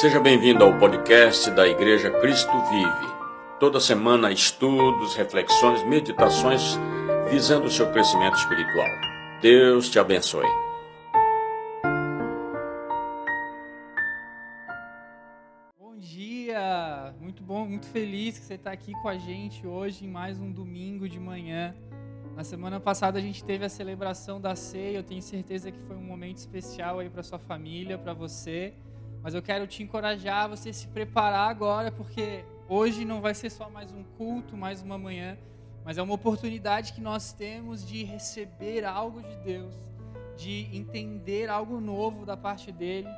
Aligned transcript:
Seja 0.00 0.20
bem-vindo 0.20 0.62
ao 0.62 0.78
podcast 0.78 1.50
da 1.50 1.66
Igreja 1.66 2.08
Cristo 2.20 2.52
Vive. 2.68 3.14
Toda 3.58 3.80
semana, 3.80 4.30
estudos, 4.30 5.16
reflexões, 5.16 5.82
meditações 5.82 6.78
visando 7.28 7.66
o 7.66 7.70
seu 7.70 7.90
crescimento 7.90 8.36
espiritual. 8.36 8.86
Deus 9.42 9.90
te 9.90 9.98
abençoe. 9.98 10.46
Bom 15.76 15.96
dia! 15.98 17.12
Muito 17.20 17.42
bom, 17.42 17.66
muito 17.66 17.86
feliz 17.86 18.38
que 18.38 18.44
você 18.44 18.54
está 18.54 18.70
aqui 18.70 18.92
com 19.02 19.08
a 19.08 19.18
gente 19.18 19.66
hoje 19.66 20.04
em 20.04 20.08
mais 20.08 20.38
um 20.38 20.52
domingo 20.52 21.08
de 21.08 21.18
manhã. 21.18 21.74
Na 22.36 22.44
semana 22.44 22.78
passada 22.78 23.18
a 23.18 23.20
gente 23.20 23.42
teve 23.42 23.64
a 23.64 23.68
celebração 23.68 24.40
da 24.40 24.54
ceia. 24.54 24.98
Eu 24.98 25.02
tenho 25.02 25.20
certeza 25.20 25.72
que 25.72 25.80
foi 25.80 25.96
um 25.96 26.04
momento 26.04 26.36
especial 26.36 27.00
aí 27.00 27.10
para 27.10 27.24
sua 27.24 27.40
família, 27.40 27.98
para 27.98 28.12
você. 28.12 28.74
Mas 29.22 29.34
eu 29.34 29.42
quero 29.42 29.66
te 29.66 29.82
encorajar 29.82 30.44
a 30.44 30.48
você 30.48 30.72
se 30.72 30.86
preparar 30.88 31.50
agora, 31.50 31.90
porque 31.90 32.44
hoje 32.68 33.04
não 33.04 33.20
vai 33.20 33.34
ser 33.34 33.50
só 33.50 33.68
mais 33.68 33.92
um 33.92 34.02
culto, 34.02 34.56
mais 34.56 34.82
uma 34.82 34.96
manhã, 34.96 35.36
mas 35.84 35.98
é 35.98 36.02
uma 36.02 36.14
oportunidade 36.14 36.92
que 36.92 37.00
nós 37.00 37.32
temos 37.32 37.86
de 37.86 38.04
receber 38.04 38.84
algo 38.84 39.22
de 39.22 39.36
Deus, 39.36 39.74
de 40.36 40.68
entender 40.72 41.48
algo 41.48 41.80
novo 41.80 42.24
da 42.24 42.36
parte 42.36 42.70
dele. 42.70 43.08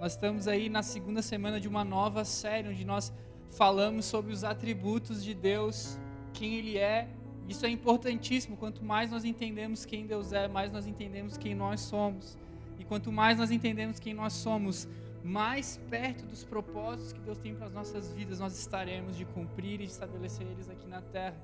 Nós 0.00 0.12
estamos 0.12 0.48
aí 0.48 0.68
na 0.68 0.82
segunda 0.82 1.22
semana 1.22 1.60
de 1.60 1.68
uma 1.68 1.84
nova 1.84 2.24
série 2.24 2.68
onde 2.68 2.84
nós 2.84 3.12
falamos 3.50 4.04
sobre 4.04 4.32
os 4.32 4.44
atributos 4.44 5.22
de 5.22 5.34
Deus, 5.34 5.98
quem 6.32 6.56
ele 6.56 6.76
é. 6.76 7.08
Isso 7.48 7.64
é 7.64 7.70
importantíssimo. 7.70 8.56
Quanto 8.56 8.84
mais 8.84 9.10
nós 9.10 9.24
entendemos 9.24 9.84
quem 9.84 10.06
Deus 10.06 10.32
é, 10.32 10.48
mais 10.48 10.72
nós 10.72 10.86
entendemos 10.86 11.36
quem 11.36 11.54
nós 11.54 11.80
somos. 11.80 12.36
E 12.78 12.84
quanto 12.84 13.12
mais 13.12 13.38
nós 13.38 13.50
entendemos 13.50 13.98
quem 13.98 14.12
nós 14.12 14.32
somos, 14.32 14.88
mais 15.26 15.80
perto 15.90 16.24
dos 16.24 16.44
propósitos 16.44 17.12
que 17.12 17.20
Deus 17.20 17.36
tem 17.36 17.52
para 17.52 17.66
as 17.66 17.72
nossas 17.72 18.12
vidas 18.12 18.38
nós 18.38 18.56
estaremos 18.56 19.16
de 19.16 19.24
cumprir 19.24 19.80
e 19.80 19.84
estabelecer 19.84 20.46
eles 20.46 20.70
aqui 20.70 20.86
na 20.86 21.02
terra. 21.02 21.36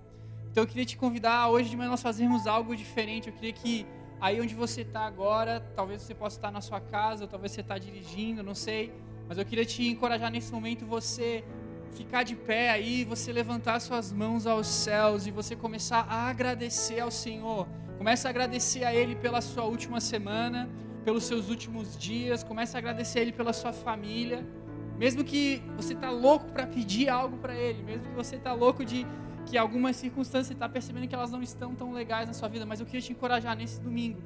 Então 0.49 0.63
eu 0.63 0.69
queria 0.69 0.85
te 0.85 0.97
convidar 0.97 1.49
hoje 1.49 1.69
de 1.69 1.77
manhã 1.77 1.91
nós 1.91 2.01
fazermos 2.01 2.47
algo 2.47 2.77
diferente. 2.77 3.29
Eu 3.29 3.35
queria 3.35 3.53
que 3.53 3.85
aí 4.21 4.41
onde 4.41 4.55
você 4.55 4.83
está 4.83 5.01
agora, 5.01 5.61
talvez 5.75 6.01
você 6.03 6.15
possa 6.15 6.37
estar 6.37 6.53
na 6.53 6.61
sua 6.61 6.81
casa, 6.81 7.27
talvez 7.27 7.51
você 7.51 7.61
está 7.61 7.77
dirigindo, 7.77 8.41
não 8.41 8.55
sei, 8.55 8.93
mas 9.29 9.37
eu 9.37 9.45
queria 9.45 9.65
te 9.65 9.85
encorajar 9.89 10.31
nesse 10.31 10.53
momento 10.53 10.87
você 10.87 11.45
ficar 11.93 12.23
de 12.23 12.37
pé 12.37 12.71
aí, 12.71 13.05
você 13.05 13.33
levantar 13.33 13.81
suas 13.81 14.13
mãos 14.13 14.47
aos 14.47 14.69
céus 14.69 15.27
e 15.27 15.33
você 15.33 15.57
começar 15.57 16.07
a 16.09 16.29
agradecer 16.29 17.01
ao 17.01 17.11
Senhor. 17.11 17.67
Comece 17.99 18.29
a 18.29 18.31
agradecer 18.31 18.85
a 18.85 18.95
Ele 18.95 19.17
pela 19.17 19.41
sua 19.41 19.65
última 19.65 20.01
semana 20.01 20.71
pelos 21.05 21.25
seus 21.25 21.49
últimos 21.49 21.97
dias, 21.97 22.43
comece 22.43 22.77
a 22.77 22.79
agradecer 22.79 23.19
a 23.19 23.23
Ele 23.23 23.33
pela 23.33 23.53
sua 23.53 23.73
família. 23.73 24.47
Mesmo 24.99 25.25
que 25.25 25.63
você 25.77 25.95
está 25.95 26.11
louco 26.11 26.47
para 26.53 26.67
pedir 26.67 27.09
algo 27.09 27.37
para 27.39 27.55
Ele, 27.55 27.83
mesmo 27.83 28.05
que 28.05 28.15
você 28.15 28.37
está 28.37 28.53
louco 28.53 28.85
de 28.85 29.07
que 29.47 29.59
algumas 29.59 29.97
circunstâncias 29.97 30.53
está 30.53 30.69
percebendo 30.69 31.09
que 31.09 31.15
elas 31.15 31.31
não 31.31 31.43
estão 31.43 31.75
tão 31.75 31.93
legais 31.93 32.27
na 32.27 32.33
sua 32.33 32.49
vida, 32.49 32.65
mas 32.65 32.81
eu 32.81 32.87
queria 32.87 33.01
te 33.01 33.13
encorajar 33.13 33.57
nesse 33.57 33.81
domingo, 33.81 34.23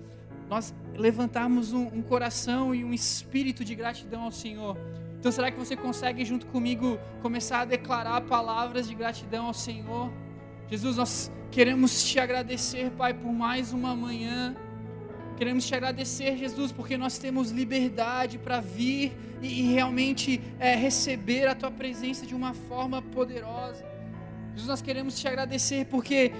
nós 0.49 0.75
levantarmos 0.95 1.73
um, 1.73 1.87
um 1.87 2.03
coração 2.03 2.75
e 2.75 2.85
um 2.85 2.93
espírito 2.93 3.65
de 3.65 3.75
gratidão 3.75 4.23
ao 4.23 4.31
Senhor. 4.31 4.77
Então, 5.19 5.33
será 5.33 5.51
que 5.51 5.59
você 5.59 5.75
consegue, 5.75 6.25
junto 6.25 6.47
comigo, 6.47 6.99
começar 7.23 7.61
a 7.61 7.65
declarar 7.65 8.21
palavras 8.23 8.87
de 8.87 8.95
gratidão 8.95 9.47
ao 9.47 9.55
Senhor? 9.55 10.13
Jesus, 10.69 10.97
nós 10.97 11.33
queremos 11.51 12.05
te 12.05 12.21
agradecer, 12.21 12.91
Pai, 12.91 13.15
por 13.15 13.33
mais 13.33 13.73
uma 13.73 13.97
manhã 13.97 14.55
Queremos 15.37 15.67
te 15.67 15.75
agradecer, 15.75 16.37
Jesus, 16.37 16.73
porque 16.73 16.97
nós 16.97 17.19
temos 17.19 17.51
liberdade 17.51 18.39
para 18.39 18.59
vir 18.59 19.13
e, 19.43 19.61
e 19.61 19.73
realmente 19.75 20.41
é, 20.59 20.75
receber 20.75 21.47
a 21.47 21.55
tua 21.55 21.71
presença 21.71 22.25
de 22.25 22.35
uma 22.35 22.55
forma 22.55 23.03
poderosa. 23.03 23.85
Jesus, 24.53 24.69
nós 24.69 24.81
queremos 24.81 25.21
te 25.21 25.29
agradecer 25.29 25.85
porque 25.87 26.33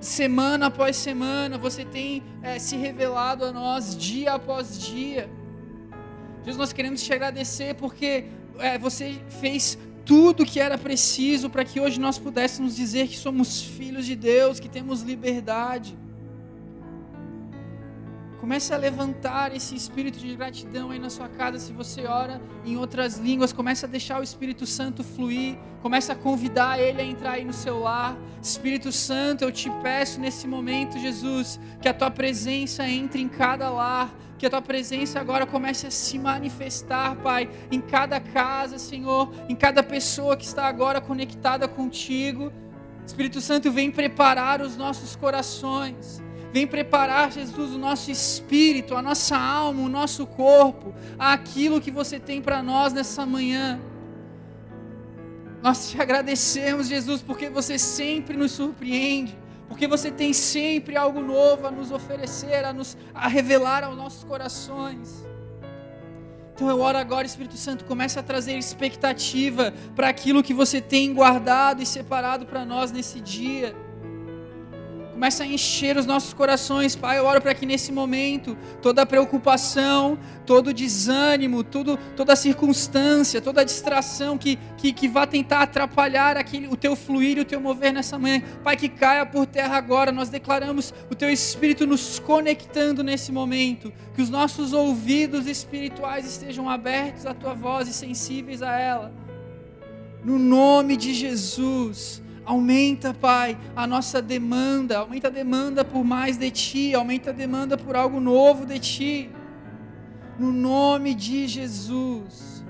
semana 0.00 0.66
após 0.66 0.96
semana 0.96 1.56
você 1.56 1.84
tem 1.84 2.22
é, 2.42 2.58
se 2.58 2.76
revelado 2.76 3.46
a 3.46 3.52
nós 3.52 3.96
dia 3.96 4.34
após 4.34 4.78
dia. 4.78 5.30
Jesus, 6.40 6.58
nós 6.58 6.72
queremos 6.74 7.02
te 7.02 7.10
agradecer 7.10 7.74
porque 7.76 8.26
é, 8.58 8.76
você 8.76 9.18
fez 9.40 9.78
tudo 10.04 10.42
o 10.42 10.46
que 10.46 10.60
era 10.60 10.76
preciso 10.76 11.48
para 11.48 11.64
que 11.64 11.80
hoje 11.80 11.98
nós 11.98 12.18
pudéssemos 12.18 12.76
dizer 12.76 13.08
que 13.08 13.16
somos 13.16 13.62
filhos 13.62 14.04
de 14.04 14.14
Deus, 14.14 14.60
que 14.60 14.68
temos 14.68 15.00
liberdade. 15.00 15.96
Comece 18.42 18.74
a 18.74 18.76
levantar 18.76 19.54
esse 19.54 19.76
espírito 19.76 20.18
de 20.18 20.34
gratidão 20.34 20.90
aí 20.90 20.98
na 20.98 21.08
sua 21.08 21.28
casa. 21.28 21.60
Se 21.60 21.72
você 21.72 22.06
ora 22.06 22.42
em 22.66 22.76
outras 22.76 23.16
línguas, 23.16 23.52
comece 23.52 23.84
a 23.84 23.88
deixar 23.88 24.18
o 24.18 24.22
Espírito 24.24 24.66
Santo 24.66 25.04
fluir. 25.04 25.56
Comece 25.80 26.10
a 26.10 26.16
convidar 26.16 26.76
ele 26.76 27.00
a 27.00 27.04
entrar 27.04 27.34
aí 27.34 27.44
no 27.44 27.52
seu 27.52 27.78
lar. 27.78 28.16
Espírito 28.42 28.90
Santo, 28.90 29.44
eu 29.44 29.52
te 29.52 29.70
peço 29.80 30.18
nesse 30.18 30.48
momento, 30.48 30.98
Jesus, 30.98 31.60
que 31.80 31.88
a 31.88 31.94
tua 31.94 32.10
presença 32.10 32.84
entre 32.88 33.22
em 33.22 33.28
cada 33.28 33.70
lar. 33.70 34.12
Que 34.36 34.46
a 34.46 34.50
tua 34.50 34.60
presença 34.60 35.20
agora 35.20 35.46
comece 35.46 35.86
a 35.86 35.90
se 35.92 36.18
manifestar, 36.18 37.14
Pai, 37.22 37.48
em 37.70 37.80
cada 37.80 38.18
casa, 38.18 38.76
Senhor, 38.76 39.32
em 39.48 39.54
cada 39.54 39.84
pessoa 39.84 40.36
que 40.36 40.44
está 40.44 40.66
agora 40.66 41.00
conectada 41.00 41.68
contigo. 41.68 42.52
Espírito 43.06 43.40
Santo, 43.40 43.70
vem 43.70 43.88
preparar 43.88 44.60
os 44.60 44.76
nossos 44.76 45.14
corações. 45.14 46.20
Vem 46.52 46.66
preparar, 46.66 47.32
Jesus, 47.32 47.72
o 47.72 47.78
nosso 47.78 48.10
espírito, 48.10 48.94
a 48.94 49.00
nossa 49.00 49.38
alma, 49.38 49.82
o 49.82 49.88
nosso 49.88 50.26
corpo, 50.26 50.94
aquilo 51.18 51.80
que 51.80 51.90
você 51.90 52.20
tem 52.20 52.42
para 52.42 52.62
nós 52.62 52.92
nessa 52.92 53.24
manhã. 53.24 53.80
Nós 55.62 55.90
te 55.90 56.00
agradecemos, 56.00 56.88
Jesus, 56.88 57.22
porque 57.22 57.48
você 57.48 57.78
sempre 57.78 58.36
nos 58.36 58.52
surpreende, 58.52 59.38
porque 59.66 59.86
você 59.86 60.10
tem 60.10 60.34
sempre 60.34 60.94
algo 60.94 61.22
novo 61.22 61.66
a 61.66 61.70
nos 61.70 61.90
oferecer, 61.90 62.66
a 62.66 62.72
nos 62.72 62.98
a 63.14 63.28
revelar 63.28 63.82
aos 63.84 63.96
nossos 63.96 64.22
corações. 64.22 65.24
Então 66.54 66.68
eu 66.68 66.80
oro 66.80 66.98
agora, 66.98 67.26
Espírito 67.26 67.56
Santo, 67.56 67.86
comece 67.86 68.18
a 68.18 68.22
trazer 68.22 68.58
expectativa 68.58 69.72
para 69.96 70.08
aquilo 70.08 70.42
que 70.42 70.52
você 70.52 70.82
tem 70.82 71.14
guardado 71.14 71.80
e 71.80 71.86
separado 71.86 72.44
para 72.44 72.62
nós 72.64 72.92
nesse 72.92 73.20
dia. 73.20 73.74
Começa 75.22 75.44
a 75.44 75.46
encher 75.46 75.96
os 75.96 76.04
nossos 76.04 76.34
corações, 76.34 76.96
Pai. 76.96 77.16
Eu 77.16 77.26
oro 77.26 77.40
para 77.40 77.54
que 77.54 77.64
nesse 77.64 77.92
momento 77.92 78.58
toda 78.82 79.06
preocupação, 79.06 80.18
todo 80.44 80.74
desânimo, 80.74 81.62
tudo, 81.62 81.96
toda 82.16 82.34
circunstância, 82.34 83.40
toda 83.40 83.64
distração 83.64 84.36
que, 84.36 84.58
que, 84.76 84.92
que 84.92 85.06
vá 85.06 85.24
tentar 85.24 85.62
atrapalhar 85.62 86.36
aquele, 86.36 86.66
o 86.66 86.76
teu 86.76 86.96
fluir 86.96 87.38
e 87.38 87.42
o 87.42 87.44
teu 87.44 87.60
mover 87.60 87.92
nessa 87.92 88.18
manhã, 88.18 88.42
Pai, 88.64 88.74
que 88.74 88.88
caia 88.88 89.24
por 89.24 89.46
terra 89.46 89.76
agora. 89.76 90.10
Nós 90.10 90.28
declaramos 90.28 90.92
o 91.08 91.14
teu 91.14 91.30
Espírito 91.30 91.86
nos 91.86 92.18
conectando 92.18 93.04
nesse 93.04 93.30
momento, 93.30 93.92
que 94.16 94.22
os 94.22 94.28
nossos 94.28 94.72
ouvidos 94.72 95.46
espirituais 95.46 96.26
estejam 96.26 96.68
abertos 96.68 97.26
à 97.26 97.32
tua 97.32 97.54
voz 97.54 97.86
e 97.86 97.92
sensíveis 97.92 98.60
a 98.60 98.76
ela. 98.76 99.14
No 100.24 100.36
nome 100.36 100.96
de 100.96 101.14
Jesus. 101.14 102.20
Aumenta, 102.44 103.14
Pai, 103.14 103.56
a 103.76 103.86
nossa 103.86 104.20
demanda, 104.20 104.98
aumenta 104.98 105.28
a 105.28 105.30
demanda 105.30 105.84
por 105.84 106.04
mais 106.04 106.36
de 106.36 106.50
Ti, 106.50 106.94
aumenta 106.94 107.30
a 107.30 107.32
demanda 107.32 107.76
por 107.76 107.94
algo 107.94 108.20
novo 108.20 108.66
de 108.66 108.78
Ti. 108.78 109.30
No 110.38 110.50
nome 110.50 111.14
de 111.14 111.46
Jesus. 111.46 112.64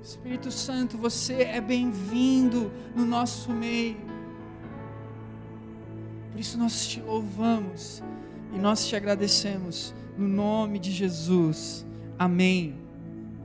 Espírito 0.00 0.52
Santo, 0.52 0.96
você 0.96 1.42
é 1.42 1.60
bem-vindo 1.60 2.70
no 2.94 3.04
nosso 3.04 3.50
meio. 3.52 3.96
Por 6.30 6.38
isso 6.38 6.56
nós 6.56 6.86
te 6.86 7.00
louvamos 7.00 8.02
e 8.54 8.58
nós 8.58 8.86
te 8.86 8.94
agradecemos 8.94 9.92
no 10.16 10.28
nome 10.28 10.78
de 10.78 10.92
Jesus. 10.92 11.84
Amém. 12.16 12.85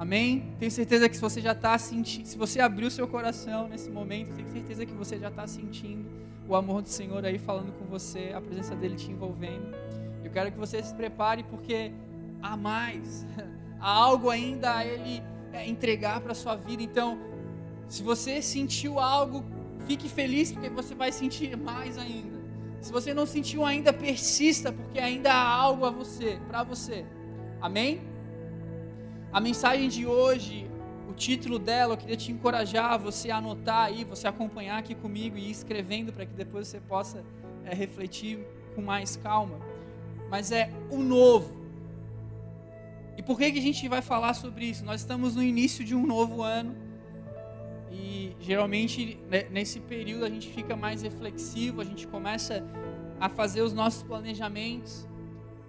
Amém? 0.02 0.56
Tenho 0.58 0.72
certeza 0.72 1.08
que 1.08 1.16
se 1.16 1.22
você 1.22 1.40
já 1.40 1.52
está 1.52 1.78
sentindo, 1.78 2.26
se 2.26 2.36
você 2.36 2.60
abriu 2.60 2.90
seu 2.90 3.08
coração 3.08 3.68
nesse 3.68 3.88
momento, 3.88 4.34
tenho 4.36 4.50
certeza 4.50 4.84
que 4.84 4.94
você 4.94 5.20
já 5.20 5.28
está 5.28 5.46
sentindo 5.46 6.10
o 6.50 6.56
amor 6.56 6.82
do 6.82 6.90
Senhor 6.90 7.24
aí 7.24 7.38
falando 7.38 7.72
com 7.74 7.86
você, 7.86 8.32
a 8.34 8.42
presença 8.42 8.76
dele 8.76 8.96
te 8.96 9.12
envolvendo. 9.12 9.76
Eu 10.24 10.32
quero 10.32 10.52
que 10.52 10.58
você 10.58 10.82
se 10.82 10.92
prepare 10.96 11.44
porque 11.44 11.92
há 12.42 12.58
mais, 12.58 13.28
há 13.80 13.92
algo 13.92 14.32
ainda 14.32 14.76
a 14.76 14.84
ele 14.84 15.22
é, 15.54 15.70
entregar 15.70 16.20
para 16.20 16.34
sua 16.34 16.56
vida. 16.56 16.82
Então, 16.82 17.20
se 17.88 18.02
você 18.02 18.42
sentiu 18.42 18.98
algo, 18.98 19.46
fique 19.86 20.10
feliz 20.10 20.52
porque 20.52 20.68
você 20.68 20.96
vai 20.96 21.12
sentir 21.12 21.56
mais 21.56 22.00
ainda. 22.00 22.42
Se 22.82 22.92
você 22.92 23.14
não 23.14 23.28
sentiu 23.28 23.64
ainda, 23.64 23.94
persista 23.94 24.72
porque 24.72 24.98
ainda 24.98 25.32
há 25.32 25.48
algo 25.48 25.86
a 25.86 25.92
você, 25.92 26.40
para 26.48 26.64
você. 26.64 27.06
Amém? 27.62 28.11
A 29.34 29.40
mensagem 29.40 29.88
de 29.88 30.06
hoje, 30.06 30.70
o 31.10 31.14
título 31.14 31.58
dela, 31.58 31.94
eu 31.94 31.98
queria 31.98 32.18
te 32.18 32.34
encorajar 32.34 33.00
você 33.00 33.32
a 33.32 33.38
anotar 33.38 33.86
aí, 33.86 34.04
você 34.04 34.28
acompanhar 34.28 34.78
aqui 34.78 34.94
comigo 34.94 35.38
e 35.38 35.48
ir 35.48 35.52
escrevendo 35.52 36.12
para 36.12 36.26
que 36.26 36.34
depois 36.34 36.68
você 36.68 36.82
possa 36.82 37.24
é, 37.64 37.74
refletir 37.74 38.46
com 38.76 38.82
mais 38.82 39.16
calma. 39.16 39.58
Mas 40.30 40.52
é 40.52 40.70
o 40.90 40.98
novo. 40.98 41.56
E 43.18 43.24
por 43.24 43.38
que, 43.38 43.54
que 43.54 43.60
a 43.60 43.62
gente 43.62 43.88
vai 43.88 44.02
falar 44.02 44.34
sobre 44.34 44.66
isso? 44.66 44.84
Nós 44.84 45.00
estamos 45.00 45.34
no 45.34 45.42
início 45.44 45.86
de 45.86 45.96
um 45.96 46.06
novo 46.06 46.42
ano 46.42 46.76
e 47.90 48.36
geralmente 48.38 49.18
nesse 49.50 49.80
período 49.80 50.26
a 50.26 50.30
gente 50.30 50.50
fica 50.50 50.76
mais 50.76 51.04
reflexivo, 51.04 51.80
a 51.80 51.86
gente 51.86 52.06
começa 52.06 52.66
a 53.18 53.30
fazer 53.30 53.62
os 53.62 53.72
nossos 53.72 54.04
planejamentos. 54.04 55.08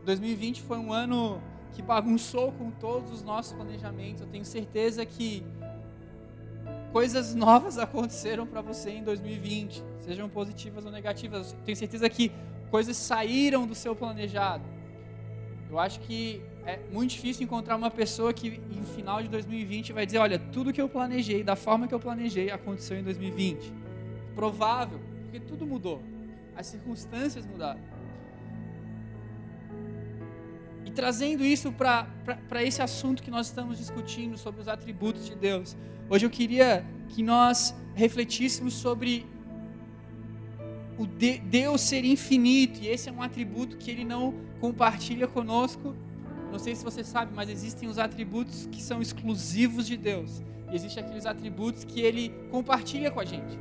2020 0.05 0.63
foi 0.63 0.79
um 0.79 0.93
ano 0.93 1.41
que 1.73 1.83
bagunçou 1.83 2.53
com 2.53 2.71
todos 2.71 3.11
os 3.13 3.23
nossos 3.23 3.53
planejamentos. 3.53 4.23
Eu 4.23 4.29
tenho 4.29 4.45
certeza 4.45 5.05
que 5.05 5.45
coisas 6.93 7.35
novas 7.35 7.77
aconteceram 7.79 8.47
para 8.47 8.61
você 8.61 8.91
em 8.91 9.03
2020, 9.03 9.83
sejam 10.01 10.29
positivas 10.29 10.85
ou 10.85 10.93
negativas. 10.93 11.53
Eu 11.53 11.59
tenho 11.61 11.77
certeza 11.77 12.09
que 12.09 12.31
coisas 12.71 12.97
saíram 12.97 13.67
do 13.67 13.75
seu 13.75 13.95
planejado. 13.97 14.65
Eu 15.71 15.79
acho 15.79 16.01
que 16.01 16.43
é 16.67 16.79
muito 16.93 17.11
difícil 17.11 17.45
encontrar 17.45 17.77
uma 17.77 17.91
pessoa 17.91 18.33
que 18.33 18.61
em 18.71 18.83
final 18.83 19.23
de 19.23 19.29
2020 19.29 19.93
vai 19.93 20.07
dizer, 20.07 20.19
olha, 20.19 20.39
tudo 20.39 20.73
que 20.73 20.81
eu 20.81 20.89
planejei, 20.89 21.43
da 21.43 21.57
forma 21.57 21.89
que 21.89 21.95
eu 21.95 22.01
planejei, 22.01 22.51
aconteceu 22.51 22.99
em 22.99 23.03
2020. 23.03 23.73
Provável, 24.35 25.01
porque 25.23 25.41
tudo 25.41 25.67
mudou. 25.67 26.03
As 26.55 26.67
circunstâncias 26.67 27.47
mudaram. 27.47 27.81
E 30.93 30.95
trazendo 30.95 31.43
isso 31.43 31.73
para 31.73 32.63
esse 32.63 32.83
assunto 32.83 33.23
que 33.23 33.31
nós 33.31 33.47
estamos 33.47 33.79
discutindo 33.79 34.37
sobre 34.37 34.61
os 34.61 34.69
atributos 34.69 35.25
de 35.25 35.35
Deus, 35.35 35.75
hoje 36.11 36.27
eu 36.27 36.29
queria 36.29 36.85
que 37.09 37.23
nós 37.23 37.75
refletíssemos 37.95 38.75
sobre 38.75 39.25
o 40.99 41.07
de 41.07 41.39
Deus 41.39 41.81
ser 41.81 42.05
infinito, 42.05 42.79
e 42.83 42.89
esse 42.89 43.09
é 43.09 43.13
um 43.13 43.23
atributo 43.23 43.79
que 43.79 43.91
ele 43.91 44.05
não 44.05 44.35
compartilha 44.61 45.27
conosco. 45.27 45.97
Não 46.51 46.59
sei 46.59 46.75
se 46.75 46.85
você 46.85 47.03
sabe, 47.03 47.33
mas 47.35 47.49
existem 47.49 47.89
os 47.89 47.99
atributos 47.99 48.69
que 48.71 48.83
são 48.83 49.01
exclusivos 49.01 49.87
de 49.87 49.97
Deus, 49.97 50.43
e 50.71 50.75
existem 50.75 51.03
aqueles 51.03 51.25
atributos 51.25 51.85
que 51.85 52.03
ele 52.03 52.35
compartilha 52.51 53.11
com 53.11 53.19
a 53.19 53.25
gente. 53.25 53.59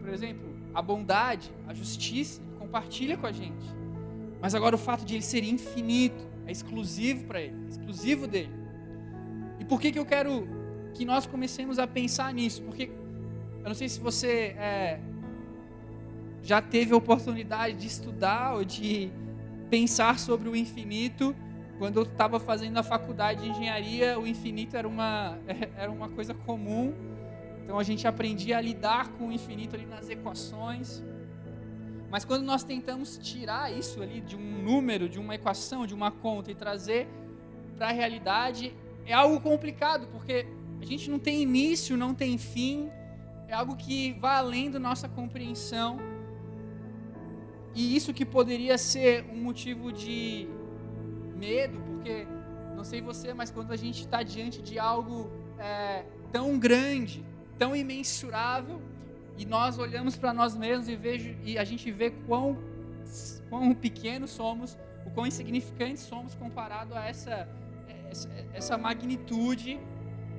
Por 0.00 0.08
exemplo, 0.08 0.48
a 0.72 0.80
bondade, 0.80 1.52
a 1.68 1.74
justiça, 1.74 2.40
ele 2.40 2.58
compartilha 2.60 3.18
com 3.18 3.26
a 3.26 3.32
gente. 3.32 3.66
Mas 4.40 4.54
agora 4.54 4.74
o 4.74 4.78
fato 4.78 5.04
de 5.04 5.16
ele 5.16 5.22
ser 5.22 5.44
infinito, 5.44 6.34
é 6.46 6.52
exclusivo 6.52 7.24
para 7.24 7.40
ele, 7.40 7.56
é 7.66 7.68
exclusivo 7.68 8.26
dele. 8.26 8.54
E 9.58 9.64
por 9.64 9.80
que, 9.80 9.90
que 9.90 9.98
eu 9.98 10.06
quero 10.06 10.48
que 10.94 11.04
nós 11.04 11.26
comecemos 11.26 11.78
a 11.78 11.86
pensar 11.86 12.32
nisso? 12.32 12.62
Porque 12.62 12.90
eu 13.62 13.68
não 13.68 13.74
sei 13.74 13.88
se 13.88 13.98
você 13.98 14.54
é, 14.58 15.00
já 16.42 16.62
teve 16.62 16.94
a 16.94 16.96
oportunidade 16.96 17.76
de 17.76 17.86
estudar 17.86 18.54
ou 18.54 18.64
de 18.64 19.10
pensar 19.68 20.18
sobre 20.18 20.48
o 20.48 20.54
infinito. 20.54 21.34
Quando 21.78 21.98
eu 21.98 22.04
estava 22.04 22.38
fazendo 22.38 22.78
a 22.78 22.82
faculdade 22.82 23.42
de 23.42 23.50
engenharia, 23.50 24.18
o 24.18 24.26
infinito 24.26 24.76
era 24.76 24.86
uma, 24.86 25.38
era 25.76 25.90
uma 25.90 26.08
coisa 26.08 26.32
comum. 26.32 26.94
Então 27.64 27.78
a 27.78 27.82
gente 27.82 28.06
aprendia 28.06 28.58
a 28.58 28.60
lidar 28.60 29.08
com 29.14 29.28
o 29.28 29.32
infinito 29.32 29.74
ali 29.74 29.84
nas 29.84 30.08
equações. 30.08 31.02
Mas 32.16 32.24
quando 32.24 32.44
nós 32.44 32.64
tentamos 32.64 33.18
tirar 33.18 33.70
isso 33.70 34.02
ali 34.02 34.22
de 34.22 34.36
um 34.36 34.62
número, 34.62 35.06
de 35.06 35.18
uma 35.18 35.34
equação, 35.34 35.86
de 35.86 35.92
uma 35.92 36.10
conta 36.10 36.50
e 36.50 36.54
trazer 36.54 37.06
para 37.76 37.88
a 37.88 37.92
realidade, 37.92 38.74
é 39.04 39.12
algo 39.12 39.38
complicado, 39.38 40.08
porque 40.10 40.46
a 40.80 40.84
gente 40.86 41.10
não 41.10 41.18
tem 41.18 41.42
início, 41.42 41.94
não 41.94 42.14
tem 42.14 42.38
fim, 42.38 42.88
é 43.46 43.52
algo 43.52 43.76
que 43.76 44.14
vai 44.14 44.36
além 44.36 44.70
da 44.70 44.78
nossa 44.78 45.06
compreensão. 45.10 45.98
E 47.74 47.94
isso 47.94 48.14
que 48.14 48.24
poderia 48.24 48.78
ser 48.78 49.26
um 49.30 49.36
motivo 49.36 49.92
de 49.92 50.48
medo, 51.34 51.78
porque 51.82 52.26
não 52.74 52.82
sei 52.82 53.02
você, 53.02 53.34
mas 53.34 53.50
quando 53.50 53.72
a 53.72 53.76
gente 53.76 54.00
está 54.00 54.22
diante 54.22 54.62
de 54.62 54.78
algo 54.78 55.30
é, 55.58 56.06
tão 56.32 56.58
grande, 56.58 57.22
tão 57.58 57.76
imensurável, 57.76 58.80
e 59.38 59.44
nós 59.44 59.78
olhamos 59.78 60.16
para 60.16 60.32
nós 60.32 60.56
mesmos 60.56 60.88
e, 60.88 60.96
vejo, 60.96 61.36
e 61.44 61.58
a 61.58 61.64
gente 61.64 61.90
vê 61.90 62.10
quão, 62.10 62.58
quão 63.48 63.74
pequenos 63.74 64.30
somos, 64.30 64.76
o 65.04 65.10
quão 65.10 65.26
insignificantes 65.26 66.02
somos 66.02 66.34
comparado 66.34 66.94
a 66.94 67.06
essa, 67.06 67.48
essa, 68.10 68.28
essa 68.52 68.78
magnitude. 68.78 69.78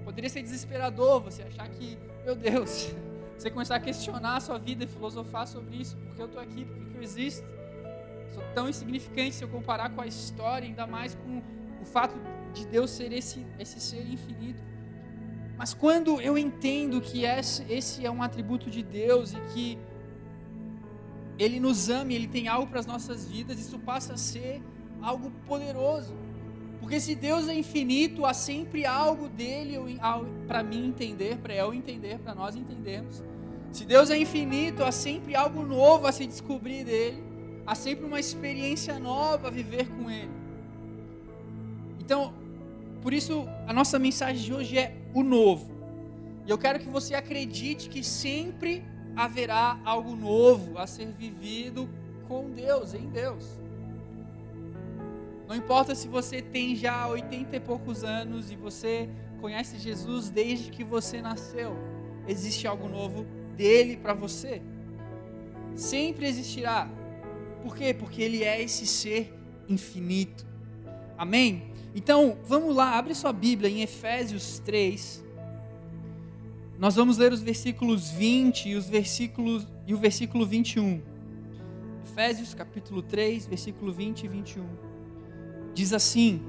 Poderia 0.04 0.30
ser 0.30 0.42
desesperador 0.42 1.22
você 1.22 1.44
achar 1.44 1.68
que, 1.70 1.98
meu 2.26 2.36
Deus, 2.36 2.94
você 3.38 3.52
começar 3.52 3.76
a 3.76 3.80
questionar 3.80 4.38
a 4.38 4.40
sua 4.40 4.58
vida 4.58 4.84
e 4.84 4.88
filosofar 4.88 5.48
sobre 5.48 5.78
isso, 5.78 5.96
porque 5.98 6.22
eu 6.22 6.26
estou 6.26 6.42
aqui, 6.42 6.66
porque 6.66 6.98
eu 6.98 7.02
existo. 7.04 7.46
Sou 8.34 8.44
tão 8.54 8.68
insignificante 8.68 9.36
se 9.36 9.44
eu 9.44 9.48
comparar 9.48 9.90
com 9.90 10.02
a 10.02 10.08
história, 10.08 10.68
ainda 10.68 10.88
mais 10.88 11.16
com 11.16 11.42
o 11.82 11.86
fato 11.86 12.16
de 12.54 12.66
Deus 12.68 12.92
ser 12.92 13.12
esse, 13.14 13.46
esse 13.60 13.80
ser 13.80 14.06
infinito. 14.08 14.62
Mas 15.58 15.74
quando 15.74 16.22
eu 16.22 16.38
entendo 16.38 17.02
que 17.02 17.24
esse 17.26 18.06
é 18.06 18.12
um 18.12 18.22
atributo 18.22 18.70
de 18.70 18.84
Deus 18.84 19.34
e 19.34 19.40
que 19.54 19.78
Ele 21.40 21.60
nos 21.60 21.90
ama 21.90 22.14
Ele 22.14 22.28
tem 22.28 22.48
algo 22.48 22.68
para 22.68 22.80
as 22.80 22.86
nossas 22.86 23.28
vidas, 23.28 23.60
isso 23.60 23.80
passa 23.80 24.14
a 24.14 24.18
ser 24.18 24.62
algo 25.02 25.32
poderoso. 25.48 26.14
Porque 26.80 27.00
se 27.00 27.16
Deus 27.16 27.48
é 27.48 27.56
infinito, 27.56 28.24
há 28.24 28.34
sempre 28.34 28.86
algo 28.86 29.28
dele 29.28 29.78
para 30.48 30.62
mim 30.62 30.88
entender, 30.88 31.38
para 31.38 31.56
eu 31.56 31.74
entender, 31.74 32.20
para 32.20 32.36
nós 32.36 32.56
entendermos. 32.56 33.24
Se 33.72 33.84
Deus 33.84 34.10
é 34.12 34.18
infinito, 34.18 34.84
há 34.84 34.92
sempre 34.92 35.36
algo 35.36 35.64
novo 35.64 36.06
a 36.08 36.12
se 36.12 36.26
descobrir 36.26 36.86
dele, 36.86 37.22
há 37.66 37.74
sempre 37.74 38.06
uma 38.06 38.20
experiência 38.20 38.98
nova 39.00 39.48
a 39.48 39.52
viver 39.52 39.90
com 39.90 40.10
ele. 40.10 40.32
Então, 42.00 42.34
por 43.02 43.12
isso, 43.12 43.48
a 43.68 43.74
nossa 43.74 44.00
mensagem 44.00 44.44
de 44.44 44.54
hoje 44.54 44.78
é 44.78 44.96
o 45.14 45.24
novo. 45.24 45.72
E 46.46 46.50
eu 46.50 46.58
quero 46.58 46.80
que 46.80 46.88
você 46.88 47.14
acredite 47.14 47.90
que 47.90 48.04
sempre 48.04 48.84
haverá 49.16 49.80
algo 49.84 50.16
novo 50.16 50.78
a 50.78 50.88
ser 50.88 51.08
vivido 51.08 51.90
com 52.28 52.50
Deus, 52.52 52.94
em 52.94 53.10
Deus. 53.10 53.60
Não 55.48 55.56
importa 55.56 55.96
se 55.96 56.08
você 56.08 56.42
tem 56.42 56.76
já 56.76 57.08
80 57.08 57.56
e 57.56 57.60
poucos 57.60 58.04
anos 58.04 58.52
e 58.52 58.56
você 58.56 59.10
conhece 59.40 59.78
Jesus 59.78 60.30
desde 60.30 60.70
que 60.70 60.84
você 60.84 61.22
nasceu, 61.22 61.76
existe 62.28 62.68
algo 62.68 62.88
novo 62.88 63.26
dele 63.56 63.98
para 63.98 64.14
você. 64.14 64.62
Sempre 65.76 66.28
existirá. 66.28 66.90
Por 67.64 67.76
quê? 67.76 67.94
Porque 67.94 68.22
ele 68.22 68.44
é 68.44 68.62
esse 68.62 68.86
ser 68.86 69.34
infinito. 69.70 70.46
Amém? 71.18 71.72
Então, 71.98 72.38
vamos 72.46 72.76
lá, 72.76 72.96
abre 72.96 73.16
sua 73.16 73.34
Bíblia 73.34 73.72
em 73.72 73.82
Efésios 73.82 74.60
3. 74.60 75.26
Nós 76.78 76.94
vamos 76.94 77.18
ler 77.18 77.34
os 77.34 77.42
versículos 77.42 78.12
20 78.12 78.70
e, 78.70 78.76
os 78.76 78.88
versículos, 78.88 79.68
e 79.88 79.96
o 79.96 79.98
versículo 79.98 80.46
21. 80.46 81.02
Efésios 82.06 82.54
capítulo 82.54 83.02
3, 83.02 83.48
versículo 83.48 83.92
20 83.92 84.22
e 84.22 84.28
21. 84.28 84.64
Diz 85.74 85.92
assim: 85.92 86.40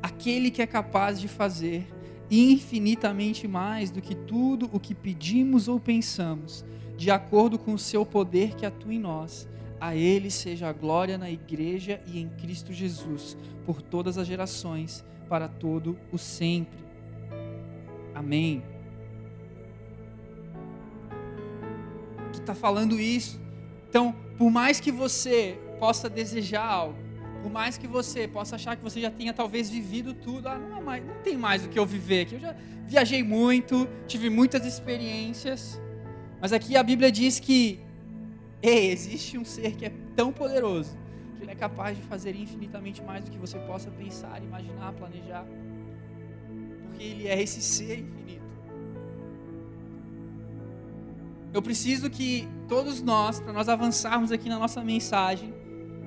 Aquele 0.00 0.52
que 0.52 0.62
é 0.62 0.68
capaz 0.68 1.20
de 1.20 1.26
fazer 1.26 1.84
infinitamente 2.30 3.48
mais 3.48 3.90
do 3.90 4.00
que 4.00 4.14
tudo 4.14 4.70
o 4.72 4.78
que 4.78 4.94
pedimos 4.94 5.66
ou 5.66 5.80
pensamos, 5.80 6.64
de 6.96 7.10
acordo 7.10 7.58
com 7.58 7.74
o 7.74 7.78
seu 7.78 8.06
poder 8.06 8.54
que 8.54 8.64
atua 8.64 8.94
em 8.94 9.00
nós 9.00 9.48
a 9.80 9.96
Ele 9.96 10.30
seja 10.30 10.68
a 10.68 10.72
glória 10.72 11.16
na 11.16 11.30
Igreja 11.30 12.00
e 12.06 12.20
em 12.20 12.28
Cristo 12.28 12.72
Jesus, 12.72 13.36
por 13.64 13.80
todas 13.80 14.18
as 14.18 14.26
gerações, 14.26 15.02
para 15.28 15.48
todo 15.48 15.98
o 16.12 16.18
sempre. 16.18 16.78
Amém. 18.14 18.62
Que 22.32 22.40
está 22.40 22.54
falando 22.54 23.00
isso. 23.00 23.40
Então, 23.88 24.14
por 24.36 24.50
mais 24.50 24.78
que 24.78 24.92
você 24.92 25.58
possa 25.78 26.10
desejar 26.10 26.66
algo, 26.66 26.98
por 27.42 27.50
mais 27.50 27.78
que 27.78 27.86
você 27.86 28.28
possa 28.28 28.56
achar 28.56 28.76
que 28.76 28.82
você 28.82 29.00
já 29.00 29.10
tenha 29.10 29.32
talvez 29.32 29.70
vivido 29.70 30.12
tudo, 30.12 30.46
ah, 30.46 30.58
não, 30.58 30.76
é 30.76 30.80
mais, 30.82 31.06
não 31.06 31.14
tem 31.22 31.38
mais 31.38 31.64
o 31.64 31.68
que 31.70 31.78
eu 31.78 31.86
viver 31.86 32.22
aqui. 32.22 32.34
Eu 32.34 32.40
já 32.40 32.54
viajei 32.86 33.22
muito, 33.22 33.88
tive 34.06 34.28
muitas 34.28 34.66
experiências, 34.66 35.80
mas 36.38 36.52
aqui 36.52 36.76
a 36.76 36.82
Bíblia 36.82 37.10
diz 37.10 37.40
que 37.40 37.80
Ei, 38.62 38.90
existe 38.90 39.38
um 39.38 39.44
ser 39.44 39.74
que 39.74 39.86
é 39.86 39.92
tão 40.14 40.32
poderoso 40.32 40.98
que 41.36 41.44
ele 41.44 41.52
é 41.52 41.54
capaz 41.54 41.96
de 41.96 42.02
fazer 42.02 42.36
infinitamente 42.36 43.02
mais 43.02 43.24
do 43.24 43.30
que 43.30 43.38
você 43.38 43.58
possa 43.60 43.90
pensar, 43.90 44.42
imaginar, 44.42 44.92
planejar. 44.92 45.46
Porque 46.82 47.02
ele 47.02 47.26
é 47.26 47.40
esse 47.40 47.62
ser 47.62 48.00
infinito. 48.00 48.44
Eu 51.52 51.62
preciso 51.62 52.10
que 52.10 52.46
todos 52.68 53.02
nós, 53.02 53.40
para 53.40 53.52
nós 53.52 53.68
avançarmos 53.68 54.30
aqui 54.30 54.48
na 54.48 54.58
nossa 54.58 54.84
mensagem, 54.84 55.52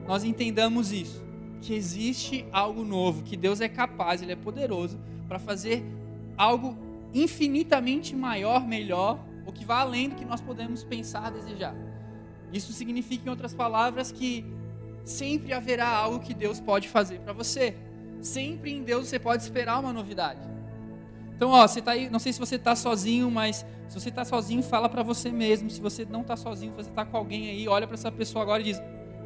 nós 0.07 0.23
entendamos 0.23 0.91
isso. 0.91 1.23
Que 1.61 1.73
existe 1.73 2.45
algo 2.51 2.83
novo, 2.83 3.23
que 3.23 3.35
Deus 3.35 3.59
é 3.59 3.67
capaz, 3.67 4.21
Ele 4.21 4.33
é 4.33 4.35
poderoso 4.35 4.99
para 5.27 5.39
fazer 5.39 5.83
algo 6.37 6.77
infinitamente 7.13 8.15
maior, 8.15 8.67
melhor, 8.67 9.19
ou 9.45 9.51
que 9.51 9.65
vá 9.65 9.79
além 9.79 10.09
do 10.09 10.15
que 10.15 10.25
nós 10.25 10.41
podemos 10.41 10.83
pensar, 10.83 11.31
desejar. 11.31 11.75
Isso 12.53 12.71
significa, 12.71 13.25
em 13.25 13.29
outras 13.29 13.53
palavras, 13.53 14.11
que 14.11 14.45
sempre 15.03 15.51
haverá 15.51 15.87
algo 15.89 16.19
que 16.19 16.33
Deus 16.33 16.59
pode 16.59 16.87
fazer 16.87 17.19
para 17.19 17.33
você. 17.33 17.75
Sempre 18.21 18.71
em 18.71 18.83
Deus 18.83 19.07
você 19.07 19.19
pode 19.19 19.41
esperar 19.41 19.79
uma 19.79 19.91
novidade. 19.91 20.39
Então, 21.35 21.49
ó, 21.49 21.67
você 21.67 21.81
tá 21.81 21.91
aí, 21.91 22.09
não 22.09 22.19
sei 22.19 22.31
se 22.31 22.39
você 22.39 22.55
está 22.55 22.75
sozinho, 22.75 23.29
mas 23.29 23.65
se 23.89 23.99
você 23.99 24.09
está 24.09 24.23
sozinho, 24.23 24.61
fala 24.61 24.87
para 24.87 25.03
você 25.03 25.31
mesmo. 25.31 25.69
Se 25.69 25.81
você 25.81 26.05
não 26.05 26.21
está 26.21 26.37
sozinho, 26.37 26.73
você 26.73 26.89
está 26.89 27.03
com 27.03 27.17
alguém 27.17 27.49
aí, 27.49 27.67
olha 27.67 27.87
para 27.87 27.95
essa 27.95 28.11
pessoa 28.11 28.43
agora 28.43 28.61
e 28.61 28.65
diz: 28.65 28.81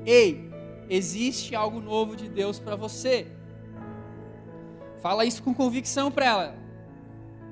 Ei, 0.05 0.49
existe 0.89 1.53
algo 1.53 1.79
novo 1.79 2.15
de 2.15 2.29
Deus 2.29 2.59
para 2.59 2.75
você. 2.75 3.27
Fala 4.99 5.25
isso 5.25 5.43
com 5.43 5.53
convicção 5.53 6.09
para 6.09 6.25
ela. 6.25 6.55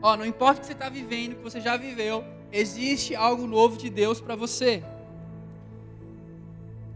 Ó, 0.01 0.15
não 0.15 0.25
importa 0.25 0.57
o 0.57 0.61
que 0.61 0.67
você 0.67 0.73
está 0.73 0.89
vivendo, 0.89 1.33
o 1.33 1.35
que 1.35 1.43
você 1.43 1.59
já 1.59 1.77
viveu, 1.77 2.23
existe 2.51 3.13
algo 3.13 3.45
novo 3.45 3.77
de 3.77 3.89
Deus 3.89 4.19
para 4.21 4.35
você. 4.35 4.83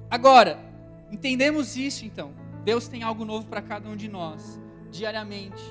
Agora, 0.10 0.60
entendemos 1.12 1.78
isso 1.78 2.06
então. 2.06 2.34
Deus 2.63 2.88
tem 2.88 3.04
algo 3.04 3.24
novo 3.24 3.48
para 3.48 3.62
cada 3.62 3.88
um 3.88 3.96
de 3.96 4.08
nós, 4.08 4.60
diariamente. 4.92 5.63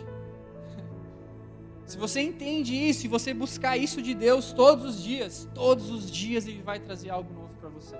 Se 1.84 1.98
você 1.98 2.20
entende 2.20 2.74
isso 2.74 3.06
e 3.06 3.08
você 3.08 3.34
buscar 3.34 3.76
isso 3.76 4.00
de 4.00 4.14
Deus 4.14 4.52
todos 4.52 4.84
os 4.84 5.02
dias, 5.02 5.48
todos 5.54 5.90
os 5.90 6.10
dias 6.10 6.46
Ele 6.46 6.62
vai 6.62 6.78
trazer 6.78 7.10
algo 7.10 7.32
novo 7.32 7.54
para 7.60 7.68
você. 7.68 7.96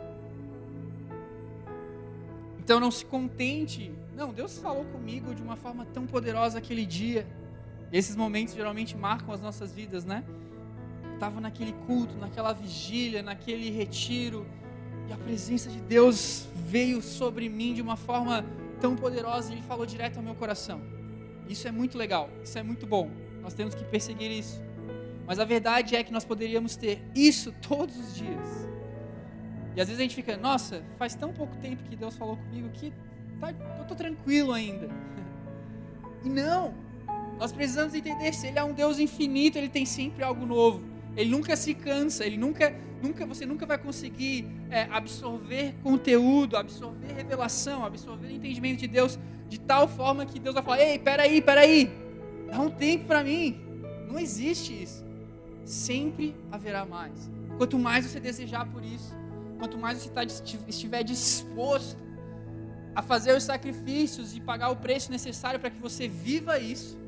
Então 2.58 2.78
não 2.78 2.90
se 2.90 3.04
contente. 3.04 3.90
Não, 4.14 4.32
Deus 4.32 4.58
falou 4.58 4.84
comigo 4.84 5.34
de 5.34 5.42
uma 5.42 5.56
forma 5.56 5.86
tão 5.86 6.06
poderosa 6.06 6.58
aquele 6.58 6.84
dia. 6.84 7.26
Esses 7.90 8.14
momentos 8.14 8.54
geralmente 8.54 8.96
marcam 8.96 9.32
as 9.32 9.40
nossas 9.40 9.72
vidas, 9.72 10.04
né? 10.04 10.22
Estava 11.14 11.40
naquele 11.40 11.72
culto, 11.86 12.16
naquela 12.16 12.52
vigília, 12.52 13.22
naquele 13.22 13.70
retiro, 13.70 14.46
e 15.08 15.12
a 15.12 15.16
presença 15.16 15.70
de 15.70 15.80
Deus 15.80 16.46
veio 16.54 17.00
sobre 17.00 17.48
mim 17.48 17.72
de 17.72 17.80
uma 17.80 17.96
forma 17.96 18.44
tão 18.80 18.94
poderosa 18.94 19.50
e 19.50 19.54
Ele 19.54 19.62
falou 19.62 19.86
direto 19.86 20.18
ao 20.18 20.22
meu 20.22 20.34
coração. 20.34 20.80
Isso 21.48 21.66
é 21.66 21.72
muito 21.72 21.96
legal, 21.96 22.28
isso 22.44 22.58
é 22.58 22.62
muito 22.62 22.86
bom. 22.86 23.10
Nós 23.40 23.54
temos 23.54 23.74
que 23.74 23.82
perseguir 23.84 24.30
isso. 24.30 24.60
Mas 25.26 25.38
a 25.38 25.44
verdade 25.44 25.96
é 25.96 26.04
que 26.04 26.12
nós 26.12 26.24
poderíamos 26.24 26.76
ter 26.76 27.02
isso 27.14 27.52
todos 27.66 27.96
os 27.96 28.14
dias. 28.14 28.68
E 29.74 29.80
às 29.80 29.86
vezes 29.86 30.00
a 30.00 30.02
gente 30.02 30.14
fica, 30.14 30.36
nossa, 30.36 30.82
faz 30.98 31.14
tão 31.14 31.32
pouco 31.32 31.56
tempo 31.56 31.82
que 31.84 31.96
Deus 31.96 32.16
falou 32.16 32.36
comigo 32.36 32.68
que 32.70 32.92
tá, 33.40 33.50
eu 33.76 33.82
estou 33.82 33.96
tranquilo 33.96 34.52
ainda. 34.52 34.88
E 36.24 36.28
não, 36.28 36.74
nós 37.38 37.52
precisamos 37.52 37.94
entender 37.94 38.34
se 38.34 38.48
Ele 38.48 38.58
é 38.58 38.64
um 38.64 38.72
Deus 38.72 38.98
infinito, 38.98 39.56
Ele 39.56 39.68
tem 39.68 39.86
sempre 39.86 40.24
algo 40.24 40.44
novo. 40.44 40.82
Ele 41.16 41.30
nunca 41.30 41.54
se 41.54 41.74
cansa, 41.74 42.26
Ele 42.26 42.36
nunca, 42.36 42.74
nunca, 43.02 43.26
você 43.26 43.46
nunca 43.46 43.66
vai 43.66 43.78
conseguir 43.78 44.46
é, 44.70 44.82
absorver 44.90 45.74
conteúdo, 45.82 46.56
absorver 46.56 47.12
revelação, 47.12 47.84
absorver 47.84 48.30
entendimento 48.30 48.80
de 48.80 48.88
Deus 48.88 49.18
de 49.48 49.58
tal 49.58 49.88
forma 49.88 50.26
que 50.26 50.38
Deus 50.38 50.54
vai 50.54 50.62
falar: 50.62 50.80
Ei, 50.80 50.98
peraí, 50.98 51.40
peraí, 51.40 51.90
dá 52.50 52.60
um 52.60 52.70
tempo 52.70 53.06
para 53.06 53.24
mim. 53.24 53.60
Não 54.06 54.18
existe 54.18 54.82
isso. 54.82 55.04
Sempre 55.64 56.34
haverá 56.50 56.84
mais. 56.84 57.30
Quanto 57.56 57.78
mais 57.78 58.06
você 58.06 58.20
desejar 58.20 58.66
por 58.66 58.84
isso, 58.84 59.14
quanto 59.58 59.76
mais 59.76 59.98
você 59.98 60.08
tá, 60.08 60.22
estiver 60.24 61.02
disposto 61.02 61.98
a 62.94 63.02
fazer 63.02 63.36
os 63.36 63.42
sacrifícios 63.42 64.36
e 64.36 64.40
pagar 64.40 64.70
o 64.70 64.76
preço 64.76 65.10
necessário 65.10 65.60
para 65.60 65.70
que 65.70 65.80
você 65.80 66.08
viva 66.08 66.58
isso, 66.58 66.98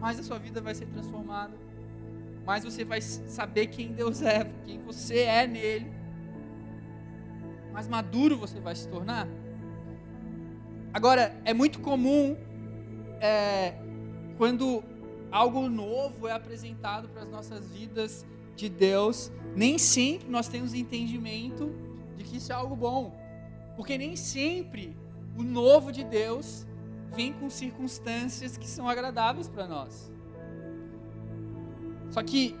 mais 0.00 0.18
a 0.18 0.22
sua 0.22 0.38
vida 0.38 0.60
vai 0.60 0.74
ser 0.74 0.86
transformada, 0.86 1.54
mais 2.44 2.64
você 2.64 2.84
vai 2.84 3.00
saber 3.00 3.68
quem 3.68 3.92
Deus 3.92 4.22
é, 4.22 4.44
quem 4.64 4.78
você 4.82 5.20
é 5.20 5.46
nele, 5.46 5.90
mais 7.72 7.88
maduro 7.88 8.38
você 8.38 8.60
vai 8.60 8.74
se 8.74 8.88
tornar. 8.88 9.26
Agora, 10.92 11.36
é 11.44 11.52
muito 11.52 11.80
comum 11.80 12.36
é, 13.20 13.74
quando 14.36 14.84
algo 15.30 15.68
novo 15.68 16.28
é 16.28 16.32
apresentado 16.32 17.08
para 17.08 17.22
as 17.22 17.28
nossas 17.28 17.68
vidas 17.72 18.24
de 18.54 18.68
Deus, 18.68 19.32
nem 19.56 19.76
sempre 19.78 20.28
nós 20.28 20.46
temos 20.46 20.72
entendimento 20.72 21.74
de 22.16 22.22
que 22.22 22.36
isso 22.36 22.52
é 22.52 22.54
algo 22.54 22.76
bom. 22.76 23.12
Porque 23.76 23.98
nem 23.98 24.14
sempre 24.14 24.96
o 25.36 25.42
novo 25.42 25.90
de 25.90 26.04
Deus 26.04 26.64
vem 27.12 27.32
com 27.32 27.50
circunstâncias 27.50 28.56
que 28.56 28.68
são 28.68 28.88
agradáveis 28.88 29.48
para 29.48 29.66
nós. 29.66 30.13
Só 32.10 32.22
que 32.22 32.56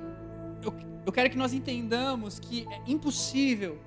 eu, 0.62 0.74
eu 1.06 1.12
quero 1.12 1.30
que 1.30 1.36
nós 1.36 1.52
entendamos 1.52 2.38
que 2.38 2.66
é 2.70 2.90
impossível 2.90 3.78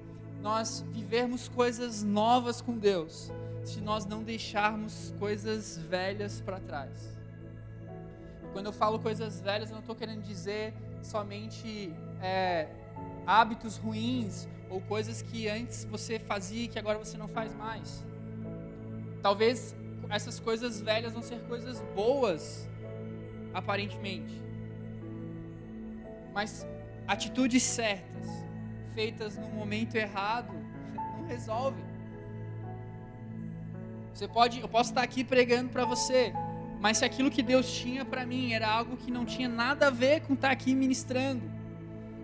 nós 0.41 0.85
vivermos 0.91 1.47
coisas 1.47 2.03
novas 2.03 2.61
com 2.61 2.77
Deus 2.77 3.31
se 3.63 3.81
nós 3.81 4.05
não 4.05 4.23
deixarmos 4.23 5.13
coisas 5.19 5.77
velhas 5.77 6.39
para 6.39 6.59
trás. 6.59 7.17
Quando 8.53 8.67
eu 8.67 8.73
falo 8.73 8.97
coisas 8.97 9.41
velhas, 9.41 9.69
eu 9.69 9.73
não 9.73 9.81
estou 9.81 9.95
querendo 9.95 10.23
dizer 10.23 10.73
somente 11.03 11.93
é, 12.21 12.67
hábitos 13.25 13.77
ruins 13.77 14.47
ou 14.69 14.81
coisas 14.81 15.21
que 15.21 15.47
antes 15.47 15.85
você 15.85 16.17
fazia 16.17 16.63
e 16.63 16.67
que 16.67 16.79
agora 16.79 16.97
você 16.97 17.17
não 17.17 17.27
faz 17.27 17.53
mais. 17.53 18.03
Talvez 19.21 19.75
essas 20.09 20.39
coisas 20.39 20.79
velhas 20.79 21.13
vão 21.13 21.21
ser 21.21 21.39
coisas 21.41 21.81
boas, 21.93 22.67
aparentemente. 23.53 24.41
Mas 26.37 26.67
atitudes 27.07 27.63
certas, 27.63 28.27
feitas 28.93 29.39
no 29.39 29.47
momento 29.47 29.95
errado, 29.95 30.53
não 30.93 31.25
resolvem. 31.25 31.83
Você 34.13 34.27
pode, 34.27 34.59
eu 34.59 34.67
posso 34.67 34.91
estar 34.91 35.01
aqui 35.01 35.23
pregando 35.23 35.69
para 35.69 35.83
você, 35.83 36.31
mas 36.79 36.99
se 36.99 37.05
aquilo 37.05 37.31
que 37.31 37.41
Deus 37.41 37.73
tinha 37.73 38.05
para 38.05 38.23
mim 38.23 38.53
era 38.53 38.69
algo 38.69 38.97
que 38.97 39.09
não 39.09 39.25
tinha 39.25 39.49
nada 39.49 39.87
a 39.87 39.89
ver 39.89 40.21
com 40.21 40.35
estar 40.35 40.51
aqui 40.51 40.75
ministrando, 40.75 41.41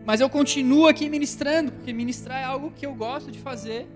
mas 0.06 0.22
eu 0.22 0.30
continuo 0.30 0.88
aqui 0.88 1.10
ministrando, 1.10 1.72
porque 1.72 1.92
ministrar 1.92 2.40
é 2.40 2.44
algo 2.44 2.70
que 2.70 2.86
eu 2.86 2.94
gosto 2.94 3.32
de 3.32 3.40
fazer. 3.40 3.88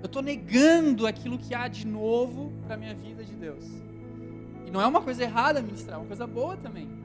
Eu 0.00 0.06
estou 0.06 0.22
negando 0.22 1.06
aquilo 1.06 1.36
que 1.36 1.54
há 1.54 1.68
de 1.68 1.86
novo 1.86 2.50
para 2.64 2.76
a 2.76 2.78
minha 2.78 2.94
vida 2.94 3.22
de 3.22 3.34
Deus. 3.34 3.62
E 4.64 4.70
não 4.70 4.80
é 4.80 4.86
uma 4.86 5.02
coisa 5.02 5.22
errada 5.22 5.60
ministrar, 5.60 5.96
é 5.96 6.00
uma 6.00 6.06
coisa 6.06 6.26
boa 6.26 6.56
também. 6.56 7.04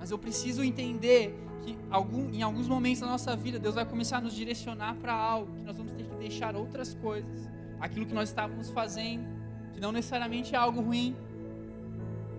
Mas 0.00 0.10
eu 0.10 0.18
preciso 0.18 0.64
entender 0.64 1.38
que 1.62 1.76
algum, 1.90 2.32
em 2.32 2.42
alguns 2.42 2.66
momentos 2.66 3.00
da 3.00 3.06
nossa 3.06 3.36
vida, 3.36 3.58
Deus 3.58 3.74
vai 3.74 3.84
começar 3.84 4.16
a 4.16 4.20
nos 4.22 4.34
direcionar 4.34 4.94
para 4.94 5.12
algo, 5.12 5.52
que 5.58 5.62
nós 5.62 5.76
vamos 5.76 5.92
ter 5.92 6.04
que 6.04 6.14
deixar 6.16 6.56
outras 6.56 6.94
coisas. 6.94 7.50
Aquilo 7.78 8.06
que 8.06 8.14
nós 8.14 8.30
estávamos 8.30 8.70
fazendo, 8.70 9.26
que 9.74 9.78
não 9.78 9.92
necessariamente 9.92 10.54
é 10.54 10.58
algo 10.58 10.80
ruim, 10.80 11.14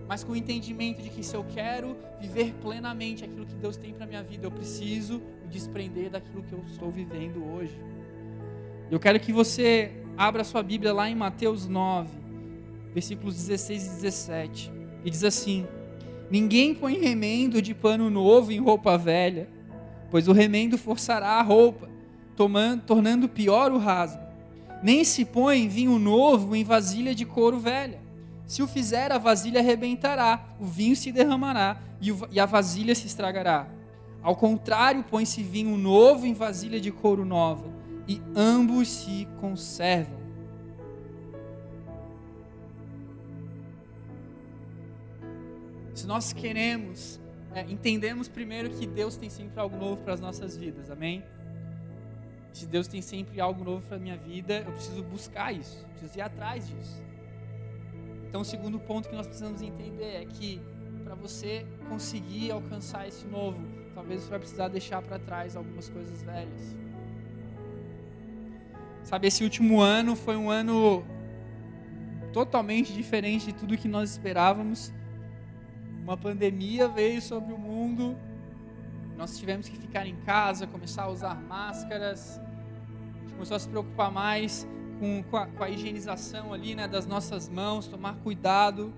mas 0.08 0.24
com 0.24 0.32
o 0.32 0.36
entendimento 0.36 1.00
de 1.00 1.08
que 1.08 1.22
se 1.22 1.36
eu 1.36 1.44
quero 1.44 1.96
viver 2.20 2.52
plenamente 2.60 3.24
aquilo 3.24 3.46
que 3.46 3.54
Deus 3.54 3.76
tem 3.76 3.94
para 3.94 4.06
minha 4.06 4.24
vida, 4.24 4.44
eu 4.44 4.50
preciso 4.50 5.22
me 5.40 5.48
desprender 5.48 6.10
daquilo 6.10 6.42
que 6.42 6.52
eu 6.52 6.62
estou 6.66 6.90
vivendo 6.90 7.44
hoje. 7.54 7.80
Eu 8.90 8.98
quero 8.98 9.20
que 9.20 9.32
você 9.32 9.92
abra 10.18 10.42
sua 10.42 10.64
Bíblia 10.64 10.92
lá 10.92 11.08
em 11.08 11.14
Mateus 11.14 11.68
9, 11.68 12.10
versículos 12.92 13.36
16 13.36 13.86
e 13.86 13.88
17. 13.88 14.72
E 15.04 15.10
diz 15.10 15.22
assim: 15.22 15.64
Ninguém 16.32 16.74
põe 16.74 16.98
remendo 16.98 17.62
de 17.62 17.72
pano 17.72 18.10
novo 18.10 18.50
em 18.50 18.58
roupa 18.58 18.98
velha, 18.98 19.48
pois 20.10 20.26
o 20.26 20.32
remendo 20.32 20.76
forçará 20.76 21.38
a 21.38 21.42
roupa, 21.42 21.88
tomando, 22.34 22.82
tornando 22.82 23.28
pior 23.28 23.70
o 23.70 23.78
rasgo. 23.78 24.20
Nem 24.82 25.04
se 25.04 25.24
põe 25.24 25.68
vinho 25.68 25.96
novo 25.96 26.56
em 26.56 26.64
vasilha 26.64 27.14
de 27.14 27.24
couro 27.24 27.60
velha 27.60 28.02
se 28.52 28.62
o 28.62 28.68
fizer, 28.68 29.10
a 29.10 29.16
vasilha 29.16 29.60
arrebentará, 29.60 30.44
o 30.60 30.66
vinho 30.66 30.94
se 30.94 31.10
derramará 31.10 31.80
e 32.30 32.38
a 32.38 32.44
vasilha 32.44 32.94
se 32.94 33.06
estragará. 33.06 33.66
Ao 34.22 34.36
contrário, 34.36 35.02
põe-se 35.02 35.42
vinho 35.42 35.76
novo 35.78 36.26
em 36.26 36.34
vasilha 36.34 36.78
de 36.78 36.90
couro 36.90 37.24
nova, 37.24 37.64
e 38.06 38.20
ambos 38.36 38.88
se 38.88 39.26
conservam. 39.40 40.21
Se 46.02 46.08
nós 46.08 46.32
queremos, 46.32 47.20
é, 47.54 47.60
entendemos 47.60 48.26
primeiro 48.26 48.70
que 48.70 48.88
Deus 48.88 49.16
tem 49.16 49.30
sempre 49.30 49.60
algo 49.60 49.76
novo 49.76 50.02
para 50.02 50.12
as 50.12 50.20
nossas 50.20 50.56
vidas, 50.56 50.90
amém? 50.90 51.22
Se 52.52 52.66
Deus 52.66 52.88
tem 52.88 53.00
sempre 53.00 53.40
algo 53.40 53.62
novo 53.62 53.86
para 53.86 53.98
a 53.98 54.00
minha 54.00 54.16
vida, 54.16 54.64
eu 54.66 54.72
preciso 54.72 55.00
buscar 55.04 55.52
isso, 55.52 55.86
preciso 55.90 56.18
ir 56.18 56.22
atrás 56.22 56.66
disso. 56.66 57.00
Então, 58.28 58.40
o 58.40 58.44
segundo 58.44 58.80
ponto 58.80 59.08
que 59.08 59.14
nós 59.14 59.28
precisamos 59.28 59.62
entender 59.62 60.16
é 60.16 60.24
que 60.24 60.60
para 61.04 61.14
você 61.14 61.64
conseguir 61.88 62.50
alcançar 62.50 63.06
esse 63.06 63.24
novo, 63.28 63.64
talvez 63.94 64.22
você 64.22 64.30
vai 64.30 64.40
precisar 64.40 64.66
deixar 64.66 65.00
para 65.02 65.20
trás 65.20 65.54
algumas 65.54 65.88
coisas 65.88 66.20
velhas. 66.24 66.76
Sabe, 69.04 69.28
esse 69.28 69.44
último 69.44 69.80
ano 69.80 70.16
foi 70.16 70.36
um 70.36 70.50
ano 70.50 71.04
totalmente 72.32 72.92
diferente 72.92 73.46
de 73.46 73.52
tudo 73.52 73.78
que 73.78 73.86
nós 73.86 74.10
esperávamos. 74.10 74.92
Uma 76.02 76.16
pandemia 76.16 76.88
veio 76.88 77.22
sobre 77.22 77.54
o 77.54 77.58
mundo. 77.58 78.16
Nós 79.16 79.38
tivemos 79.38 79.68
que 79.68 79.76
ficar 79.76 80.04
em 80.04 80.16
casa, 80.16 80.66
começar 80.66 81.04
a 81.04 81.08
usar 81.08 81.40
máscaras. 81.42 82.40
A 82.40 83.20
gente 83.20 83.34
começou 83.34 83.56
a 83.56 83.60
se 83.60 83.68
preocupar 83.68 84.10
mais 84.10 84.66
com, 84.98 85.22
com, 85.22 85.36
a, 85.36 85.46
com 85.46 85.62
a 85.62 85.70
higienização 85.70 86.52
ali, 86.52 86.74
né, 86.74 86.88
das 86.88 87.06
nossas 87.06 87.48
mãos, 87.48 87.86
tomar 87.86 88.16
cuidado. 88.16 88.92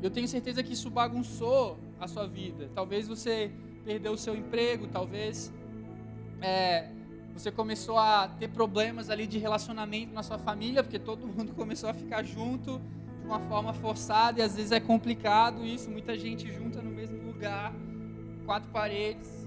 Eu 0.00 0.08
tenho 0.08 0.28
certeza 0.28 0.62
que 0.62 0.72
isso 0.72 0.88
bagunçou 0.88 1.76
a 1.98 2.06
sua 2.06 2.28
vida. 2.28 2.70
Talvez 2.72 3.08
você 3.08 3.50
perdeu 3.84 4.12
o 4.12 4.18
seu 4.18 4.36
emprego, 4.36 4.86
talvez 4.86 5.52
é, 6.40 6.90
você 7.34 7.50
começou 7.50 7.98
a 7.98 8.28
ter 8.28 8.48
problemas 8.48 9.10
ali 9.10 9.26
de 9.26 9.36
relacionamento 9.36 10.14
na 10.14 10.22
sua 10.22 10.38
família, 10.38 10.84
porque 10.84 11.00
todo 11.00 11.26
mundo 11.28 11.52
começou 11.54 11.90
a 11.90 11.94
ficar 11.94 12.22
junto 12.22 12.80
de 13.22 13.26
uma 13.26 13.38
forma 13.38 13.72
forçada 13.72 14.40
e 14.40 14.42
às 14.42 14.56
vezes 14.56 14.72
é 14.72 14.80
complicado 14.80 15.64
isso, 15.64 15.88
muita 15.88 16.18
gente 16.18 16.52
junta 16.52 16.82
no 16.82 16.90
mesmo 16.90 17.24
lugar, 17.24 17.72
quatro 18.44 18.68
paredes. 18.70 19.46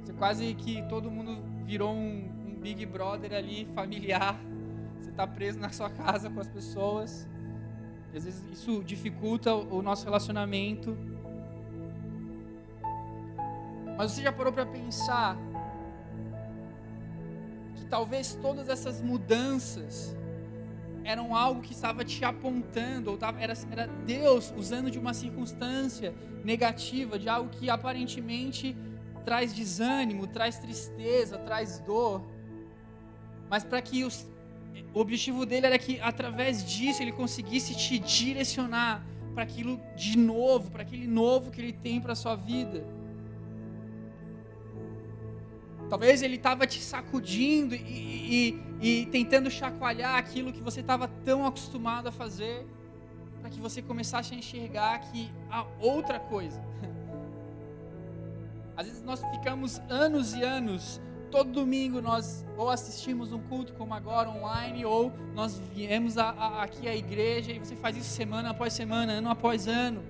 Você 0.00 0.12
quase 0.12 0.54
que 0.54 0.82
todo 0.82 1.10
mundo 1.10 1.42
virou 1.64 1.94
um, 1.94 2.30
um 2.46 2.54
Big 2.60 2.84
Brother 2.84 3.32
ali 3.32 3.66
familiar. 3.74 4.38
Você 5.00 5.08
está 5.08 5.26
preso 5.26 5.58
na 5.58 5.70
sua 5.70 5.88
casa 5.88 6.28
com 6.28 6.38
as 6.38 6.48
pessoas. 6.48 7.26
E 8.12 8.18
às 8.18 8.24
vezes 8.24 8.44
isso 8.52 8.84
dificulta 8.84 9.54
o 9.54 9.80
nosso 9.80 10.04
relacionamento. 10.04 10.96
Mas 13.96 14.12
você 14.12 14.22
já 14.22 14.32
parou 14.32 14.52
para 14.52 14.66
pensar 14.66 15.38
que 17.76 17.86
talvez 17.86 18.34
todas 18.34 18.68
essas 18.68 19.00
mudanças 19.00 20.14
eram 21.04 21.36
algo 21.36 21.60
que 21.60 21.72
estava 21.72 22.04
te 22.04 22.24
apontando, 22.24 23.10
ou 23.10 23.16
tava, 23.16 23.40
era, 23.40 23.54
era 23.70 23.86
Deus 24.06 24.52
usando 24.56 24.90
de 24.90 24.98
uma 24.98 25.12
circunstância 25.12 26.14
negativa, 26.42 27.18
de 27.18 27.28
algo 27.28 27.50
que 27.50 27.68
aparentemente 27.68 28.76
traz 29.24 29.52
desânimo, 29.52 30.26
traz 30.26 30.58
tristeza, 30.58 31.38
traz 31.38 31.78
dor, 31.78 32.24
mas 33.48 33.62
para 33.62 33.80
que 33.80 34.04
os, 34.04 34.26
o 34.92 35.00
objetivo 35.00 35.44
dele 35.46 35.66
era 35.66 35.78
que 35.78 36.00
através 36.00 36.64
disso 36.64 37.02
ele 37.02 37.12
conseguisse 37.12 37.74
te 37.74 37.98
direcionar 37.98 39.06
para 39.34 39.42
aquilo 39.42 39.80
de 39.96 40.16
novo, 40.16 40.70
para 40.70 40.82
aquele 40.82 41.06
novo 41.06 41.50
que 41.50 41.60
ele 41.60 41.72
tem 41.72 42.00
para 42.00 42.14
sua 42.14 42.34
vida. 42.34 42.84
Talvez 45.88 46.22
ele 46.22 46.36
estava 46.36 46.66
te 46.66 46.80
sacudindo 46.80 47.74
e, 47.74 47.78
e, 47.78 48.73
e, 48.84 49.06
tentando 49.06 49.50
chacoalhar 49.50 50.16
aquilo 50.16 50.52
que 50.52 50.60
você 50.60 50.80
estava 50.80 51.08
tão 51.24 51.46
acostumado 51.46 52.06
a 52.08 52.12
fazer, 52.12 52.66
para 53.40 53.48
que 53.48 53.58
você 53.58 53.80
começasse 53.80 54.34
a 54.34 54.36
enxergar 54.36 54.98
que 54.98 55.32
há 55.50 55.64
outra 55.80 56.20
coisa. 56.20 56.62
Às 58.76 58.86
vezes 58.86 59.02
nós 59.02 59.24
ficamos 59.30 59.80
anos 59.88 60.34
e 60.34 60.42
anos, 60.42 61.00
todo 61.30 61.50
domingo 61.50 62.02
nós 62.02 62.44
ou 62.58 62.68
assistimos 62.68 63.32
um 63.32 63.38
culto 63.38 63.72
como 63.72 63.94
agora 63.94 64.28
online, 64.28 64.84
ou 64.84 65.10
nós 65.34 65.58
viemos 65.74 66.18
a, 66.18 66.28
a, 66.28 66.62
aqui 66.62 66.86
à 66.86 66.94
igreja 66.94 67.52
e 67.52 67.58
você 67.58 67.74
faz 67.74 67.96
isso 67.96 68.10
semana 68.10 68.50
após 68.50 68.74
semana, 68.74 69.12
ano 69.12 69.30
após 69.30 69.66
ano. 69.66 70.02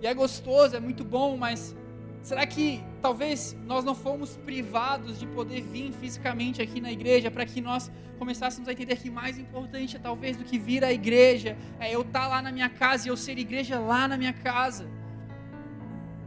E 0.00 0.06
é 0.06 0.14
gostoso, 0.14 0.74
é 0.74 0.80
muito 0.80 1.04
bom, 1.04 1.36
mas 1.36 1.76
Será 2.24 2.46
que 2.46 2.82
talvez 3.02 3.54
nós 3.66 3.84
não 3.84 3.94
fomos 3.94 4.34
privados 4.34 5.20
de 5.20 5.26
poder 5.26 5.60
vir 5.60 5.92
fisicamente 5.92 6.62
aqui 6.62 6.80
na 6.80 6.90
igreja 6.90 7.30
para 7.30 7.44
que 7.44 7.60
nós 7.60 7.92
começássemos 8.18 8.66
a 8.66 8.72
entender 8.72 8.96
que 8.96 9.10
mais 9.10 9.38
importante 9.38 9.98
talvez 9.98 10.34
do 10.34 10.42
que 10.42 10.58
vir 10.58 10.82
à 10.82 10.90
igreja 10.90 11.54
é 11.78 11.94
eu 11.94 12.00
estar 12.00 12.22
tá 12.22 12.26
lá 12.26 12.40
na 12.40 12.50
minha 12.50 12.70
casa 12.70 13.06
e 13.06 13.10
eu 13.10 13.16
ser 13.16 13.38
igreja 13.38 13.78
lá 13.78 14.08
na 14.08 14.16
minha 14.16 14.32
casa? 14.32 14.88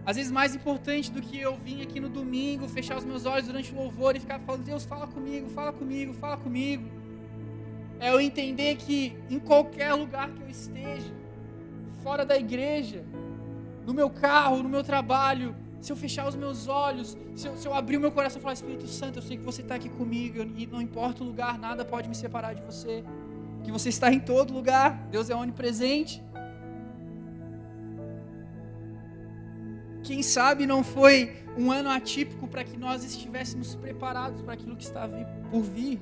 Às 0.05 0.17
vezes 0.17 0.31
mais 0.31 0.53
importante 0.53 1.11
do 1.11 1.19
que 1.19 1.39
eu 1.39 1.57
vir 1.57 1.81
aqui 1.81 1.99
no 1.99 2.09
domingo, 2.09 2.69
fechar 2.69 2.95
os 2.95 3.03
meus 3.03 3.25
olhos 3.25 3.47
durante 3.47 3.73
o 3.73 3.75
louvor 3.75 4.15
e 4.15 4.19
ficar 4.19 4.39
falando, 4.41 4.65
Deus, 4.65 4.85
fala 4.85 5.07
comigo, 5.07 5.49
fala 5.49 5.73
comigo, 5.73 6.13
fala 6.13 6.37
comigo. 6.37 6.87
É 7.99 8.11
eu 8.11 8.21
entender 8.21 8.75
que 8.75 9.17
em 9.31 9.39
qualquer 9.39 9.95
lugar 9.95 10.29
que 10.29 10.43
eu 10.43 10.47
esteja, 10.47 11.11
fora 12.03 12.23
da 12.23 12.37
igreja, 12.37 13.03
no 13.83 13.95
meu 13.95 14.11
carro, 14.11 14.61
no 14.61 14.69
meu 14.69 14.83
trabalho, 14.83 15.55
se 15.81 15.91
eu 15.91 15.95
fechar 15.95 16.27
os 16.27 16.35
meus 16.35 16.67
olhos, 16.67 17.17
se 17.35 17.47
eu, 17.47 17.55
se 17.55 17.67
eu 17.67 17.73
abrir 17.73 17.97
o 17.97 17.99
meu 17.99 18.11
coração 18.11 18.39
e 18.39 18.41
falar, 18.41 18.53
Espírito 18.53 18.87
Santo, 18.87 19.19
eu 19.19 19.23
sei 19.23 19.37
que 19.37 19.43
você 19.43 19.61
está 19.61 19.75
aqui 19.75 19.89
comigo 19.89 20.41
e 20.41 20.65
não 20.65 20.81
importa 20.81 21.23
o 21.23 21.27
lugar, 21.27 21.57
nada 21.57 21.85
pode 21.85 22.09
me 22.09 22.15
separar 22.15 22.53
de 22.53 22.61
você. 22.61 23.03
Que 23.63 23.71
você 23.71 23.89
está 23.89 24.11
em 24.11 24.19
todo 24.19 24.53
lugar, 24.53 25.07
Deus 25.11 25.29
é 25.29 25.35
onipresente. 25.35 26.23
Quem 30.03 30.23
sabe 30.23 30.65
não 30.65 30.83
foi 30.83 31.43
um 31.57 31.71
ano 31.71 31.89
atípico 31.89 32.47
para 32.47 32.63
que 32.63 32.77
nós 32.77 33.03
estivéssemos 33.03 33.75
preparados 33.75 34.41
para 34.41 34.53
aquilo 34.53 34.75
que 34.75 34.83
está 34.83 35.07
por 35.51 35.61
vir. 35.61 36.01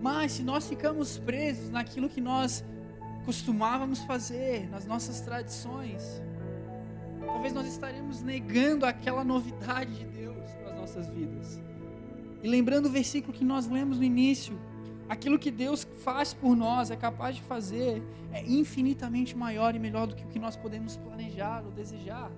Mas 0.00 0.32
se 0.32 0.42
nós 0.42 0.68
ficamos 0.68 1.18
presos 1.18 1.70
naquilo 1.70 2.08
que 2.08 2.20
nós 2.20 2.64
costumávamos 3.24 4.00
fazer, 4.00 4.68
nas 4.70 4.84
nossas 4.84 5.20
tradições, 5.20 6.22
talvez 7.34 7.52
nós 7.52 7.66
estaremos 7.66 8.22
negando 8.22 8.86
aquela 8.86 9.24
novidade 9.24 9.92
de 9.92 10.04
Deus 10.04 10.52
para 10.52 10.70
as 10.70 10.76
nossas 10.78 11.08
vidas. 11.08 11.60
E 12.40 12.48
lembrando 12.48 12.86
o 12.86 12.88
versículo 12.88 13.32
que 13.32 13.44
nós 13.44 13.66
lemos 13.66 13.98
no 13.98 14.04
início, 14.04 14.56
aquilo 15.08 15.36
que 15.36 15.50
Deus 15.50 15.84
faz 16.04 16.32
por 16.32 16.54
nós, 16.54 16.92
é 16.92 16.96
capaz 16.96 17.34
de 17.34 17.42
fazer, 17.42 18.00
é 18.32 18.40
infinitamente 18.46 19.36
maior 19.36 19.74
e 19.74 19.80
melhor 19.80 20.06
do 20.06 20.14
que 20.14 20.24
o 20.24 20.28
que 20.28 20.38
nós 20.38 20.56
podemos 20.56 20.96
planejar 20.96 21.64
ou 21.66 21.72
desejar. 21.72 22.30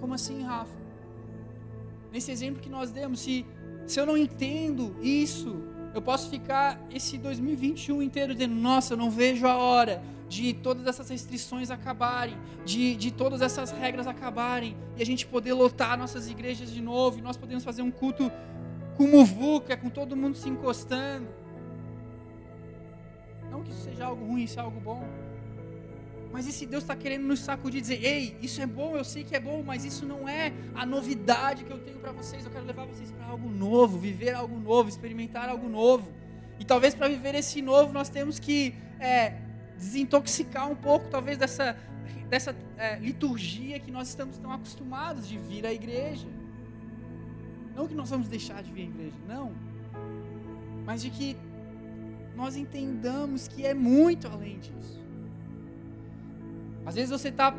Como 0.00 0.14
assim, 0.14 0.42
Rafa? 0.42 0.76
Nesse 2.12 2.32
exemplo 2.32 2.60
que 2.60 2.68
nós 2.68 2.90
demos, 2.90 3.20
se, 3.20 3.46
se 3.86 4.00
eu 4.00 4.04
não 4.04 4.16
entendo 4.16 4.96
isso, 5.00 5.62
eu 5.94 6.02
posso 6.02 6.28
ficar 6.28 6.76
esse 6.90 7.16
2021 7.18 8.02
inteiro 8.02 8.34
dizendo: 8.34 8.56
Nossa, 8.56 8.94
eu 8.94 8.98
não 8.98 9.12
vejo 9.12 9.46
a 9.46 9.56
hora 9.56 10.02
de 10.32 10.54
todas 10.54 10.86
essas 10.86 11.10
restrições 11.10 11.70
acabarem, 11.70 12.38
de, 12.64 12.96
de 12.96 13.10
todas 13.10 13.42
essas 13.42 13.70
regras 13.70 14.06
acabarem, 14.06 14.74
e 14.96 15.02
a 15.02 15.04
gente 15.04 15.26
poder 15.26 15.52
lotar 15.52 15.98
nossas 15.98 16.26
igrejas 16.26 16.72
de 16.72 16.80
novo, 16.80 17.18
e 17.18 17.22
nós 17.22 17.36
podemos 17.36 17.62
fazer 17.62 17.82
um 17.82 17.90
culto 17.90 18.32
com 18.96 19.06
muvuca, 19.06 19.76
com 19.76 19.90
todo 19.90 20.16
mundo 20.16 20.38
se 20.38 20.48
encostando. 20.48 21.28
Não 23.50 23.62
que 23.62 23.72
isso 23.72 23.82
seja 23.82 24.06
algo 24.06 24.24
ruim, 24.24 24.44
isso 24.44 24.58
é 24.58 24.62
algo 24.62 24.80
bom. 24.80 25.06
Mas 26.32 26.46
e 26.46 26.52
se 26.52 26.64
Deus 26.64 26.82
está 26.82 26.96
querendo 26.96 27.26
nos 27.26 27.40
sacudir 27.40 27.80
e 27.80 27.82
dizer: 27.82 28.02
Ei, 28.02 28.34
isso 28.40 28.62
é 28.62 28.66
bom, 28.66 28.96
eu 28.96 29.04
sei 29.04 29.24
que 29.24 29.36
é 29.36 29.40
bom, 29.40 29.62
mas 29.62 29.84
isso 29.84 30.06
não 30.06 30.26
é 30.26 30.50
a 30.74 30.86
novidade 30.86 31.62
que 31.62 31.70
eu 31.70 31.78
tenho 31.78 31.98
para 31.98 32.10
vocês. 32.10 32.42
Eu 32.42 32.50
quero 32.50 32.64
levar 32.64 32.86
vocês 32.86 33.10
para 33.10 33.26
algo 33.26 33.50
novo, 33.50 33.98
viver 33.98 34.32
algo 34.32 34.58
novo, 34.58 34.88
experimentar 34.88 35.50
algo 35.50 35.68
novo. 35.68 36.10
E 36.58 36.64
talvez 36.64 36.94
para 36.94 37.06
viver 37.06 37.34
esse 37.34 37.60
novo 37.60 37.92
nós 37.92 38.08
temos 38.08 38.38
que 38.38 38.74
é, 38.98 39.34
desintoxicar 39.82 40.70
um 40.70 40.76
pouco, 40.76 41.08
talvez, 41.10 41.36
dessa, 41.36 41.76
dessa 42.28 42.54
é, 42.78 42.98
liturgia 43.00 43.80
que 43.80 43.90
nós 43.90 44.08
estamos 44.08 44.38
tão 44.38 44.52
acostumados 44.52 45.26
de 45.26 45.36
vir 45.36 45.66
à 45.66 45.72
igreja. 45.72 46.28
Não 47.74 47.88
que 47.88 47.94
nós 47.94 48.10
vamos 48.10 48.28
deixar 48.28 48.62
de 48.62 48.70
vir 48.70 48.82
à 48.82 48.84
igreja, 48.84 49.16
não. 49.26 49.52
Mas 50.86 51.02
de 51.02 51.10
que 51.10 51.36
nós 52.36 52.56
entendamos 52.56 53.48
que 53.48 53.66
é 53.66 53.74
muito 53.74 54.28
além 54.28 54.58
disso. 54.60 55.02
Às 56.86 56.94
vezes 56.94 57.10
você 57.10 57.28
está 57.28 57.50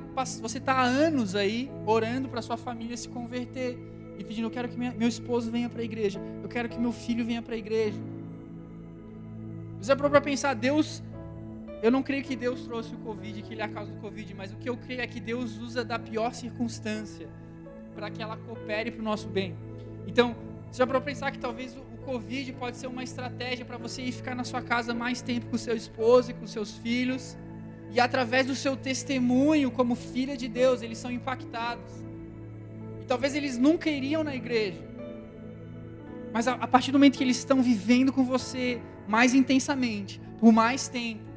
você 0.42 0.60
tá 0.60 0.74
há 0.74 0.84
anos 0.84 1.36
aí 1.36 1.72
orando 1.86 2.28
para 2.28 2.42
sua 2.42 2.58
família 2.58 2.96
se 2.98 3.08
converter 3.08 3.78
e 4.18 4.24
pedindo: 4.24 4.48
Eu 4.48 4.52
quero 4.52 4.68
que 4.68 4.78
minha, 4.78 4.94
meu 4.94 5.08
esposo 5.08 5.50
venha 5.50 5.70
para 5.70 5.82
a 5.82 5.84
igreja, 5.86 6.20
eu 6.42 6.50
quero 6.50 6.68
que 6.68 6.78
meu 6.78 6.92
filho 6.92 7.26
venha 7.26 7.42
para 7.42 7.56
a 7.56 7.58
igreja. 7.58 8.00
Você 9.80 9.94
é 9.94 9.96
para 9.96 10.20
pensar: 10.20 10.54
Deus 10.54 11.02
eu 11.84 11.92
não 11.92 12.02
creio 12.02 12.24
que 12.24 12.34
Deus 12.34 12.62
trouxe 12.62 12.96
o 12.96 12.98
Covid, 13.00 13.42
que 13.42 13.54
ele 13.54 13.62
é 13.62 13.66
a 13.66 13.68
causa 13.68 13.92
do 13.92 14.00
Covid, 14.00 14.34
mas 14.34 14.54
o 14.54 14.56
que 14.56 14.70
eu 14.70 14.78
creio 14.78 15.02
é 15.02 15.06
que 15.06 15.20
Deus 15.20 15.58
usa 15.58 15.84
da 15.84 16.00
pior 16.00 16.34
circunstância 16.34 17.28
para 17.94 18.10
que 18.10 18.24
ela 18.24 18.38
coopere 18.38 18.90
para 18.90 19.02
o 19.02 19.04
nosso 19.04 19.28
bem. 19.28 19.54
Então, 20.08 20.34
já 20.72 20.88
para 20.88 21.02
pensar 21.02 21.30
que 21.32 21.38
talvez 21.38 21.76
o 21.76 21.98
Covid 22.06 22.54
pode 22.54 22.78
ser 22.78 22.88
uma 22.88 23.04
estratégia 23.04 23.66
para 23.66 23.76
você 23.76 24.02
ir 24.02 24.14
ficar 24.14 24.34
na 24.34 24.46
sua 24.46 24.62
casa 24.62 24.94
mais 24.94 25.22
tempo 25.22 25.48
com 25.48 25.58
seu 25.58 25.76
esposo 25.76 26.32
e 26.32 26.34
com 26.34 26.48
seus 26.48 26.72
filhos, 26.78 27.38
e 27.92 28.00
através 28.00 28.48
do 28.48 28.56
seu 28.56 28.78
testemunho 28.78 29.70
como 29.70 29.94
filha 29.94 30.38
de 30.38 30.48
Deus, 30.48 30.82
eles 30.82 30.98
são 30.98 31.12
impactados. 31.12 31.92
E 33.02 33.06
talvez 33.06 33.36
eles 33.36 33.58
nunca 33.58 33.90
iriam 33.90 34.24
na 34.24 34.34
igreja, 34.34 34.82
mas 36.32 36.48
a, 36.48 36.54
a 36.54 36.66
partir 36.66 36.94
do 36.94 36.98
momento 36.98 37.18
que 37.18 37.26
eles 37.26 37.40
estão 37.40 37.62
vivendo 37.62 38.14
com 38.14 38.24
você 38.24 38.82
mais 39.06 39.34
intensamente, 39.34 40.22
por 40.40 40.54
mais 40.54 40.88
tempo, 40.88 41.33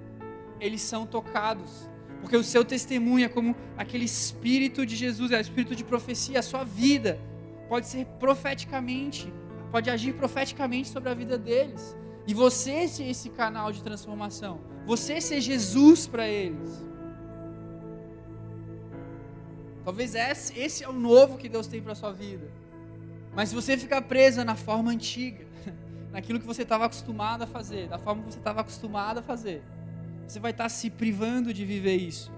eles 0.61 0.83
são 0.83 1.07
tocados. 1.07 1.89
Porque 2.21 2.37
o 2.37 2.43
seu 2.43 2.65
testemunho 2.65 3.25
é 3.25 3.29
como 3.29 3.55
aquele 3.77 4.05
espírito 4.05 4.85
de 4.85 4.97
Jesus, 4.97 5.31
é 5.31 5.39
o 5.39 5.41
espírito 5.41 5.77
de 5.77 5.85
profecia, 5.85 6.39
a 6.39 6.43
sua 6.43 6.65
vida 6.65 7.21
pode 7.69 7.87
ser 7.87 8.07
profeticamente, 8.19 9.33
pode 9.71 9.91
agir 9.91 10.15
profeticamente 10.15 10.89
sobre 10.89 11.09
a 11.09 11.15
vida 11.15 11.37
deles. 11.37 11.97
E 12.27 12.35
você 12.35 12.89
ser 12.89 13.05
esse 13.05 13.31
canal 13.31 13.71
de 13.71 13.83
transformação, 13.83 14.61
você 14.85 15.21
ser 15.21 15.41
Jesus 15.41 16.07
para 16.07 16.27
eles. 16.27 16.85
Talvez 19.85 20.17
esse, 20.17 20.59
esse 20.59 20.83
é 20.83 20.89
o 20.89 20.93
novo 20.93 21.39
que 21.39 21.49
Deus 21.49 21.69
tem 21.69 21.81
para 21.81 21.93
a 21.93 21.95
sua 21.95 22.13
vida. 22.13 22.51
Mas 23.33 23.51
se 23.51 23.55
você 23.55 23.77
ficar 23.77 24.03
presa 24.03 24.45
na 24.45 24.57
forma 24.57 24.91
antiga, 24.91 25.47
naquilo 26.11 26.41
que 26.41 26.47
você 26.47 26.63
estava 26.63 26.87
acostumado 26.87 27.43
a 27.43 27.47
fazer, 27.47 27.87
da 27.87 27.99
forma 27.99 28.25
que 28.25 28.33
você 28.33 28.39
estava 28.39 28.63
acostumado 28.63 29.19
a 29.19 29.23
fazer. 29.23 29.63
Você 30.27 30.41
vai 30.41 30.51
estar 30.51 30.69
se 30.69 30.91
privando 30.91 31.55
de 31.55 31.65
viver 31.65 31.97
isso. 31.97 32.33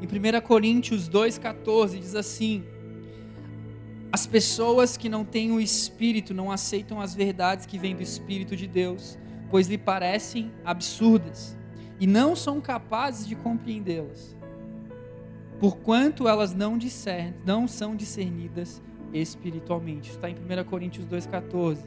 Em 0.00 0.06
1 0.06 0.40
Coríntios 0.42 1.08
2,14 1.08 1.98
diz 1.98 2.14
assim: 2.14 2.62
As 4.12 4.26
pessoas 4.26 4.98
que 4.98 5.08
não 5.08 5.24
têm 5.24 5.50
o 5.52 5.60
Espírito 5.60 6.34
não 6.34 6.52
aceitam 6.52 7.00
as 7.00 7.14
verdades 7.14 7.64
que 7.64 7.78
vêm 7.78 7.96
do 7.96 8.02
Espírito 8.02 8.54
de 8.54 8.66
Deus, 8.66 9.18
pois 9.50 9.66
lhe 9.66 9.78
parecem 9.78 10.52
absurdas 10.62 11.56
e 11.98 12.06
não 12.06 12.36
são 12.36 12.60
capazes 12.60 13.26
de 13.26 13.34
compreendê-las, 13.34 14.36
porquanto 15.58 16.28
elas 16.28 16.52
não, 16.52 16.76
discernem, 16.76 17.34
não 17.46 17.66
são 17.66 17.96
discernidas 17.96 18.82
espiritualmente. 19.14 20.10
Está 20.10 20.28
em 20.28 20.34
1 20.34 20.64
Coríntios 20.64 21.06
2,14. 21.06 21.78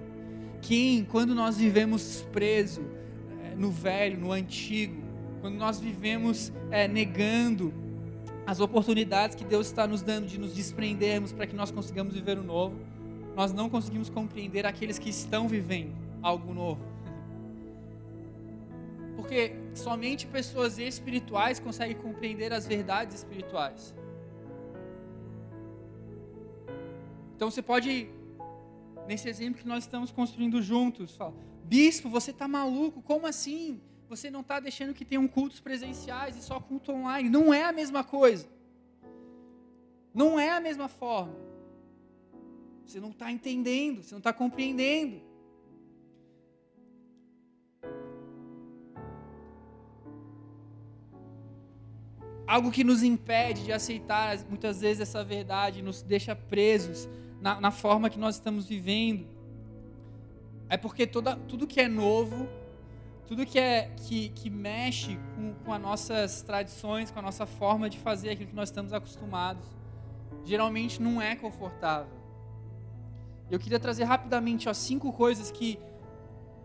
Quem, 0.62 1.04
quando 1.04 1.36
nós 1.36 1.58
vivemos 1.58 2.26
preso 2.32 2.82
é, 3.44 3.56
no 3.56 3.70
velho, 3.70 4.18
no 4.20 4.32
antigo, 4.32 5.04
quando 5.42 5.56
nós 5.56 5.80
vivemos 5.80 6.52
é, 6.72 6.88
negando 6.88 7.74
as 8.46 8.60
oportunidades 8.60 9.36
que 9.36 9.44
Deus 9.44 9.68
está 9.68 9.86
nos 9.86 10.02
dando 10.02 10.26
de 10.26 10.40
nos 10.40 10.54
desprendermos 10.54 11.34
para 11.34 11.46
que 11.46 11.56
nós 11.56 11.70
consigamos 11.70 12.14
viver 12.14 12.38
o 12.38 12.44
novo, 12.44 12.76
nós 13.36 13.54
não 13.54 13.70
conseguimos 13.70 14.10
compreender 14.10 14.66
aqueles 14.66 14.98
que 14.98 15.10
estão 15.10 15.48
vivendo 15.48 15.94
algo 16.24 16.54
novo. 16.54 16.82
Porque 19.16 19.56
somente 19.74 20.26
pessoas 20.28 20.80
espirituais 20.80 21.60
conseguem 21.60 21.96
compreender 21.96 22.54
as 22.54 22.66
verdades 22.66 23.18
espirituais. 23.18 23.94
Então 27.38 27.52
você 27.52 27.62
pode, 27.62 28.10
nesse 29.08 29.30
exemplo 29.30 29.62
que 29.62 29.68
nós 29.68 29.84
estamos 29.84 30.12
construindo 30.12 30.60
juntos, 30.60 31.16
falar: 31.16 31.36
Bispo, 31.64 32.10
você 32.10 32.32
está 32.32 32.48
maluco? 32.48 33.00
Como 33.04 33.28
assim? 33.28 33.80
Você 34.10 34.32
não 34.32 34.42
está 34.42 34.60
deixando 34.60 34.92
que 34.92 35.06
tenham 35.06 35.28
cultos 35.28 35.60
presenciais 35.60 36.36
e 36.36 36.42
só 36.42 36.60
culto 36.60 36.92
online. 36.92 37.30
Não 37.30 37.54
é 37.54 37.64
a 37.64 37.72
mesma 37.72 38.04
coisa. 38.04 38.50
Não 40.12 40.40
é 40.40 40.50
a 40.50 40.60
mesma 40.60 40.88
forma. 40.88 41.36
Você 42.84 43.00
não 43.00 43.12
está 43.12 43.32
entendendo, 43.32 44.02
você 44.02 44.16
não 44.16 44.18
está 44.18 44.34
compreendendo. 44.34 45.22
Algo 52.48 52.72
que 52.72 52.84
nos 52.84 53.04
impede 53.04 53.66
de 53.66 53.74
aceitar 53.74 54.40
muitas 54.50 54.82
vezes 54.82 55.02
essa 55.02 55.24
verdade, 55.24 55.84
nos 55.84 56.02
deixa 56.02 56.36
presos 56.36 57.08
na, 57.42 57.60
na 57.60 57.72
forma 57.72 58.10
que 58.10 58.20
nós 58.20 58.36
estamos 58.36 58.68
vivendo, 58.68 59.26
é 60.70 60.78
porque 60.78 61.08
toda, 61.08 61.36
tudo 61.36 61.66
que 61.66 61.80
é 61.80 61.88
novo 61.88 62.48
tudo 63.28 63.46
que, 63.46 63.60
é, 63.60 63.92
que, 63.98 64.30
que 64.30 64.50
mexe 64.50 65.20
com, 65.36 65.54
com 65.66 65.74
as 65.74 65.82
nossas 65.82 66.42
tradições, 66.42 67.12
com 67.12 67.20
a 67.20 67.22
nossa 67.22 67.46
forma 67.46 67.90
de 67.90 68.00
fazer 68.00 68.30
aquilo 68.30 68.50
que 68.50 68.56
nós 68.56 68.70
estamos 68.70 68.94
acostumados, 68.94 69.68
geralmente 70.46 71.02
não 71.02 71.22
é 71.22 71.36
confortável. 71.36 72.16
Eu 73.52 73.60
queria 73.60 73.80
trazer 73.80 74.06
rapidamente 74.06 74.70
ó, 74.70 74.74
cinco 74.74 75.12
coisas 75.12 75.52
que, 75.52 75.78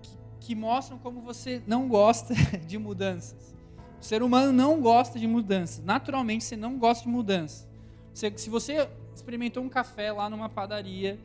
que, 0.00 0.18
que 0.38 0.54
mostram 0.54 0.98
como 0.98 1.20
você 1.20 1.60
não 1.66 1.88
gosta 1.88 2.32
de 2.64 2.78
mudanças. 2.78 3.52
O 4.00 4.04
ser 4.04 4.22
humano 4.22 4.52
não 4.52 4.80
gosta 4.80 5.18
de 5.18 5.26
mudanças. 5.26 5.84
Naturalmente, 5.84 6.44
você 6.44 6.56
não 6.56 6.78
gosta 6.78 7.04
de 7.04 7.10
mudanças. 7.10 7.68
Se 8.14 8.48
você 8.48 8.88
experimentou 9.14 9.62
um 9.62 9.68
café 9.68 10.12
lá 10.12 10.28
numa 10.28 10.48
padaria, 10.48 11.18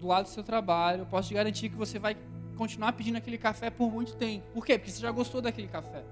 do 0.00 0.06
lado 0.06 0.24
do 0.24 0.28
seu 0.28 0.42
trabalho, 0.42 1.00
eu 1.00 1.06
posso 1.06 1.28
te 1.28 1.34
garantir 1.34 1.68
que 1.68 1.76
você 1.76 1.98
vai 1.98 2.16
continuar 2.56 2.92
pedindo 2.92 3.16
aquele 3.16 3.38
café 3.38 3.70
por 3.70 3.90
muito 3.92 4.16
tempo. 4.16 4.44
Por 4.52 4.64
quê? 4.64 4.78
Porque 4.78 4.90
você 4.90 5.00
já 5.00 5.10
gostou 5.10 5.40
daquele 5.40 5.68
café. 5.68 6.02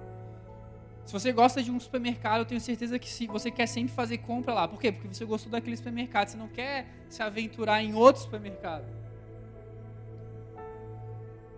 Se 1.05 1.13
você 1.13 1.33
gosta 1.33 1.63
de 1.63 1.71
um 1.71 1.79
supermercado, 1.79 2.41
eu 2.41 2.45
tenho 2.45 2.61
certeza 2.61 2.99
que 2.99 3.09
se 3.09 3.29
você 3.29 3.49
quer 3.49 3.67
sempre 3.67 3.95
fazer 3.95 4.19
compra 4.19 4.53
lá. 4.53 4.67
Por 4.67 4.81
quê? 4.81 4.91
Porque 4.91 5.07
você 5.07 5.25
gostou 5.25 5.53
daquele 5.53 5.77
supermercado. 5.77 6.29
Você 6.29 6.37
não 6.37 6.49
quer 6.49 6.87
se 7.09 7.23
aventurar 7.23 7.81
em 7.81 7.95
outro 7.95 8.23
supermercado. 8.23 8.85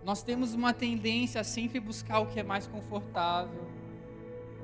Nós 0.04 0.22
temos 0.22 0.52
uma 0.52 0.74
tendência 0.74 1.40
a 1.40 1.44
sempre 1.44 1.80
buscar 1.80 2.18
o 2.20 2.26
que 2.26 2.40
é 2.40 2.42
mais 2.42 2.66
confortável, 2.66 3.66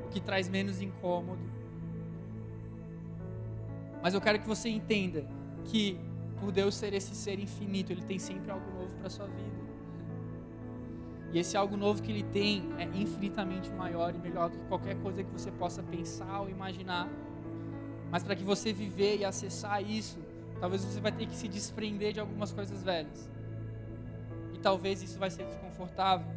o 0.04 0.08
que 0.08 0.20
traz 0.20 0.48
menos 0.50 0.82
incômodo. 0.82 1.53
Mas 4.04 4.12
eu 4.12 4.20
quero 4.20 4.38
que 4.38 4.46
você 4.46 4.68
entenda 4.68 5.24
que 5.64 5.98
por 6.38 6.52
Deus 6.52 6.74
ser 6.74 6.92
esse 6.92 7.14
ser 7.14 7.38
infinito, 7.38 7.90
ele 7.90 8.02
tem 8.02 8.18
sempre 8.18 8.50
algo 8.50 8.70
novo 8.78 8.94
para 8.98 9.08
sua 9.08 9.26
vida. 9.26 9.64
E 11.32 11.38
esse 11.38 11.56
algo 11.56 11.74
novo 11.74 12.02
que 12.02 12.12
ele 12.12 12.22
tem 12.22 12.68
é 12.76 12.84
infinitamente 12.84 13.72
maior 13.72 14.14
e 14.14 14.18
melhor 14.18 14.50
do 14.50 14.58
que 14.58 14.64
qualquer 14.66 14.94
coisa 14.96 15.24
que 15.24 15.30
você 15.30 15.50
possa 15.50 15.82
pensar 15.82 16.42
ou 16.42 16.50
imaginar. 16.50 17.08
Mas 18.10 18.22
para 18.22 18.36
que 18.36 18.44
você 18.44 18.74
viver 18.74 19.20
e 19.20 19.24
acessar 19.24 19.82
isso, 19.82 20.18
talvez 20.60 20.84
você 20.84 21.00
vai 21.00 21.10
ter 21.10 21.26
que 21.26 21.34
se 21.34 21.48
desprender 21.48 22.12
de 22.12 22.20
algumas 22.20 22.52
coisas 22.52 22.82
velhas. 22.82 23.30
E 24.52 24.58
talvez 24.58 25.02
isso 25.02 25.18
vai 25.18 25.30
ser 25.30 25.46
desconfortável. 25.46 26.30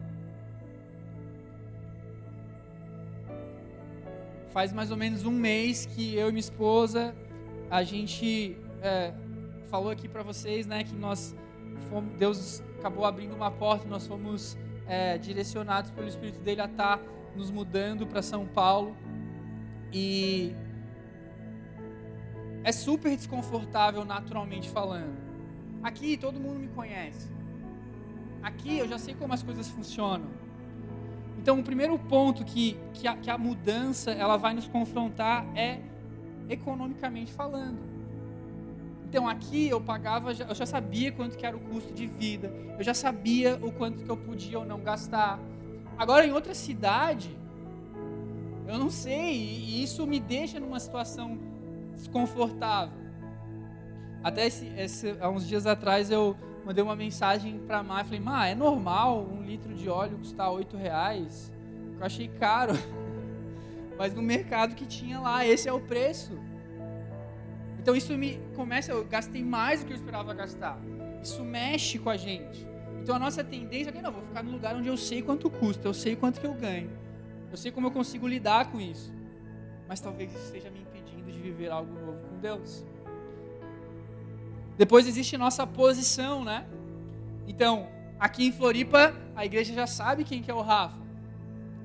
Faz 4.54 4.72
mais 4.72 4.90
ou 4.90 4.96
menos 4.96 5.26
um 5.26 5.32
mês 5.32 5.86
que 5.86 6.16
eu 6.16 6.30
e 6.30 6.32
minha 6.32 6.40
esposa, 6.40 7.14
a 7.70 7.84
gente 7.84 8.58
é, 8.82 9.14
falou 9.70 9.92
aqui 9.92 10.08
para 10.08 10.24
vocês, 10.24 10.66
né, 10.66 10.84
que 10.84 10.96
nós 10.96 11.36
fomos, 11.90 12.18
Deus 12.18 12.64
acabou 12.80 13.06
abrindo 13.06 13.36
uma 13.36 13.52
porta, 13.52 13.88
nós 13.88 14.08
fomos 14.08 14.58
é, 14.88 15.18
direcionados 15.18 15.92
pelo 15.92 16.08
Espírito 16.08 16.40
dele 16.40 16.62
a 16.62 16.66
estar 16.66 16.98
tá 16.98 17.04
nos 17.36 17.52
mudando 17.52 18.08
para 18.08 18.22
São 18.22 18.46
Paulo. 18.46 18.96
E 19.92 20.54
é 22.64 22.72
super 22.72 23.16
desconfortável 23.16 24.04
naturalmente 24.04 24.70
falando. 24.70 25.16
Aqui 25.84 26.18
todo 26.18 26.40
mundo 26.40 26.60
me 26.60 26.68
conhece. 26.68 27.30
Aqui 28.42 28.78
eu 28.78 28.88
já 28.88 28.98
sei 28.98 29.14
como 29.14 29.34
as 29.34 29.44
coisas 29.44 29.68
funcionam. 29.70 30.28
Então 31.38 31.60
o 31.60 31.64
primeiro 31.64 31.98
ponto 31.98 32.44
que, 32.44 32.78
que, 32.94 33.08
a, 33.08 33.16
que 33.16 33.30
a 33.30 33.38
mudança 33.38 34.12
ela 34.12 34.38
vai 34.38 34.54
nos 34.54 34.68
confrontar 34.68 35.46
é 35.56 35.80
economicamente 36.50 37.32
falando. 37.32 37.78
Então 39.10 39.28
aqui 39.28 39.70
eu 39.70 39.80
pagava, 39.80 40.32
eu 40.32 40.56
já 40.56 40.66
sabia 40.66 41.12
quanto 41.12 41.38
que 41.38 41.46
era 41.46 41.56
o 41.56 41.60
custo 41.60 41.94
de 41.94 42.06
vida, 42.06 42.52
eu 42.78 42.84
já 42.84 42.94
sabia 42.94 43.58
o 43.62 43.72
quanto 43.72 44.04
que 44.04 44.10
eu 44.10 44.18
podia 44.18 44.60
ou 44.60 44.66
não 44.66 44.82
gastar. 44.82 45.40
Agora 45.98 46.26
em 46.28 46.32
outra 46.34 46.54
cidade, 46.54 47.36
eu 48.68 48.78
não 48.78 48.90
sei, 48.90 49.34
e 49.34 49.82
isso 49.82 50.06
me 50.06 50.20
deixa 50.20 50.60
numa 50.60 50.80
situação 50.80 51.40
desconfortável. 51.96 53.08
Até 54.22 54.46
esse, 54.46 54.68
esse, 54.78 55.16
há 55.22 55.30
uns 55.30 55.48
dias 55.48 55.66
atrás 55.66 56.12
eu 56.12 56.36
mandei 56.66 56.84
uma 56.84 56.96
mensagem 56.96 57.60
para 57.60 57.78
a 57.80 57.84
Má, 57.84 58.04
falei, 58.04 58.20
Má, 58.20 58.46
é 58.48 58.54
normal 58.54 59.26
um 59.26 59.42
litro 59.42 59.74
de 59.74 59.88
óleo 59.88 60.18
custar 60.18 60.52
oito 60.52 60.76
reais? 60.76 61.50
Eu 61.98 62.06
achei 62.06 62.28
caro, 62.28 62.74
mas 63.98 64.14
no 64.14 64.22
mercado 64.22 64.76
que 64.76 64.86
tinha 64.86 65.20
lá, 65.20 65.46
esse 65.46 65.68
é 65.68 65.74
o 65.74 65.80
preço. 65.80 66.38
Então 67.80 67.96
isso 67.96 68.16
me 68.18 68.40
começa, 68.56 68.92
eu 68.92 69.06
gastei 69.06 69.44
mais 69.44 69.80
do 69.80 69.88
que 69.88 69.94
eu 69.94 69.98
esperava 69.98 70.34
gastar. 70.34 70.80
Isso 71.22 71.44
mexe 71.44 71.98
com 71.98 72.10
a 72.10 72.18
gente. 72.18 72.68
Então 73.02 73.16
a 73.16 73.20
nossa 73.20 73.44
tendência 73.44 73.90
é 73.90 73.94
que 73.94 74.02
não, 74.02 74.12
vou 74.12 74.22
ficar 74.22 74.44
no 74.44 74.52
lugar 74.52 74.76
onde 74.76 74.88
eu 74.88 74.98
sei 74.98 75.22
quanto 75.22 75.50
custa, 75.50 75.88
eu 75.88 75.94
sei 75.94 76.16
quanto 76.16 76.40
que 76.40 76.46
eu 76.46 76.54
ganho. 76.54 76.92
Eu 77.50 77.58
sei 77.58 77.72
como 77.72 77.88
eu 77.88 77.92
consigo 77.92 78.28
lidar 78.28 78.72
com 78.72 78.80
isso. 78.80 79.14
Mas 79.88 80.02
talvez 80.02 80.32
isso 80.34 80.44
esteja 80.44 80.70
me 80.70 80.82
impedindo 80.82 81.32
de 81.32 81.40
viver 81.40 81.72
algo 81.72 81.94
novo 81.94 82.20
com 82.28 82.38
Deus. 82.40 82.86
Depois 84.78 85.08
existe 85.08 85.38
nossa 85.38 85.66
posição, 85.66 86.44
né? 86.44 86.68
Então, 87.48 87.88
aqui 88.20 88.46
em 88.46 88.52
Floripa, 88.52 89.16
a 89.36 89.46
igreja 89.46 89.74
já 89.74 89.88
sabe 89.88 90.26
quem 90.26 90.42
que 90.42 90.52
é 90.52 90.54
o 90.54 90.62
Rafa. 90.62 91.07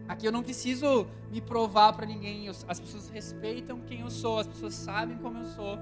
Aqui 0.08 0.26
eu 0.26 0.32
não 0.32 0.42
preciso 0.42 1.06
me 1.30 1.40
provar 1.40 1.92
para 1.92 2.06
ninguém. 2.06 2.48
As 2.48 2.80
pessoas 2.80 3.08
respeitam 3.08 3.80
quem 3.80 4.00
eu 4.00 4.10
sou, 4.10 4.38
as 4.38 4.46
pessoas 4.46 4.74
sabem 4.74 5.16
como 5.18 5.38
eu 5.38 5.44
sou. 5.44 5.78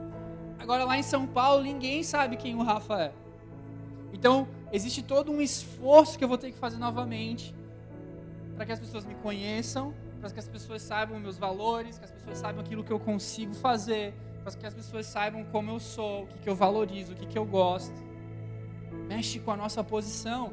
Agora 0.58 0.84
lá 0.84 0.98
em 0.98 1.02
São 1.02 1.26
Paulo, 1.26 1.62
ninguém 1.62 2.02
sabe 2.02 2.36
quem 2.36 2.54
o 2.54 2.62
Rafa 2.62 3.00
é. 3.00 3.12
Então, 4.12 4.46
existe 4.72 5.02
todo 5.02 5.32
um 5.32 5.40
esforço 5.40 6.18
que 6.18 6.24
eu 6.24 6.28
vou 6.28 6.36
ter 6.36 6.52
que 6.52 6.58
fazer 6.58 6.76
novamente 6.76 7.54
para 8.54 8.66
que 8.66 8.72
as 8.72 8.78
pessoas 8.78 9.06
me 9.06 9.14
conheçam, 9.14 9.94
para 10.20 10.30
que 10.30 10.38
as 10.38 10.46
pessoas 10.46 10.82
saibam 10.82 11.18
meus 11.18 11.38
valores, 11.38 11.98
que 11.98 12.04
as 12.04 12.10
pessoas 12.10 12.38
saibam 12.38 12.62
aquilo 12.62 12.84
que 12.84 12.92
eu 12.92 13.00
consigo 13.00 13.54
fazer, 13.54 14.12
para 14.42 14.52
que 14.52 14.66
as 14.66 14.74
pessoas 14.74 15.06
saibam 15.06 15.44
como 15.44 15.70
eu 15.70 15.80
sou, 15.80 16.24
o 16.24 16.26
que, 16.26 16.38
que 16.40 16.48
eu 16.48 16.54
valorizo, 16.54 17.14
o 17.14 17.16
que, 17.16 17.26
que 17.26 17.38
eu 17.38 17.44
gosto. 17.46 17.94
Mexe 19.08 19.38
com 19.38 19.50
a 19.50 19.56
nossa 19.56 19.82
posição. 19.82 20.52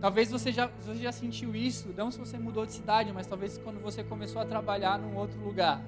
Talvez 0.00 0.30
você 0.30 0.50
já, 0.50 0.66
você 0.66 0.94
já 0.94 1.12
sentiu 1.12 1.54
isso, 1.54 1.92
não 1.94 2.10
se 2.10 2.18
você 2.18 2.38
mudou 2.38 2.64
de 2.64 2.72
cidade, 2.72 3.12
mas 3.12 3.26
talvez 3.26 3.58
quando 3.58 3.80
você 3.80 4.02
começou 4.02 4.40
a 4.40 4.46
trabalhar 4.46 4.98
num 4.98 5.14
outro 5.14 5.38
lugar. 5.40 5.82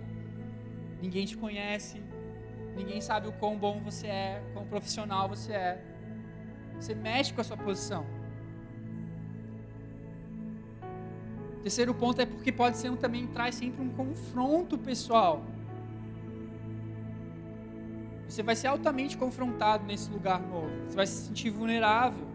ninguém 1.00 1.24
te 1.24 1.36
conhece, 1.36 2.00
ninguém 2.76 3.00
sabe 3.00 3.26
o 3.26 3.32
quão 3.32 3.56
bom 3.56 3.80
você 3.80 4.06
é, 4.06 4.42
quão 4.52 4.66
profissional 4.66 5.28
você 5.28 5.52
é. 5.52 5.84
Você 6.78 6.94
mexe 6.94 7.32
com 7.32 7.40
a 7.40 7.44
sua 7.44 7.56
posição. 7.56 8.04
Terceiro 11.62 11.94
ponto 11.94 12.20
é 12.20 12.26
porque 12.26 12.52
pode 12.52 12.76
ser 12.76 12.90
um, 12.90 12.96
também 12.96 13.26
traz 13.28 13.54
sempre 13.54 13.80
um 13.80 13.90
confronto 13.90 14.76
pessoal. 14.76 15.42
Você 18.28 18.42
vai 18.42 18.56
ser 18.56 18.66
altamente 18.66 19.16
confrontado 19.16 19.84
nesse 19.84 20.10
lugar 20.10 20.40
novo. 20.40 20.70
Você 20.86 20.96
vai 20.96 21.06
se 21.06 21.26
sentir 21.26 21.50
vulnerável. 21.50 22.31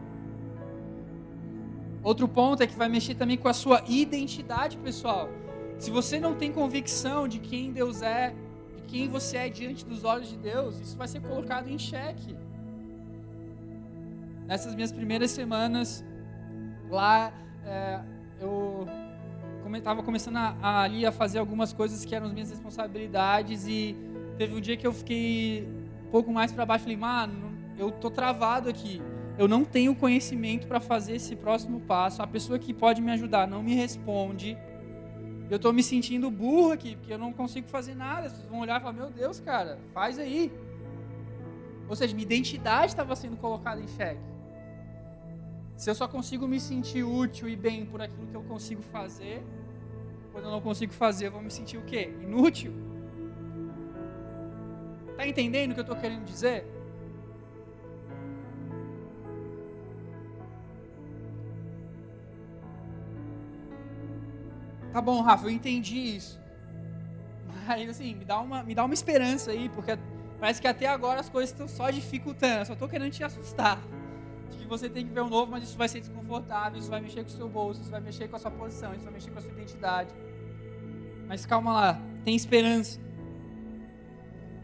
Outro 2.07 2.25
ponto 2.25 2.63
é 2.63 2.67
que 2.67 2.77
vai 2.77 2.87
mexer 2.87 3.15
também 3.15 3.35
com 3.35 3.49
a 3.49 3.53
sua 3.53 3.83
identidade 3.85 4.77
pessoal. 4.77 5.29
Se 5.77 5.91
você 5.91 6.21
não 6.21 6.35
tem 6.35 6.53
convicção 6.53 7.27
de 7.27 7.37
quem 7.37 7.73
Deus 7.73 8.01
é, 8.01 8.33
de 8.77 8.83
quem 8.83 9.09
você 9.09 9.35
é 9.35 9.49
diante 9.49 9.85
dos 9.85 10.05
olhos 10.05 10.29
de 10.29 10.37
Deus, 10.37 10.79
isso 10.79 10.95
vai 10.95 11.05
ser 11.09 11.19
colocado 11.19 11.67
em 11.67 11.77
xeque. 11.77 12.33
Nessas 14.45 14.73
minhas 14.73 14.89
primeiras 14.89 15.31
semanas 15.31 16.01
lá, 16.89 17.33
é, 17.65 17.99
eu 18.39 18.87
estava 19.73 20.01
começando 20.01 20.37
a, 20.37 20.55
a, 20.61 20.83
ali 20.83 21.05
a 21.05 21.11
fazer 21.11 21.39
algumas 21.39 21.73
coisas 21.73 22.05
que 22.05 22.15
eram 22.15 22.27
as 22.27 22.31
minhas 22.31 22.49
responsabilidades 22.49 23.67
e 23.67 23.97
teve 24.37 24.55
um 24.55 24.61
dia 24.61 24.77
que 24.77 24.87
eu 24.87 24.93
fiquei 24.93 25.67
um 26.07 26.09
pouco 26.09 26.31
mais 26.31 26.53
para 26.53 26.65
baixo, 26.65 26.85
falei, 26.85 26.95
mano, 26.95 27.51
eu 27.77 27.91
tô 27.91 28.09
travado 28.09 28.69
aqui. 28.69 29.01
Eu 29.37 29.47
não 29.47 29.63
tenho 29.63 29.95
conhecimento 29.95 30.67
para 30.67 30.79
fazer 30.79 31.15
esse 31.15 31.35
próximo 31.35 31.79
passo. 31.81 32.21
A 32.21 32.27
pessoa 32.27 32.57
que 32.57 32.73
pode 32.73 33.01
me 33.01 33.11
ajudar 33.11 33.47
não 33.47 33.61
me 33.61 33.75
responde. 33.75 34.57
Eu 35.49 35.57
estou 35.57 35.71
me 35.71 35.83
sentindo 35.83 36.29
burro 36.31 36.71
aqui, 36.71 36.95
porque 36.95 37.13
eu 37.13 37.17
não 37.17 37.31
consigo 37.31 37.67
fazer 37.67 37.95
nada. 37.95 38.29
Vocês 38.29 38.45
vão 38.47 38.59
olhar 38.59 38.79
e 38.79 38.83
falar: 38.83 38.93
Meu 38.93 39.09
Deus, 39.11 39.39
cara, 39.39 39.79
faz 39.93 40.17
aí. 40.17 40.51
Ou 41.87 41.95
seja, 41.95 42.15
minha 42.15 42.25
identidade 42.25 42.87
estava 42.87 43.15
sendo 43.15 43.37
colocada 43.37 43.79
em 43.79 43.87
xeque. 43.87 44.19
Se 45.77 45.89
eu 45.89 45.95
só 45.95 46.07
consigo 46.07 46.47
me 46.47 46.59
sentir 46.59 47.03
útil 47.03 47.47
e 47.47 47.55
bem 47.55 47.85
por 47.85 48.01
aquilo 48.01 48.25
que 48.25 48.35
eu 48.35 48.43
consigo 48.43 48.81
fazer, 48.81 49.45
quando 50.31 50.45
eu 50.45 50.51
não 50.51 50.59
consigo 50.59 50.91
fazer, 50.91 51.27
eu 51.27 51.31
vou 51.31 51.41
me 51.41 51.51
sentir 51.51 51.77
o 51.77 51.83
quê? 51.83 52.11
Inútil. 52.21 52.73
Tá 55.15 55.27
entendendo 55.27 55.71
o 55.71 55.73
que 55.75 55.79
eu 55.79 55.83
estou 55.83 55.95
querendo 55.95 56.25
dizer? 56.25 56.65
Tá 64.91 65.01
bom, 65.01 65.21
Rafa, 65.21 65.45
eu 65.45 65.49
entendi 65.49 66.15
isso. 66.15 66.39
Mas 67.67 67.89
assim, 67.89 68.15
me 68.15 68.25
dá 68.25 68.39
uma, 68.39 68.63
me 68.63 68.73
dá 68.73 68.85
uma 68.85 68.93
esperança 68.93 69.51
aí, 69.51 69.69
porque 69.69 69.97
parece 70.39 70.61
que 70.61 70.67
até 70.67 70.87
agora 70.87 71.19
as 71.19 71.29
coisas 71.29 71.51
estão 71.51 71.67
só 71.67 71.89
dificultando. 71.89 72.59
Eu 72.59 72.65
só 72.65 72.73
estou 72.73 72.87
querendo 72.87 73.11
te 73.11 73.23
assustar. 73.23 73.81
De 74.49 74.57
que 74.57 74.65
você 74.65 74.89
tem 74.89 75.05
que 75.05 75.13
ver 75.13 75.21
um 75.21 75.29
novo, 75.29 75.51
mas 75.51 75.63
isso 75.63 75.77
vai 75.77 75.89
ser 75.89 75.99
desconfortável, 75.99 76.79
isso 76.79 76.89
vai 76.89 77.01
mexer 77.01 77.23
com 77.23 77.29
o 77.29 77.33
seu 77.33 77.49
bolso, 77.49 77.81
isso 77.81 77.91
vai 77.91 77.99
mexer 77.99 78.29
com 78.29 78.37
a 78.37 78.39
sua 78.39 78.51
posição, 78.51 78.93
isso 78.93 79.03
vai 79.03 79.13
mexer 79.13 79.29
com 79.31 79.39
a 79.39 79.41
sua 79.41 79.51
identidade. 79.51 80.09
Mas 81.27 81.45
calma 81.45 81.73
lá, 81.73 82.01
tem 82.23 82.35
esperança. 82.35 82.99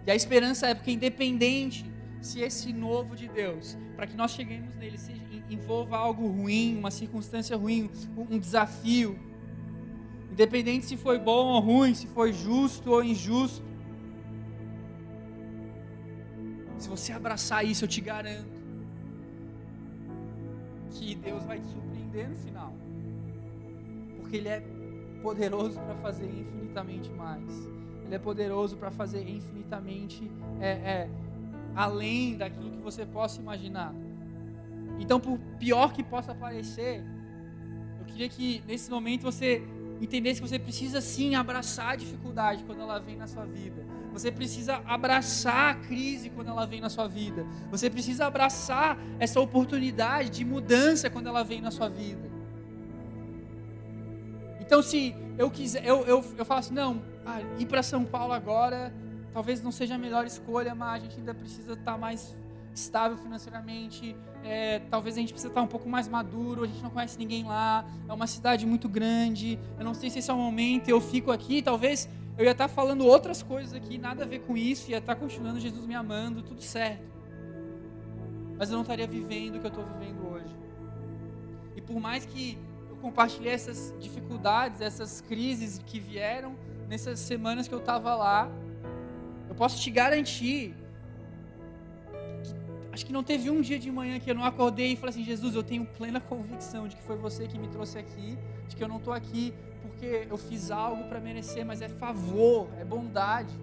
E 0.05 0.11
a 0.11 0.15
esperança 0.15 0.67
é 0.67 0.73
porque 0.73 0.91
independente 0.91 1.85
se 2.21 2.39
esse 2.39 2.71
novo 2.71 3.15
de 3.15 3.27
Deus, 3.27 3.77
para 3.97 4.07
que 4.07 4.15
nós 4.15 4.31
cheguemos 4.31 4.73
nele, 4.75 4.97
seja, 4.97 5.21
envolva 5.49 5.97
algo 5.97 6.27
ruim, 6.27 6.77
uma 6.77 6.91
circunstância 6.91 7.55
ruim, 7.57 7.89
um 8.17 8.39
desafio, 8.39 9.19
Independente 10.33 10.87
se 10.87 10.97
foi 10.97 11.19
bom 11.19 11.53
ou 11.53 11.59
ruim, 11.59 11.93
se 11.93 12.07
foi 12.07 12.33
justo 12.33 12.89
ou 12.89 13.03
injusto. 13.03 13.63
Se 16.79 16.89
você 16.89 17.13
abraçar 17.13 17.63
isso, 17.63 17.83
eu 17.83 17.87
te 17.87 18.01
garanto 18.01 18.49
que 20.89 21.13
Deus 21.13 21.43
vai 21.43 21.59
te 21.59 21.67
surpreender 21.67 22.31
no 22.31 22.35
final. 22.35 22.73
Porque 24.17 24.37
Ele 24.37 24.49
é 24.49 24.63
poderoso 25.21 25.79
para 25.79 25.95
fazer 25.97 26.25
infinitamente 26.25 27.11
mais. 27.11 27.47
Ele 28.03 28.15
é 28.15 28.19
poderoso 28.19 28.75
para 28.75 28.89
fazer 28.89 29.29
infinitamente 29.29 30.31
é, 30.59 30.69
é, 30.69 31.09
além 31.75 32.35
daquilo 32.37 32.71
que 32.71 32.81
você 32.81 33.05
possa 33.05 33.39
imaginar. 33.39 33.93
Então, 34.99 35.19
por 35.19 35.37
pior 35.59 35.93
que 35.93 36.03
possa 36.03 36.33
parecer, 36.33 37.03
eu 37.99 38.05
queria 38.05 38.27
que 38.27 38.63
nesse 38.65 38.89
momento 38.89 39.21
você 39.21 39.61
entender 40.03 40.33
que 40.33 40.41
você 40.41 40.59
precisa 40.59 40.99
sim 41.01 41.35
abraçar 41.35 41.93
a 41.93 41.95
dificuldade 41.95 42.63
quando 42.63 42.81
ela 42.81 42.99
vem 42.99 43.15
na 43.15 43.27
sua 43.27 43.45
vida. 43.45 43.85
Você 44.11 44.31
precisa 44.31 44.81
abraçar 44.85 45.71
a 45.71 45.75
crise 45.75 46.29
quando 46.29 46.49
ela 46.49 46.65
vem 46.65 46.81
na 46.81 46.89
sua 46.89 47.07
vida. 47.07 47.45
Você 47.71 47.89
precisa 47.89 48.25
abraçar 48.25 48.97
essa 49.19 49.39
oportunidade 49.39 50.29
de 50.29 50.45
mudança 50.45 51.09
quando 51.09 51.27
ela 51.27 51.43
vem 51.43 51.61
na 51.61 51.71
sua 51.71 51.89
vida. 51.89 52.31
Então, 54.59 54.81
se 54.81 55.15
eu 55.37 55.49
quiser, 55.49 55.85
eu, 55.85 56.05
eu, 56.05 56.23
eu 56.37 56.45
falo 56.45 56.59
assim, 56.59 56.73
não, 56.73 57.01
ah, 57.25 57.41
ir 57.57 57.65
para 57.65 57.81
São 57.81 58.03
Paulo 58.05 58.33
agora 58.33 58.93
talvez 59.33 59.61
não 59.61 59.71
seja 59.71 59.95
a 59.95 59.97
melhor 59.97 60.25
escolha, 60.25 60.75
mas 60.75 60.93
a 60.93 60.99
gente 60.99 61.17
ainda 61.17 61.33
precisa 61.33 61.73
estar 61.73 61.93
tá 61.93 61.97
mais 61.97 62.35
estável 62.73 63.17
financeiramente, 63.17 64.15
é, 64.43 64.79
talvez 64.89 65.15
a 65.15 65.19
gente 65.19 65.31
precise 65.31 65.49
estar 65.49 65.61
um 65.61 65.67
pouco 65.67 65.87
mais 65.87 66.07
maduro, 66.07 66.63
a 66.63 66.67
gente 66.67 66.81
não 66.81 66.89
conhece 66.89 67.17
ninguém 67.17 67.43
lá, 67.43 67.85
é 68.07 68.13
uma 68.13 68.27
cidade 68.27 68.65
muito 68.65 68.89
grande, 68.89 69.59
eu 69.77 69.85
não 69.85 69.93
sei 69.93 70.09
se 70.09 70.19
esse 70.19 70.29
é 70.29 70.33
o 70.33 70.37
momento, 70.37 70.89
eu 70.89 70.99
fico 70.99 71.31
aqui, 71.31 71.61
talvez 71.61 72.09
eu 72.37 72.43
ia 72.45 72.51
estar 72.51 72.67
falando 72.67 73.05
outras 73.05 73.43
coisas 73.43 73.73
aqui, 73.73 73.97
nada 73.97 74.23
a 74.23 74.27
ver 74.27 74.39
com 74.39 74.57
isso, 74.57 74.89
ia 74.89 74.97
estar 74.97 75.15
continuando 75.15 75.59
Jesus 75.59 75.85
me 75.85 75.93
amando, 75.93 76.41
tudo 76.41 76.61
certo. 76.61 77.13
Mas 78.57 78.69
eu 78.69 78.75
não 78.75 78.81
estaria 78.81 79.07
vivendo 79.07 79.57
o 79.57 79.59
que 79.59 79.65
eu 79.65 79.69
estou 79.69 79.85
vivendo 79.85 80.27
hoje. 80.27 80.55
E 81.75 81.81
por 81.81 81.99
mais 81.99 82.25
que 82.25 82.57
eu 82.89 82.95
compartilhei 82.97 83.53
essas 83.53 83.93
dificuldades, 83.99 84.81
essas 84.81 85.21
crises 85.21 85.79
que 85.85 85.99
vieram 85.99 86.55
nessas 86.89 87.19
semanas 87.19 87.67
que 87.67 87.73
eu 87.73 87.79
estava 87.79 88.15
lá, 88.15 88.49
eu 89.47 89.55
posso 89.55 89.79
te 89.79 89.91
garantir 89.91 90.73
Acho 92.93 93.07
que 93.07 93.11
não 93.11 93.23
teve 93.23 93.49
um 93.49 93.59
dia 93.59 93.79
de 93.79 93.91
manhã 93.91 94.19
que 94.19 94.29
eu 94.29 94.35
não 94.35 94.45
acordei 94.45 94.93
e 94.93 94.95
falei 94.95 95.09
assim: 95.09 95.23
Jesus, 95.23 95.55
eu 95.55 95.63
tenho 95.63 95.83
plena 95.83 96.21
convicção 96.21 96.87
de 96.87 96.95
que 96.95 97.01
foi 97.01 97.17
você 97.17 97.47
que 97.47 97.57
me 97.57 97.67
trouxe 97.67 97.97
aqui, 97.97 98.37
de 98.67 98.75
que 98.75 98.83
eu 98.83 98.87
não 98.87 98.97
estou 98.97 99.11
aqui 99.11 99.51
porque 99.81 100.27
eu 100.29 100.37
fiz 100.37 100.69
algo 100.69 101.03
para 101.05 101.19
merecer, 101.19 101.65
mas 101.65 101.81
é 101.81 101.89
favor, 101.89 102.69
é 102.79 102.85
bondade, 102.85 103.53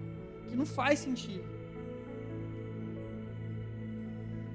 que 0.49 0.55
não 0.55 0.65
faz 0.65 0.99
sentido. 0.99 1.45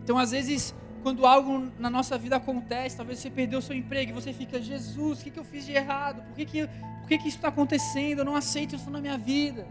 Então, 0.04 0.18
às 0.18 0.30
vezes, 0.30 0.74
quando 1.02 1.24
algo 1.24 1.72
na 1.78 1.88
nossa 1.88 2.18
vida 2.18 2.36
acontece, 2.36 2.98
talvez 2.98 3.18
você 3.18 3.30
perdeu 3.30 3.60
o 3.60 3.62
seu 3.62 3.74
emprego 3.74 4.10
e 4.10 4.14
você 4.14 4.30
fica: 4.30 4.60
Jesus, 4.60 5.20
o 5.20 5.24
que, 5.24 5.30
que 5.30 5.40
eu 5.40 5.44
fiz 5.44 5.64
de 5.64 5.72
errado? 5.72 6.22
Por 6.22 6.34
que, 6.34 6.44
que, 6.44 6.66
por 6.66 7.08
que, 7.08 7.16
que 7.16 7.28
isso 7.28 7.38
está 7.38 7.48
acontecendo? 7.48 8.18
Eu 8.18 8.24
não 8.26 8.36
aceito 8.36 8.76
isso 8.76 8.90
na 8.90 9.00
minha 9.00 9.16
vida. 9.16 9.66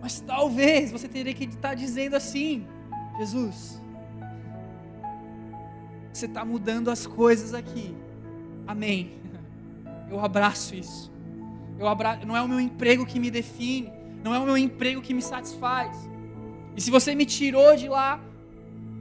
Mas 0.00 0.20
talvez 0.20 0.92
você 0.92 1.08
teria 1.08 1.34
que 1.34 1.44
estar 1.44 1.74
dizendo 1.74 2.14
assim: 2.14 2.66
Jesus, 3.18 3.80
você 6.12 6.26
está 6.26 6.44
mudando 6.44 6.90
as 6.90 7.06
coisas 7.06 7.54
aqui. 7.54 7.94
Amém. 8.66 9.12
Eu 10.10 10.20
abraço 10.20 10.74
isso. 10.74 11.12
Eu 11.78 11.86
abraço, 11.86 12.26
não 12.26 12.36
é 12.36 12.42
o 12.42 12.48
meu 12.48 12.58
emprego 12.58 13.06
que 13.06 13.20
me 13.20 13.30
define, 13.30 13.92
não 14.24 14.34
é 14.34 14.38
o 14.38 14.44
meu 14.44 14.58
emprego 14.58 15.00
que 15.00 15.14
me 15.14 15.22
satisfaz. 15.22 16.08
E 16.76 16.80
se 16.80 16.90
você 16.90 17.14
me 17.14 17.24
tirou 17.24 17.76
de 17.76 17.88
lá, 17.88 18.20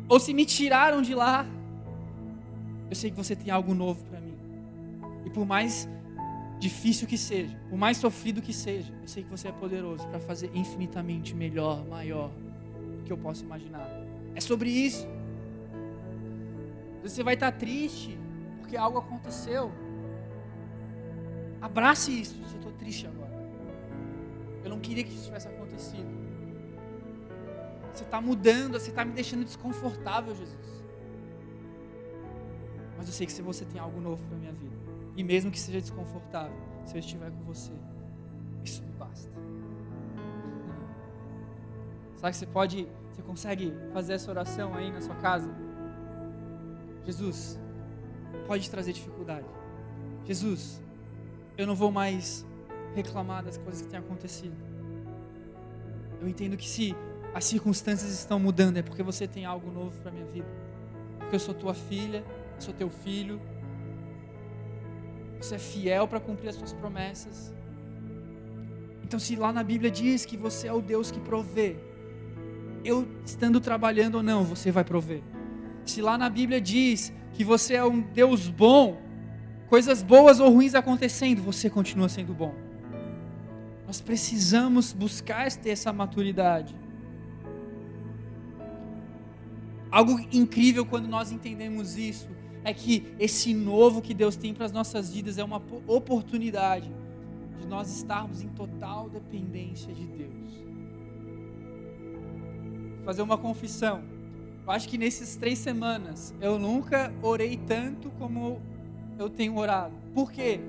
ou 0.07 0.19
se 0.19 0.33
me 0.33 0.45
tiraram 0.45 1.01
de 1.01 1.15
lá, 1.15 1.45
eu 2.89 2.95
sei 2.95 3.09
que 3.09 3.17
você 3.17 3.35
tem 3.35 3.51
algo 3.51 3.73
novo 3.73 4.03
para 4.05 4.19
mim. 4.19 4.37
E 5.25 5.29
por 5.29 5.45
mais 5.45 5.89
difícil 6.59 7.07
que 7.07 7.17
seja, 7.17 7.55
por 7.69 7.77
mais 7.77 7.97
sofrido 7.97 8.41
que 8.41 8.53
seja, 8.53 8.93
eu 9.01 9.07
sei 9.07 9.23
que 9.23 9.29
você 9.29 9.47
é 9.47 9.51
poderoso 9.51 10.07
para 10.07 10.19
fazer 10.19 10.49
infinitamente 10.53 11.35
melhor, 11.35 11.85
maior 11.87 12.31
do 12.97 13.03
que 13.03 13.13
eu 13.13 13.17
posso 13.17 13.43
imaginar. 13.43 13.87
É 14.33 14.41
sobre 14.41 14.69
isso. 14.69 15.07
Você 17.03 17.23
vai 17.23 17.35
estar 17.35 17.51
triste 17.51 18.17
porque 18.59 18.75
algo 18.75 18.97
aconteceu. 18.97 19.71
Abrace 21.61 22.21
isso. 22.21 22.35
Eu 22.39 22.57
estou 22.57 22.71
triste 22.73 23.07
agora. 23.07 23.31
Eu 24.63 24.69
não 24.69 24.79
queria 24.79 25.03
que 25.03 25.13
isso 25.13 25.25
tivesse 25.25 25.47
acontecido. 25.47 26.07
Você 27.93 28.03
está 28.03 28.19
mudando, 28.21 28.73
você 28.73 28.89
está 28.89 29.05
me 29.05 29.13
deixando 29.13 29.43
desconfortável, 29.43 30.35
Jesus. 30.35 30.83
Mas 32.97 33.07
eu 33.07 33.13
sei 33.13 33.25
que 33.25 33.41
você 33.41 33.65
tem 33.65 33.79
algo 33.79 33.99
novo 34.01 34.21
para 34.27 34.37
minha 34.37 34.51
vida. 34.51 34.75
E 35.17 35.23
mesmo 35.23 35.49
que 35.49 35.59
seja 35.59 35.81
desconfortável, 35.81 36.55
se 36.85 36.95
eu 36.95 36.99
estiver 36.99 37.31
com 37.31 37.43
você, 37.43 37.73
isso 38.63 38.83
me 38.83 38.91
basta. 38.91 39.31
Sabe 42.17 42.31
que 42.31 42.37
você 42.37 42.45
pode, 42.45 42.87
você 43.11 43.21
consegue 43.23 43.73
fazer 43.91 44.13
essa 44.13 44.29
oração 44.29 44.75
aí 44.75 44.91
na 44.91 45.01
sua 45.01 45.15
casa? 45.15 45.49
Jesus, 47.03 47.59
pode 48.45 48.69
trazer 48.69 48.93
dificuldade. 48.93 49.47
Jesus, 50.23 50.79
eu 51.57 51.65
não 51.65 51.75
vou 51.75 51.91
mais 51.91 52.45
reclamar 52.93 53.43
das 53.43 53.57
coisas 53.57 53.81
que 53.81 53.87
têm 53.87 53.99
acontecido. 53.99 54.55
Eu 56.21 56.27
entendo 56.27 56.55
que 56.55 56.69
se 56.69 56.95
as 57.33 57.45
circunstâncias 57.45 58.11
estão 58.11 58.39
mudando 58.39 58.77
é 58.77 58.83
porque 58.83 59.01
você 59.01 59.27
tem 59.27 59.45
algo 59.45 59.71
novo 59.71 59.99
para 60.01 60.11
minha 60.11 60.25
vida. 60.25 60.47
Porque 61.17 61.35
eu 61.35 61.39
sou 61.39 61.55
tua 61.55 61.73
filha, 61.73 62.23
eu 62.55 62.61
sou 62.61 62.73
teu 62.73 62.89
filho. 62.89 63.41
Você 65.39 65.55
é 65.55 65.59
fiel 65.59 66.07
para 66.07 66.19
cumprir 66.19 66.49
as 66.49 66.55
suas 66.55 66.73
promessas. 66.73 67.53
Então, 69.03 69.19
se 69.19 69.35
lá 69.35 69.53
na 69.53 69.63
Bíblia 69.63 69.89
diz 69.89 70.25
que 70.25 70.35
você 70.35 70.67
é 70.67 70.73
o 70.73 70.81
Deus 70.81 71.11
que 71.11 71.19
provê, 71.19 71.77
eu 72.83 73.07
estando 73.25 73.59
trabalhando 73.61 74.15
ou 74.15 74.23
não, 74.23 74.43
você 74.43 74.71
vai 74.71 74.83
prover. 74.83 75.21
Se 75.85 76.01
lá 76.01 76.17
na 76.17 76.29
Bíblia 76.29 76.59
diz 76.59 77.13
que 77.33 77.43
você 77.43 77.75
é 77.75 77.85
um 77.85 78.01
Deus 78.01 78.49
bom, 78.49 79.01
coisas 79.67 80.03
boas 80.03 80.39
ou 80.39 80.49
ruins 80.51 80.75
acontecendo, 80.75 81.41
você 81.41 81.69
continua 81.69 82.09
sendo 82.09 82.33
bom. 82.33 82.53
Nós 83.85 84.01
precisamos 84.01 84.91
buscar 84.91 85.49
ter 85.53 85.69
essa 85.69 85.93
maturidade. 85.93 86.75
Algo 89.89 90.19
incrível 90.31 90.85
quando 90.85 91.07
nós 91.07 91.31
entendemos 91.31 91.97
isso 91.97 92.27
é 92.67 92.73
que 92.73 93.15
esse 93.17 93.53
novo 93.53 94.01
que 94.01 94.13
Deus 94.13 94.35
tem 94.35 94.53
para 94.53 94.65
as 94.65 94.73
nossas 94.73 95.09
vidas 95.13 95.37
é 95.37 95.43
uma 95.43 95.61
oportunidade 95.87 96.91
de 97.57 97.65
nós 97.65 97.89
estarmos 97.95 98.41
em 98.41 98.49
total 98.49 99.09
dependência 99.09 99.93
de 99.93 100.05
Deus. 100.05 100.51
Vou 102.97 103.05
fazer 103.05 103.21
uma 103.21 103.37
confissão. 103.37 104.03
Eu 104.65 104.69
acho 104.69 104.89
que 104.89 104.97
nesses 104.97 105.37
três 105.37 105.59
semanas 105.59 106.33
eu 106.41 106.59
nunca 106.59 107.13
orei 107.21 107.55
tanto 107.55 108.09
como 108.19 108.61
eu 109.17 109.29
tenho 109.29 109.55
orado. 109.55 109.95
Por 110.13 110.29
quê? 110.29 110.59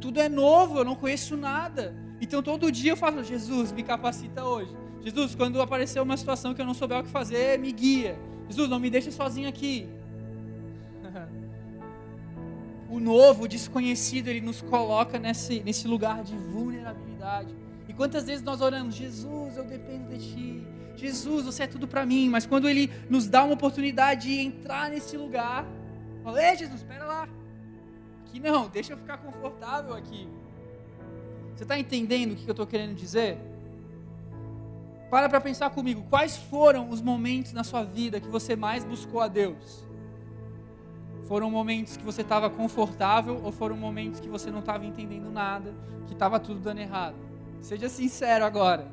Tudo 0.00 0.18
é 0.18 0.30
novo, 0.30 0.78
eu 0.78 0.84
não 0.84 0.94
conheço 0.94 1.36
nada. 1.36 1.94
Então 2.22 2.42
todo 2.42 2.72
dia 2.72 2.92
eu 2.92 2.96
falo, 2.96 3.22
Jesus, 3.22 3.70
me 3.70 3.82
capacita 3.82 4.42
hoje. 4.42 4.74
Jesus, 5.04 5.34
quando 5.34 5.60
aparecer 5.60 6.00
uma 6.00 6.16
situação 6.16 6.54
que 6.54 6.62
eu 6.62 6.66
não 6.66 6.72
souber 6.72 7.00
o 7.00 7.04
que 7.04 7.10
fazer, 7.10 7.58
me 7.58 7.70
guia. 7.70 8.18
Jesus, 8.48 8.70
não 8.70 8.80
me 8.80 8.88
deixe 8.88 9.12
sozinho 9.12 9.46
aqui. 9.46 9.86
O 12.92 13.00
novo, 13.00 13.44
o 13.44 13.48
desconhecido, 13.48 14.28
ele 14.28 14.42
nos 14.42 14.60
coloca 14.60 15.18
nesse, 15.18 15.60
nesse 15.60 15.88
lugar 15.88 16.22
de 16.22 16.36
vulnerabilidade. 16.36 17.56
E 17.88 17.92
quantas 17.94 18.24
vezes 18.24 18.42
nós 18.44 18.60
oramos, 18.60 18.94
Jesus, 18.94 19.56
eu 19.56 19.64
dependo 19.64 20.10
de 20.10 20.18
Ti. 20.18 20.66
Jesus, 20.94 21.46
você 21.46 21.62
é 21.62 21.66
tudo 21.66 21.88
para 21.88 22.04
mim. 22.04 22.28
Mas 22.28 22.44
quando 22.44 22.68
Ele 22.68 22.92
nos 23.08 23.26
dá 23.26 23.44
uma 23.44 23.54
oportunidade 23.54 24.28
de 24.28 24.38
entrar 24.38 24.90
nesse 24.90 25.16
lugar, 25.16 25.66
fala, 26.22 26.44
ei 26.44 26.54
Jesus, 26.54 26.82
espera 26.82 27.06
lá. 27.06 27.28
Aqui 28.26 28.38
não, 28.38 28.68
deixa 28.68 28.92
eu 28.92 28.98
ficar 28.98 29.16
confortável 29.16 29.94
aqui. 29.94 30.28
Você 31.56 31.62
está 31.62 31.78
entendendo 31.78 32.32
o 32.32 32.36
que 32.36 32.46
eu 32.46 32.52
estou 32.52 32.66
querendo 32.66 32.94
dizer? 32.94 33.38
Para 35.08 35.30
para 35.30 35.40
pensar 35.40 35.70
comigo. 35.70 36.04
Quais 36.10 36.36
foram 36.36 36.90
os 36.90 37.00
momentos 37.00 37.54
na 37.54 37.64
sua 37.64 37.84
vida 37.84 38.20
que 38.20 38.28
você 38.28 38.54
mais 38.54 38.84
buscou 38.84 39.22
a 39.22 39.28
Deus? 39.28 39.82
Foram 41.28 41.50
momentos 41.50 41.96
que 41.96 42.04
você 42.04 42.22
estava 42.22 42.50
confortável 42.50 43.40
ou 43.42 43.52
foram 43.52 43.76
momentos 43.76 44.20
que 44.20 44.28
você 44.28 44.50
não 44.50 44.58
estava 44.60 44.84
entendendo 44.84 45.30
nada, 45.30 45.72
que 46.06 46.12
estava 46.12 46.40
tudo 46.40 46.60
dando 46.60 46.80
errado? 46.80 47.16
Seja 47.60 47.88
sincero 47.88 48.44
agora. 48.44 48.86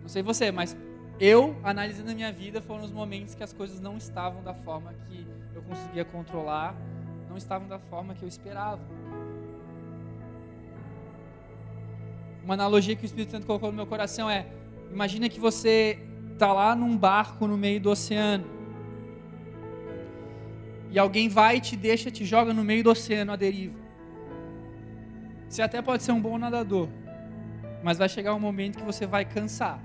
Não 0.00 0.08
sei 0.08 0.22
você, 0.22 0.52
mas 0.52 0.76
eu, 1.20 1.56
analisando 1.64 2.10
a 2.10 2.14
minha 2.14 2.32
vida, 2.32 2.60
foram 2.60 2.84
os 2.84 2.92
momentos 2.92 3.34
que 3.34 3.42
as 3.42 3.52
coisas 3.52 3.80
não 3.80 3.96
estavam 3.96 4.42
da 4.42 4.54
forma 4.54 4.94
que 5.06 5.26
eu 5.54 5.62
conseguia 5.62 6.04
controlar, 6.04 6.74
não 7.28 7.36
estavam 7.36 7.66
da 7.66 7.78
forma 7.78 8.14
que 8.14 8.22
eu 8.22 8.28
esperava. 8.28 8.80
Uma 12.44 12.54
analogia 12.54 12.94
que 12.94 13.02
o 13.02 13.04
Espírito 13.04 13.32
Santo 13.32 13.46
colocou 13.46 13.70
no 13.70 13.76
meu 13.76 13.86
coração 13.86 14.30
é: 14.30 14.46
Imagina 14.90 15.28
que 15.28 15.38
você 15.38 15.98
está 16.32 16.52
lá 16.52 16.74
num 16.74 16.96
barco 16.96 17.46
no 17.46 17.58
meio 17.58 17.80
do 17.80 17.90
oceano. 17.90 18.57
E 20.90 20.98
alguém 20.98 21.28
vai 21.28 21.60
te 21.60 21.76
deixa, 21.76 22.10
te 22.10 22.24
joga 22.24 22.52
no 22.52 22.64
meio 22.64 22.82
do 22.82 22.90
oceano 22.90 23.32
à 23.32 23.36
deriva. 23.36 23.78
Você 25.48 25.62
até 25.62 25.80
pode 25.80 26.02
ser 26.02 26.12
um 26.12 26.20
bom 26.20 26.36
nadador, 26.38 26.88
mas 27.82 27.98
vai 27.98 28.08
chegar 28.08 28.34
um 28.34 28.40
momento 28.40 28.78
que 28.78 28.84
você 28.84 29.06
vai 29.06 29.24
cansar. 29.24 29.80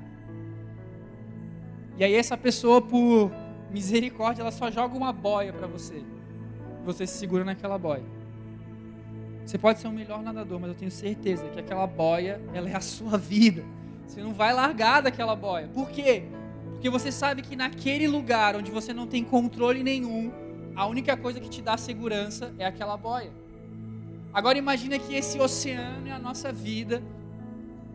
E 1.98 2.04
aí 2.04 2.14
essa 2.16 2.36
pessoa, 2.36 2.82
por 2.82 3.32
misericórdia, 3.72 4.42
ela 4.42 4.52
só 4.52 4.70
joga 4.72 4.96
uma 4.96 5.14
boia 5.14 5.54
para 5.54 5.68
você. 5.68 6.04
Você 6.86 7.08
se 7.08 7.18
segura 7.18 7.46
naquela 7.46 7.78
boia. 7.78 8.04
Você 9.46 9.58
pode 9.58 9.80
ser 9.80 9.88
o 9.88 9.92
melhor 9.92 10.22
nadador, 10.22 10.60
mas 10.60 10.70
eu 10.70 10.76
tenho 10.76 10.92
certeza 10.92 11.48
que 11.50 11.60
aquela 11.60 11.86
boia, 11.86 12.42
ela 12.54 12.70
é 12.70 12.76
a 12.76 12.82
sua 12.82 13.18
vida. 13.18 13.64
Você 14.08 14.22
não 14.22 14.34
vai 14.34 14.54
largar 14.54 15.02
daquela 15.02 15.36
boia. 15.36 15.68
Por 15.68 15.90
quê? 15.90 16.24
Porque 16.72 16.90
você 16.90 17.12
sabe 17.12 17.42
que 17.42 17.56
naquele 17.56 18.08
lugar 18.08 18.56
onde 18.56 18.72
você 18.72 18.94
não 18.94 19.08
tem 19.08 19.24
controle 19.24 19.84
nenhum, 19.84 20.32
a 20.76 20.86
única 20.86 21.16
coisa 21.16 21.40
que 21.40 21.50
te 21.50 21.62
dá 21.62 21.78
segurança 21.78 22.54
é 22.58 22.66
aquela 22.66 22.98
boia. 22.98 23.32
Agora 24.34 24.58
imagina 24.58 24.98
que 24.98 25.14
esse 25.14 25.40
oceano 25.40 26.08
é 26.08 26.12
a 26.12 26.20
nossa 26.20 26.52
vida, 26.52 27.04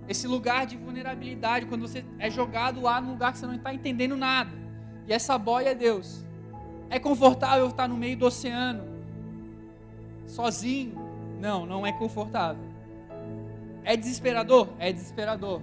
esse 0.09 0.27
lugar 0.27 0.67
de 0.67 0.77
vulnerabilidade, 0.77 1.67
quando 1.67 1.83
você 1.83 2.05
é 2.19 2.31
jogado 2.31 2.81
lá 2.81 3.01
num 3.01 3.11
lugar 3.11 3.33
que 3.33 3.39
você 3.39 3.47
não 3.47 3.57
está 3.57 3.75
entendendo 3.75 4.17
nada. 4.17 4.51
E 5.07 5.13
essa 5.13 5.37
boia 5.37 5.71
é 5.71 5.75
Deus. 5.75 6.25
É 6.89 6.99
confortável 6.99 7.69
estar 7.69 7.89
no 7.89 7.97
meio 7.97 8.17
do 8.17 8.27
oceano, 8.27 8.85
sozinho? 10.27 10.95
Não, 11.41 11.67
não 11.67 11.87
é 11.87 11.93
confortável. 11.93 12.63
É 13.85 13.97
desesperador? 13.97 14.69
É 14.79 14.93
desesperador. 14.93 15.61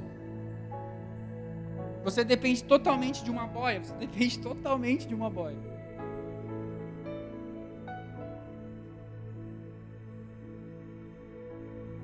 Você 2.04 2.23
depende 2.23 2.63
totalmente 2.63 3.23
de 3.23 3.32
uma 3.32 3.47
boia. 3.47 3.84
Você 3.84 3.93
depende 3.95 4.39
totalmente 4.39 5.08
de 5.08 5.15
uma 5.15 5.30
boia. 5.30 5.75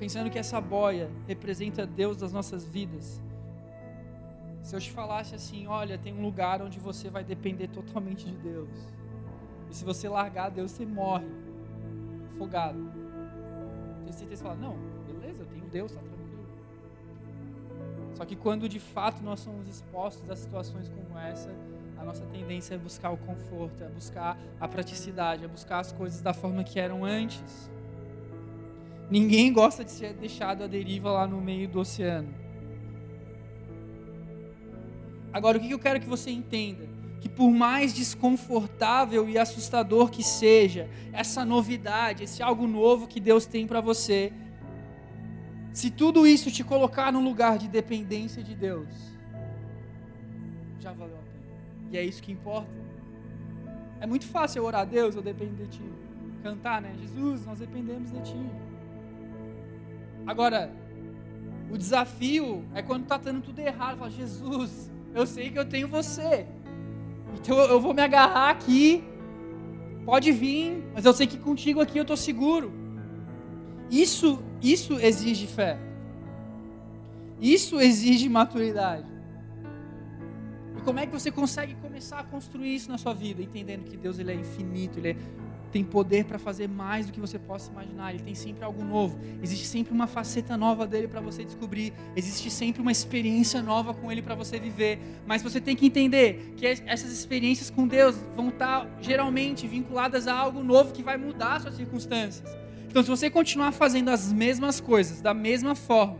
Pensando 0.02 0.32
que 0.32 0.40
essa 0.40 0.60
boia 0.60 1.12
representa 1.28 1.86
Deus 1.86 2.18
das 2.18 2.34
nossas 2.34 2.66
vidas. 2.66 3.22
Se 4.64 4.76
eu 4.76 4.80
te 4.80 4.92
falasse 4.92 5.36
assim, 5.36 5.68
olha, 5.68 5.96
tem 5.96 6.12
um 6.12 6.24
lugar 6.24 6.60
onde 6.60 6.80
você 6.80 7.08
vai 7.08 7.24
depender 7.24 7.68
totalmente 7.68 8.26
de 8.26 8.36
Deus. 8.36 8.68
E 9.70 9.76
se 9.76 9.86
você 9.86 10.10
largar 10.10 10.50
Deus, 10.50 10.72
você 10.72 10.88
morre 10.88 11.28
afogado. 12.34 12.80
Tem 14.04 14.12
certeza 14.12 14.38
de 14.38 14.50
falar, 14.50 14.56
não, 14.56 14.76
beleza, 15.06 15.44
eu 15.44 15.46
tenho 15.46 15.66
Deus, 15.66 15.92
tá 15.92 16.02
só 18.16 18.26
que 18.26 18.36
quando 18.36 18.68
de 18.68 18.80
fato 18.80 19.22
nós 19.22 19.40
somos 19.40 19.68
expostos 19.68 20.28
a 20.32 20.36
situações 20.36 20.90
como 20.90 21.18
essa, 21.20 21.50
a 22.00 22.04
nossa 22.04 22.26
tendência 22.26 22.74
é 22.74 22.78
buscar 22.80 23.12
o 23.12 23.18
conforto, 23.18 23.84
é 23.84 23.88
buscar 23.88 24.36
a 24.60 24.68
praticidade, 24.68 25.46
é 25.46 25.48
buscar 25.48 25.80
as 25.80 25.92
coisas 25.92 26.22
da 26.22 26.34
forma 26.34 26.64
que 26.64 26.80
eram 26.80 27.06
antes. 27.06 27.70
Ninguém 29.12 29.52
gosta 29.52 29.84
de 29.84 29.92
ser 29.92 30.14
deixado 30.14 30.64
à 30.64 30.68
deriva 30.68 31.12
lá 31.12 31.28
no 31.28 31.42
meio 31.42 31.68
do 31.68 31.82
oceano. 31.82 32.34
Agora, 35.34 35.58
o 35.58 35.62
que 35.62 35.70
eu 35.70 35.80
quero 35.80 36.00
que 36.00 36.08
você 36.08 36.32
entenda? 36.32 36.88
Que 37.20 37.28
por 37.28 37.52
mais 37.52 37.94
desconfortável 37.94 39.28
e 39.28 39.38
assustador 39.38 40.10
que 40.10 40.24
seja 40.24 40.90
essa 41.12 41.44
novidade, 41.44 42.24
esse 42.24 42.42
algo 42.42 42.66
novo 42.66 43.06
que 43.06 43.20
Deus 43.20 43.46
tem 43.46 43.68
para 43.68 43.82
você, 43.82 44.32
se 45.74 45.92
tudo 45.92 46.26
isso 46.26 46.50
te 46.50 46.64
colocar 46.64 47.12
num 47.12 47.24
lugar 47.24 47.58
de 47.58 47.68
dependência 47.68 48.42
de 48.42 48.56
Deus, 48.56 48.88
já 50.80 50.94
valeu 50.94 51.18
a 51.18 51.20
pena. 51.20 51.92
E 51.92 51.98
é 51.98 52.04
isso 52.04 52.24
que 52.24 52.32
importa. 52.32 52.72
É 54.00 54.08
muito 54.08 54.26
fácil 54.26 54.60
eu 54.60 54.66
orar 54.66 54.82
a 54.82 54.86
Deus, 54.86 55.18
eu 55.18 55.22
dependo 55.22 55.56
de 55.56 55.68
Ti. 55.68 55.84
Cantar, 56.42 56.82
né? 56.82 56.94
Jesus, 56.98 57.46
nós 57.46 57.60
dependemos 57.60 58.10
de 58.10 58.22
Ti. 58.22 58.71
Agora, 60.26 60.72
o 61.72 61.78
desafio 61.78 62.66
é 62.74 62.82
quando 62.82 63.04
está 63.04 63.18
dando 63.18 63.42
tudo 63.42 63.60
errado. 63.60 63.98
Fala, 63.98 64.12
Jesus, 64.12 64.92
eu 65.14 65.26
sei 65.26 65.50
que 65.50 65.60
eu 65.60 65.66
tenho 65.66 65.88
você. 65.88 66.46
Então 67.36 67.58
eu 67.58 67.80
vou 67.80 67.94
me 67.94 68.02
agarrar 68.02 68.50
aqui. 68.50 69.04
Pode 70.06 70.32
vir, 70.32 70.84
mas 70.94 71.06
eu 71.06 71.14
sei 71.14 71.28
que 71.28 71.38
contigo 71.38 71.80
aqui 71.80 71.98
eu 71.98 72.02
estou 72.02 72.18
seguro. 72.18 72.72
Isso, 73.90 74.42
isso 74.62 75.00
exige 75.00 75.48
fé. 75.48 75.78
Isso 77.40 77.80
exige 77.80 78.30
maturidade. 78.30 79.08
E 80.78 80.82
como 80.82 81.00
é 81.00 81.06
que 81.06 81.12
você 81.12 81.32
consegue 81.32 81.76
começar 81.76 82.20
a 82.20 82.24
construir 82.24 82.76
isso 82.76 82.90
na 82.90 82.98
sua 82.98 83.14
vida, 83.14 83.42
entendendo 83.42 83.84
que 83.84 83.98
Deus 83.98 84.18
ele 84.18 84.32
é 84.32 84.36
infinito, 84.36 85.00
ele 85.00 85.10
é, 85.10 85.16
tem 85.72 85.84
poder 85.84 86.26
para 86.26 86.38
fazer 86.38 86.68
mais 86.68 87.08
do 87.08 87.14
que 87.14 87.20
você 87.20 87.40
possa 87.40 87.72
imaginar, 87.72 88.14
ele 88.14 88.24
tem 88.24 88.36
sempre 88.36 88.64
algo 88.64 88.84
novo. 88.84 89.18
Existe 89.42 89.66
sempre 89.66 89.94
uma 89.94 90.08
faceta 90.08 90.58
nova 90.58 90.86
dele 90.86 91.08
para 91.08 91.22
você 91.22 91.44
descobrir, 91.44 91.94
existe 92.16 92.52
sempre 92.52 92.82
uma 92.82 92.92
experiência 92.92 93.62
nova 93.62 93.94
com 93.94 94.12
ele 94.12 94.22
para 94.22 94.36
você 94.36 94.60
viver. 94.60 95.00
Mas 95.26 95.42
você 95.42 95.62
tem 95.62 95.76
que 95.76 95.86
entender 95.86 96.54
que 96.58 96.66
essas 96.66 97.12
experiências 97.12 97.70
com 97.70 97.88
Deus 97.88 98.16
vão 98.36 98.50
estar 98.50 98.88
geralmente 99.02 99.68
vinculadas 99.68 100.28
a 100.28 100.34
algo 100.34 100.64
novo 100.64 100.94
que 100.94 101.02
vai 101.02 101.18
mudar 101.18 101.56
as 101.56 101.64
suas 101.64 101.76
circunstâncias. 101.76 102.44
Então, 102.88 103.02
se 103.02 103.10
você 103.10 103.30
continuar 103.30 103.72
fazendo 103.72 104.10
as 104.10 104.34
mesmas 104.34 104.82
coisas 104.82 105.22
da 105.22 105.34
mesma 105.34 105.76
forma, 105.76 106.18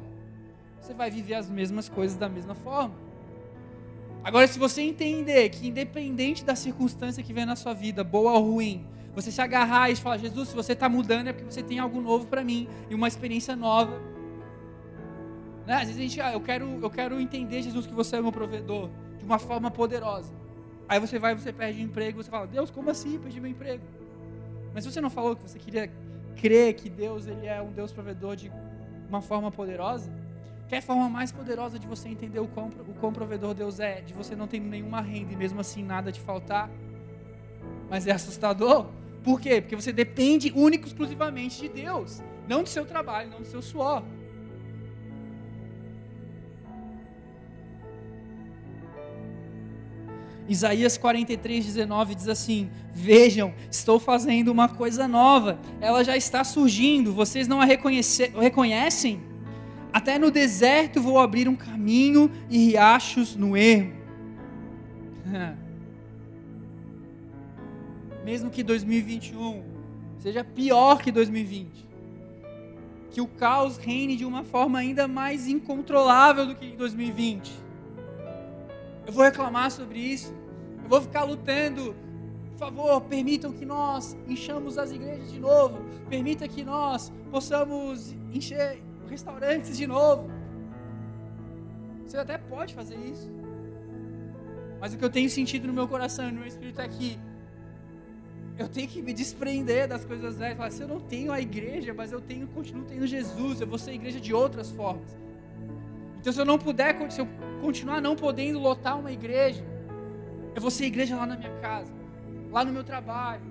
você 0.80 0.94
vai 0.94 1.12
viver 1.12 1.34
as 1.34 1.50
mesmas 1.50 1.90
coisas 1.90 2.18
da 2.18 2.30
mesma 2.30 2.56
forma. 2.56 2.96
Agora, 4.24 4.48
se 4.48 4.58
você 4.58 4.82
entender 4.82 5.50
que, 5.50 5.68
independente 5.68 6.46
da 6.46 6.56
circunstância 6.56 7.24
que 7.24 7.34
vem 7.34 7.46
na 7.46 7.56
sua 7.56 7.74
vida, 7.74 8.04
boa 8.04 8.34
ou 8.34 8.54
ruim, 8.54 8.86
você 9.14 9.32
se 9.32 9.42
agarrar 9.42 9.90
e 9.90 9.96
falar: 9.96 10.18
Jesus, 10.18 10.50
se 10.50 10.56
você 10.56 10.74
está 10.74 10.88
mudando 10.88 11.28
é 11.28 11.34
porque 11.34 11.52
você 11.52 11.64
tem 11.64 11.80
algo 11.80 12.02
novo 12.02 12.28
para 12.28 12.44
mim 12.44 12.68
e 12.90 12.96
uma 12.96 13.08
experiência 13.08 13.56
nova. 13.56 14.02
Né? 15.66 15.76
Às 15.76 15.88
vezes 15.88 15.98
a 15.98 16.02
gente, 16.02 16.22
ah, 16.22 16.34
eu 16.34 16.42
quero, 16.42 16.80
eu 16.82 16.90
quero 16.90 17.20
entender, 17.20 17.62
Jesus, 17.62 17.86
que 17.86 17.94
você 17.94 18.18
é 18.18 18.22
meu 18.22 18.32
provedor 18.32 18.90
de 19.18 19.26
uma 19.26 19.38
forma 19.38 19.70
poderosa. 19.70 20.34
Aí 20.88 21.00
você 21.00 21.20
vai, 21.20 21.36
você 21.36 21.54
perde 21.54 21.82
emprego, 21.82 22.22
você 22.22 22.30
fala: 22.30 22.48
Deus, 22.48 22.70
como 22.70 22.90
assim? 22.90 23.20
Perdi 23.20 23.40
meu 23.40 23.52
emprego. 23.52 23.84
Mas 24.74 24.86
você 24.86 25.02
não 25.02 25.10
falou 25.10 25.36
que 25.36 25.44
você 25.44 25.60
queria 25.60 25.92
crer 26.36 26.74
que 26.74 26.90
Deus 26.90 27.28
ele 27.28 27.46
é 27.46 27.62
um 27.62 27.72
Deus 27.72 27.92
provedor 27.92 28.36
de 28.36 28.52
uma 29.08 29.22
forma 29.22 29.52
poderosa? 29.52 30.12
Quer 30.68 30.78
a 30.78 30.82
forma 30.82 31.10
mais 31.10 31.34
poderosa 31.34 31.78
de 31.78 31.86
você 31.86 32.08
entender 32.08 32.40
o 32.40 32.48
quão, 32.48 32.70
o 32.88 32.94
quão 32.94 33.12
provedor 33.12 33.54
Deus 33.54 33.82
é? 33.82 34.00
De 34.00 34.14
você 34.14 34.38
não 34.38 34.48
ter 34.48 34.60
nenhuma 34.60 35.02
renda 35.02 35.34
e 35.34 35.36
mesmo 35.36 35.60
assim 35.60 35.84
nada 35.84 36.14
te 36.14 36.20
faltar? 36.22 36.70
Mas 37.90 38.08
é 38.08 38.12
assustador. 38.12 38.88
Por 39.24 39.40
quê? 39.40 39.62
Porque 39.62 39.76
você 39.76 39.92
depende 39.92 40.52
único 40.56 40.88
exclusivamente 40.88 41.62
de 41.62 41.70
Deus, 41.70 42.22
não 42.48 42.64
do 42.64 42.70
seu 42.70 42.86
trabalho, 42.86 43.30
não 43.30 43.40
do 43.40 43.48
seu 43.48 43.62
suor. 43.62 44.04
Isaías 50.50 50.98
43, 50.98 51.66
19 51.66 52.16
diz 52.16 52.28
assim: 52.28 52.70
Vejam, 52.94 53.54
estou 53.70 54.00
fazendo 54.00 54.52
uma 54.52 54.68
coisa 54.68 55.08
nova, 55.08 55.60
ela 55.80 56.04
já 56.04 56.18
está 56.18 56.44
surgindo, 56.44 57.14
vocês 57.14 57.48
não 57.48 57.62
a 57.62 57.66
reconhecem? 57.66 59.22
Até 59.94 60.18
no 60.18 60.32
deserto 60.32 61.02
vou 61.02 61.20
abrir 61.20 61.48
um 61.48 61.56
caminho 61.56 62.32
e 62.50 62.58
riachos 62.58 63.36
no 63.36 63.56
ermo. 63.56 63.94
Mesmo 68.24 68.50
que 68.50 68.64
2021 68.64 69.64
seja 70.20 70.44
pior 70.44 71.02
que 71.02 71.12
2020, 71.12 71.90
que 73.10 73.20
o 73.20 73.28
caos 73.28 73.78
reine 73.78 74.16
de 74.16 74.24
uma 74.24 74.44
forma 74.44 74.80
ainda 74.80 75.08
mais 75.08 75.48
incontrolável 75.48 76.46
do 76.46 76.56
que 76.56 76.66
em 76.66 76.76
2020. 76.76 77.52
Eu 79.06 79.12
vou 79.12 79.24
reclamar 79.24 79.72
sobre 79.72 80.00
isso. 80.00 80.34
Eu 80.84 80.90
vou 80.90 81.02
ficar 81.02 81.24
lutando. 81.24 81.96
Por 82.52 82.60
favor, 82.60 83.02
permitam 83.02 83.52
que 83.52 83.66
nós 83.66 84.16
enchamos 84.28 84.78
as 84.78 84.92
igrejas 84.92 85.32
de 85.32 85.40
novo. 85.40 85.84
Permita 86.08 86.48
que 86.48 86.64
nós 86.64 87.12
possamos 87.32 88.16
encher 88.32 88.82
restaurantes 89.10 89.76
de 89.76 89.88
novo. 89.88 90.30
Você 92.06 92.18
até 92.18 92.38
pode 92.38 92.76
fazer 92.76 92.98
isso. 92.98 93.30
Mas 94.80 94.94
o 94.94 94.98
que 94.98 95.04
eu 95.04 95.10
tenho 95.10 95.30
sentido 95.30 95.68
no 95.68 95.74
meu 95.74 95.88
coração 95.88 96.30
e 96.30 96.32
no 96.32 96.40
meu 96.40 96.48
espírito 96.48 96.80
é 96.80 96.88
que 96.88 97.20
eu 98.58 98.68
tenho 98.68 98.88
que 98.88 99.02
me 99.02 99.14
desprender 99.14 99.88
das 99.88 100.06
coisas 100.06 100.38
velhas. 100.38 100.58
Falar, 100.58 100.72
se 100.72 100.82
eu 100.82 100.88
não 100.88 101.00
tenho 101.00 101.32
a 101.32 101.40
igreja, 101.40 101.94
mas 101.94 102.12
eu 102.12 102.22
tenho, 102.22 102.48
continuo 102.48 102.86
tendo 102.86 103.08
Jesus, 103.08 103.62
eu 103.62 103.68
vou 103.68 103.78
ser 103.78 103.94
igreja 103.94 104.20
de 104.20 104.34
outras 104.34 104.70
formas. 104.70 105.18
Então, 106.20 106.32
se 106.32 106.40
eu 106.40 106.46
não 106.46 106.60
puder, 106.60 106.96
se 107.12 107.20
eu 107.20 107.28
continuar 107.62 108.00
não 108.00 108.16
podendo 108.16 108.60
lotar 108.60 109.00
uma 109.00 109.12
igreja, 109.12 109.64
eu 110.54 110.62
vou 110.62 110.70
ser 110.70 110.86
igreja 110.86 111.16
lá 111.16 111.26
na 111.26 111.36
minha 111.36 111.52
casa, 111.60 111.92
lá 112.52 112.64
no 112.64 112.72
meu 112.72 112.84
trabalho. 112.84 113.42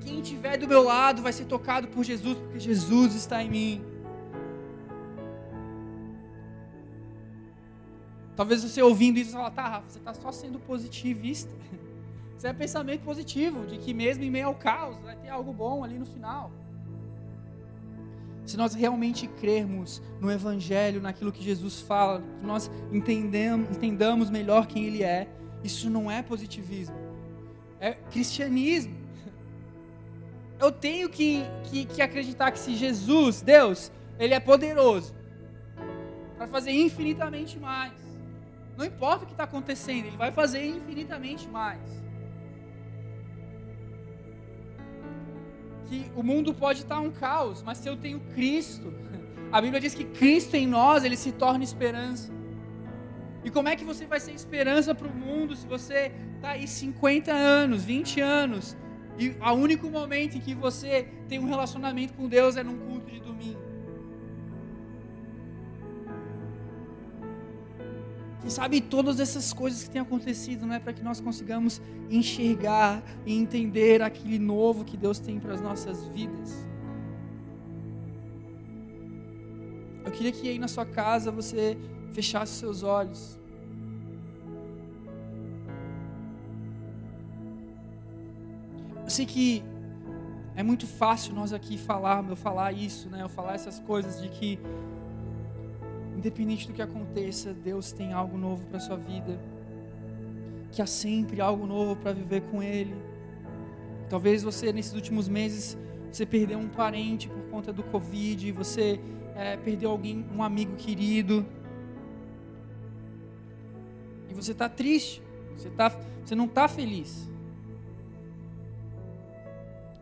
Quem 0.00 0.20
estiver 0.20 0.58
do 0.58 0.68
meu 0.68 0.82
lado 0.82 1.22
vai 1.22 1.32
ser 1.32 1.46
tocado 1.46 1.88
por 1.88 2.04
Jesus, 2.04 2.36
porque 2.36 2.60
Jesus 2.60 3.14
está 3.14 3.42
em 3.42 3.48
mim. 3.48 3.84
Talvez 8.36 8.62
você 8.62 8.82
ouvindo 8.82 9.18
isso, 9.18 9.30
você 9.30 9.36
fala, 9.36 9.50
tá, 9.50 9.68
Rafa, 9.68 9.88
você 9.88 9.98
está 9.98 10.12
só 10.12 10.32
sendo 10.32 10.58
positivista. 10.58 11.52
Isso 12.44 12.50
é 12.50 12.52
pensamento 12.52 13.00
positivo, 13.00 13.64
de 13.64 13.78
que 13.78 13.94
mesmo 13.94 14.22
em 14.22 14.30
meio 14.30 14.48
ao 14.48 14.54
caos, 14.54 14.98
vai 14.98 15.16
ter 15.16 15.30
algo 15.30 15.50
bom 15.50 15.82
ali 15.82 15.98
no 15.98 16.04
final. 16.04 16.52
Se 18.44 18.54
nós 18.58 18.74
realmente 18.74 19.26
crermos 19.26 20.02
no 20.20 20.30
Evangelho, 20.30 21.00
naquilo 21.00 21.32
que 21.32 21.42
Jesus 21.42 21.80
fala, 21.80 22.22
que 22.38 22.46
nós 22.46 22.70
entendemos, 22.92 23.74
entendamos 23.74 24.28
melhor 24.28 24.66
quem 24.66 24.84
Ele 24.84 25.02
é, 25.02 25.26
isso 25.62 25.88
não 25.88 26.10
é 26.10 26.22
positivismo, 26.22 26.94
é 27.80 27.94
cristianismo. 27.94 28.94
Eu 30.60 30.70
tenho 30.70 31.08
que, 31.08 31.44
que, 31.62 31.86
que 31.86 32.02
acreditar 32.02 32.50
que 32.50 32.58
se 32.58 32.74
Jesus, 32.74 33.40
Deus, 33.40 33.90
Ele 34.18 34.34
é 34.34 34.38
poderoso 34.38 35.14
para 36.36 36.46
fazer 36.46 36.72
infinitamente 36.72 37.58
mais. 37.58 37.94
Não 38.76 38.84
importa 38.84 39.24
o 39.24 39.26
que 39.26 39.32
está 39.32 39.44
acontecendo, 39.44 40.08
Ele 40.08 40.16
vai 40.18 40.30
fazer 40.30 40.62
infinitamente 40.62 41.48
mais. 41.48 42.03
Que 45.94 46.10
o 46.16 46.22
mundo 46.22 46.52
pode 46.52 46.80
estar 46.80 46.98
um 46.98 47.10
caos, 47.10 47.62
mas 47.62 47.78
se 47.78 47.88
eu 47.88 47.96
tenho 47.96 48.18
Cristo, 48.34 48.92
a 49.52 49.60
Bíblia 49.60 49.80
diz 49.80 49.94
que 49.94 50.04
Cristo 50.04 50.56
em 50.56 50.66
nós, 50.66 51.04
Ele 51.04 51.16
se 51.16 51.30
torna 51.30 51.62
esperança. 51.62 52.32
E 53.44 53.50
como 53.50 53.68
é 53.68 53.76
que 53.76 53.84
você 53.84 54.04
vai 54.04 54.18
ser 54.18 54.32
esperança 54.32 54.92
para 54.94 55.06
o 55.06 55.14
mundo 55.14 55.54
se 55.54 55.66
você 55.66 56.10
está 56.34 56.50
aí 56.50 56.66
50 56.66 57.32
anos, 57.32 57.84
20 57.84 58.20
anos, 58.20 58.76
e 59.16 59.28
o 59.28 59.52
único 59.52 59.88
momento 59.88 60.36
em 60.36 60.40
que 60.40 60.54
você 60.54 61.08
tem 61.28 61.38
um 61.38 61.44
relacionamento 61.44 62.14
com 62.14 62.26
Deus 62.26 62.56
é 62.56 62.64
num 62.64 62.76
culto 62.76 63.10
de 63.10 63.20
domingo? 63.20 63.62
Quem 68.44 68.50
sabe 68.50 68.78
todas 68.82 69.20
essas 69.20 69.54
coisas 69.54 69.84
que 69.84 69.88
têm 69.88 70.02
acontecido 70.02 70.66
não 70.66 70.74
é 70.74 70.78
para 70.78 70.92
que 70.92 71.02
nós 71.02 71.18
consigamos 71.18 71.80
enxergar 72.10 73.02
e 73.24 73.32
entender 73.32 74.02
aquele 74.02 74.38
novo 74.38 74.84
que 74.84 74.98
Deus 74.98 75.18
tem 75.18 75.40
para 75.40 75.54
as 75.54 75.62
nossas 75.62 76.06
vidas. 76.08 76.54
Eu 80.04 80.12
queria 80.12 80.30
que 80.30 80.46
aí 80.46 80.58
na 80.58 80.68
sua 80.68 80.84
casa 80.84 81.30
você 81.30 81.78
fechasse 82.12 82.52
seus 82.52 82.82
olhos. 82.82 83.40
Eu 89.04 89.08
sei 89.08 89.24
que 89.24 89.64
é 90.54 90.62
muito 90.62 90.86
fácil 90.86 91.34
nós 91.34 91.54
aqui 91.54 91.78
falar, 91.78 92.22
eu 92.28 92.36
falar 92.36 92.72
isso, 92.72 93.08
né? 93.08 93.22
Eu 93.22 93.28
falar 93.30 93.54
essas 93.54 93.80
coisas 93.80 94.20
de 94.20 94.28
que 94.28 94.58
Independente 96.24 96.66
do 96.66 96.72
que 96.72 96.80
aconteça, 96.80 97.52
Deus 97.52 97.92
tem 97.92 98.14
algo 98.14 98.38
novo 98.38 98.64
para 98.68 98.80
sua 98.80 98.96
vida. 98.96 99.38
Que 100.72 100.80
há 100.80 100.86
sempre 100.86 101.38
algo 101.38 101.66
novo 101.66 101.96
para 101.96 102.14
viver 102.14 102.40
com 102.50 102.62
Ele. 102.62 102.94
Talvez 104.08 104.42
você 104.42 104.72
nesses 104.72 104.94
últimos 104.94 105.28
meses 105.28 105.76
você 106.10 106.24
perdeu 106.24 106.58
um 106.58 106.66
parente 106.66 107.28
por 107.28 107.42
conta 107.50 107.74
do 107.74 107.82
Covid, 107.82 108.52
você 108.52 108.98
é, 109.36 109.58
perdeu 109.58 109.90
alguém, 109.90 110.24
um 110.34 110.42
amigo 110.42 110.74
querido. 110.76 111.44
E 114.30 114.32
você 114.32 114.52
está 114.52 114.66
triste, 114.66 115.22
você, 115.54 115.68
tá, 115.68 115.90
você 116.24 116.34
não 116.34 116.46
está 116.46 116.66
feliz. 116.68 117.30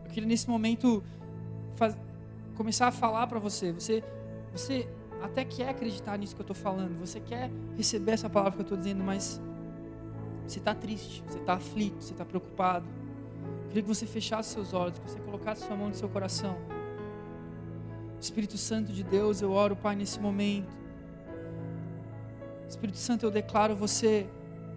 Eu 0.05 0.11
queria 0.11 0.29
nesse 0.29 0.49
momento 0.49 1.03
faz, 1.75 1.97
começar 2.55 2.87
a 2.87 2.91
falar 2.91 3.27
para 3.27 3.39
você. 3.39 3.73
Você, 3.73 4.01
você 4.53 4.87
até 5.23 5.45
quer 5.45 5.69
acreditar 5.69 6.17
nisso 6.17 6.35
que 6.35 6.41
eu 6.41 6.43
estou 6.43 6.55
falando, 6.55 6.99
você 6.99 7.17
quer 7.17 7.49
receber 7.77 8.11
essa 8.11 8.29
palavra 8.29 8.51
que 8.51 8.59
eu 8.59 8.63
estou 8.63 8.77
dizendo, 8.77 9.01
mas 9.01 9.41
você 10.45 10.59
está 10.59 10.75
triste, 10.75 11.23
você 11.25 11.39
está 11.39 11.53
aflito, 11.53 12.03
você 12.03 12.11
está 12.11 12.25
preocupado. 12.25 12.85
Eu 13.63 13.67
queria 13.69 13.83
que 13.83 13.87
você 13.87 14.05
fechasse 14.05 14.49
seus 14.49 14.73
olhos, 14.73 14.99
que 14.99 15.09
você 15.09 15.19
colocasse 15.19 15.65
sua 15.65 15.77
mão 15.77 15.87
no 15.87 15.95
seu 15.95 16.09
coração. 16.09 16.57
Espírito 18.19 18.57
Santo 18.57 18.91
de 18.91 19.01
Deus, 19.01 19.41
eu 19.41 19.51
oro, 19.53 19.77
Pai, 19.77 19.95
nesse 19.95 20.19
momento. 20.19 20.75
Espírito 22.67 22.97
Santo, 22.97 23.25
eu 23.25 23.31
declaro 23.31 23.77
você 23.77 24.27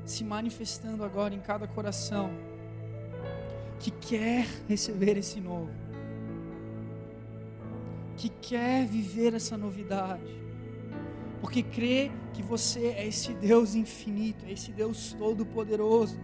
se 0.05 0.22
manifestando 0.22 1.03
agora 1.03 1.34
em 1.34 1.40
cada 1.40 1.66
coração 1.66 2.30
que 3.80 3.90
quer 3.90 4.47
receber 4.68 5.16
esse 5.18 5.40
novo 5.40 5.86
que 8.17 8.29
quer 8.29 8.87
viver 8.87 9.35
essa 9.35 9.57
novidade, 9.57 10.25
porque 11.41 11.62
crê 11.62 12.11
que 12.33 12.43
você 12.43 12.87
é 12.89 13.07
esse 13.07 13.35
Deus 13.35 13.75
infinito, 13.75 14.45
é 14.47 14.53
esse 14.53 14.73
Deus 14.73 15.12
todo-poderoso, 15.12 16.19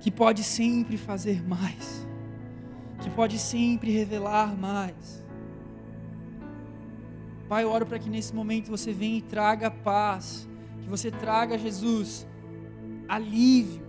que 0.00 0.10
pode 0.10 0.42
sempre 0.42 0.96
fazer 0.96 1.42
mais, 1.46 2.06
que 3.00 3.10
pode 3.10 3.38
sempre 3.38 3.90
revelar 3.90 4.56
mais. 4.56 5.24
Pai, 7.48 7.64
eu 7.64 7.70
oro 7.70 7.86
para 7.86 7.98
que 7.98 8.10
nesse 8.10 8.34
momento 8.34 8.70
você 8.70 8.92
venha 8.92 9.18
e 9.18 9.22
traga 9.22 9.70
paz, 9.70 10.48
que 10.82 10.88
você 10.88 11.10
traga, 11.10 11.56
Jesus, 11.56 12.26
alívio, 13.08 13.85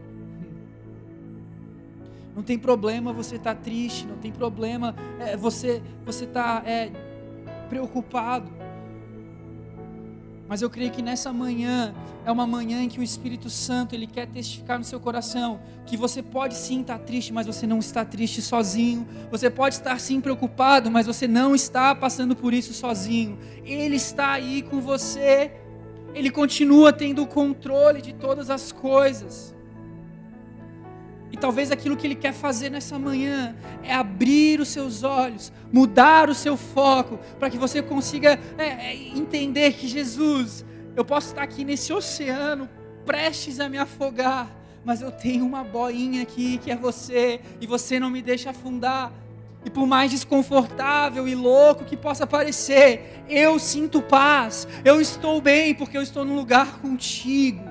Não 2.37 2.43
tem 2.43 2.59
problema 2.59 3.11
você 3.11 3.37
estar 3.37 3.55
tá 3.55 3.61
triste, 3.61 4.05
não 4.05 4.17
tem 4.17 4.31
problema 4.31 4.95
é, 5.19 5.35
você 5.35 5.81
você 6.05 6.27
tá, 6.27 6.61
é, 6.67 6.91
preocupado. 7.67 8.47
Mas 10.47 10.61
eu 10.61 10.69
creio 10.69 10.91
que 10.91 11.01
nessa 11.01 11.33
manhã 11.33 11.95
é 12.23 12.31
uma 12.31 12.45
manhã 12.45 12.83
em 12.83 12.89
que 12.89 12.99
o 12.99 13.03
Espírito 13.03 13.49
Santo 13.49 13.95
ele 13.95 14.05
quer 14.05 14.27
testificar 14.27 14.77
no 14.77 14.85
seu 14.85 14.99
coração 14.99 15.59
que 15.87 15.97
você 15.97 16.21
pode 16.21 16.53
sim 16.53 16.81
estar 16.81 16.99
triste, 16.99 17.33
mas 17.33 17.47
você 17.47 17.65
não 17.65 17.79
está 17.79 18.05
triste 18.05 18.39
sozinho. 18.39 19.07
Você 19.31 19.49
pode 19.49 19.73
estar 19.73 19.99
sim 19.99 20.21
preocupado, 20.21 20.91
mas 20.91 21.07
você 21.07 21.27
não 21.27 21.55
está 21.55 21.95
passando 21.95 22.35
por 22.35 22.53
isso 22.53 22.71
sozinho. 22.71 23.39
Ele 23.65 23.95
está 23.95 24.33
aí 24.33 24.61
com 24.61 24.79
você. 24.79 25.51
Ele 26.13 26.29
continua 26.29 26.93
tendo 26.93 27.23
o 27.23 27.27
controle 27.27 27.99
de 27.99 28.13
todas 28.13 28.51
as 28.51 28.71
coisas. 28.71 29.56
E 31.31 31.37
talvez 31.37 31.71
aquilo 31.71 31.97
que 31.97 32.07
Ele 32.07 32.15
quer 32.15 32.33
fazer 32.33 32.69
nessa 32.69 32.97
manhã 32.97 33.55
é 33.83 33.93
abrir 33.93 34.59
os 34.59 34.69
seus 34.69 35.03
olhos, 35.03 35.51
mudar 35.71 36.29
o 36.29 36.33
seu 36.33 36.55
foco, 36.55 37.19
para 37.37 37.49
que 37.49 37.57
você 37.57 37.81
consiga 37.81 38.39
é, 38.57 38.63
é, 38.65 38.95
entender 38.95 39.73
que 39.73 39.87
Jesus, 39.87 40.65
eu 40.95 41.03
posso 41.03 41.27
estar 41.27 41.43
aqui 41.43 41.65
nesse 41.65 41.91
oceano, 41.91 42.69
prestes 43.05 43.59
a 43.59 43.67
me 43.67 43.77
afogar, 43.77 44.49
mas 44.85 45.01
eu 45.01 45.11
tenho 45.11 45.45
uma 45.45 45.63
boinha 45.63 46.21
aqui 46.21 46.57
que 46.57 46.71
é 46.71 46.75
você, 46.75 47.41
e 47.59 47.67
você 47.67 47.99
não 47.99 48.09
me 48.09 48.21
deixa 48.21 48.51
afundar. 48.51 49.11
E 49.65 49.69
por 49.69 49.85
mais 49.85 50.11
desconfortável 50.11 51.27
e 51.27 51.35
louco 51.35 51.83
que 51.83 51.97
possa 51.97 52.25
parecer, 52.25 53.21
eu 53.27 53.59
sinto 53.59 54.01
paz, 54.01 54.65
eu 54.85 55.01
estou 55.01 55.41
bem, 55.41 55.75
porque 55.75 55.97
eu 55.97 56.01
estou 56.01 56.23
num 56.23 56.35
lugar 56.35 56.79
contigo. 56.79 57.63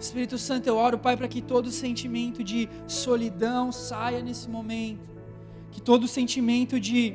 Espírito 0.00 0.38
Santo, 0.38 0.66
eu 0.66 0.76
oro, 0.76 0.98
Pai, 0.98 1.14
para 1.14 1.28
que 1.28 1.42
todo 1.42 1.70
sentimento 1.70 2.42
de 2.42 2.68
solidão 2.86 3.70
saia 3.70 4.22
nesse 4.22 4.48
momento, 4.48 5.10
que 5.70 5.80
todo 5.80 6.08
sentimento 6.08 6.80
de 6.80 7.14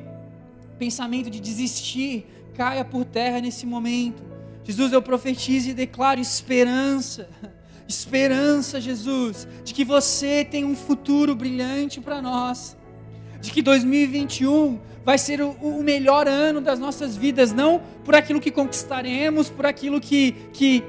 pensamento 0.77 1.29
de 1.29 1.39
desistir 1.39 2.27
caia 2.53 2.85
por 2.85 3.03
terra 3.03 3.41
nesse 3.41 3.65
momento. 3.65 4.23
Jesus, 4.63 4.93
eu 4.93 5.01
profetizo 5.01 5.69
e 5.69 5.73
declaro 5.73 6.19
esperança, 6.19 7.27
esperança, 7.87 8.79
Jesus, 8.79 9.47
de 9.63 9.73
que 9.73 9.83
você 9.83 10.45
tem 10.45 10.63
um 10.63 10.75
futuro 10.75 11.35
brilhante 11.35 11.99
para 11.99 12.21
nós, 12.21 12.77
de 13.41 13.51
que 13.51 13.63
2021 13.63 14.79
vai 15.03 15.17
ser 15.17 15.41
o, 15.41 15.51
o, 15.61 15.83
melhor 15.83 16.27
ano 16.27 16.59
das 16.59 16.79
nossas 16.79 17.15
vidas, 17.15 17.51
não 17.51 17.81
por 18.03 18.15
aquilo 18.15 18.41
que 18.41 18.49
conquistaremos, 18.49 19.49
por 19.49 19.65
aquilo 19.65 20.01
que, 20.01 20.31
que 20.51 20.83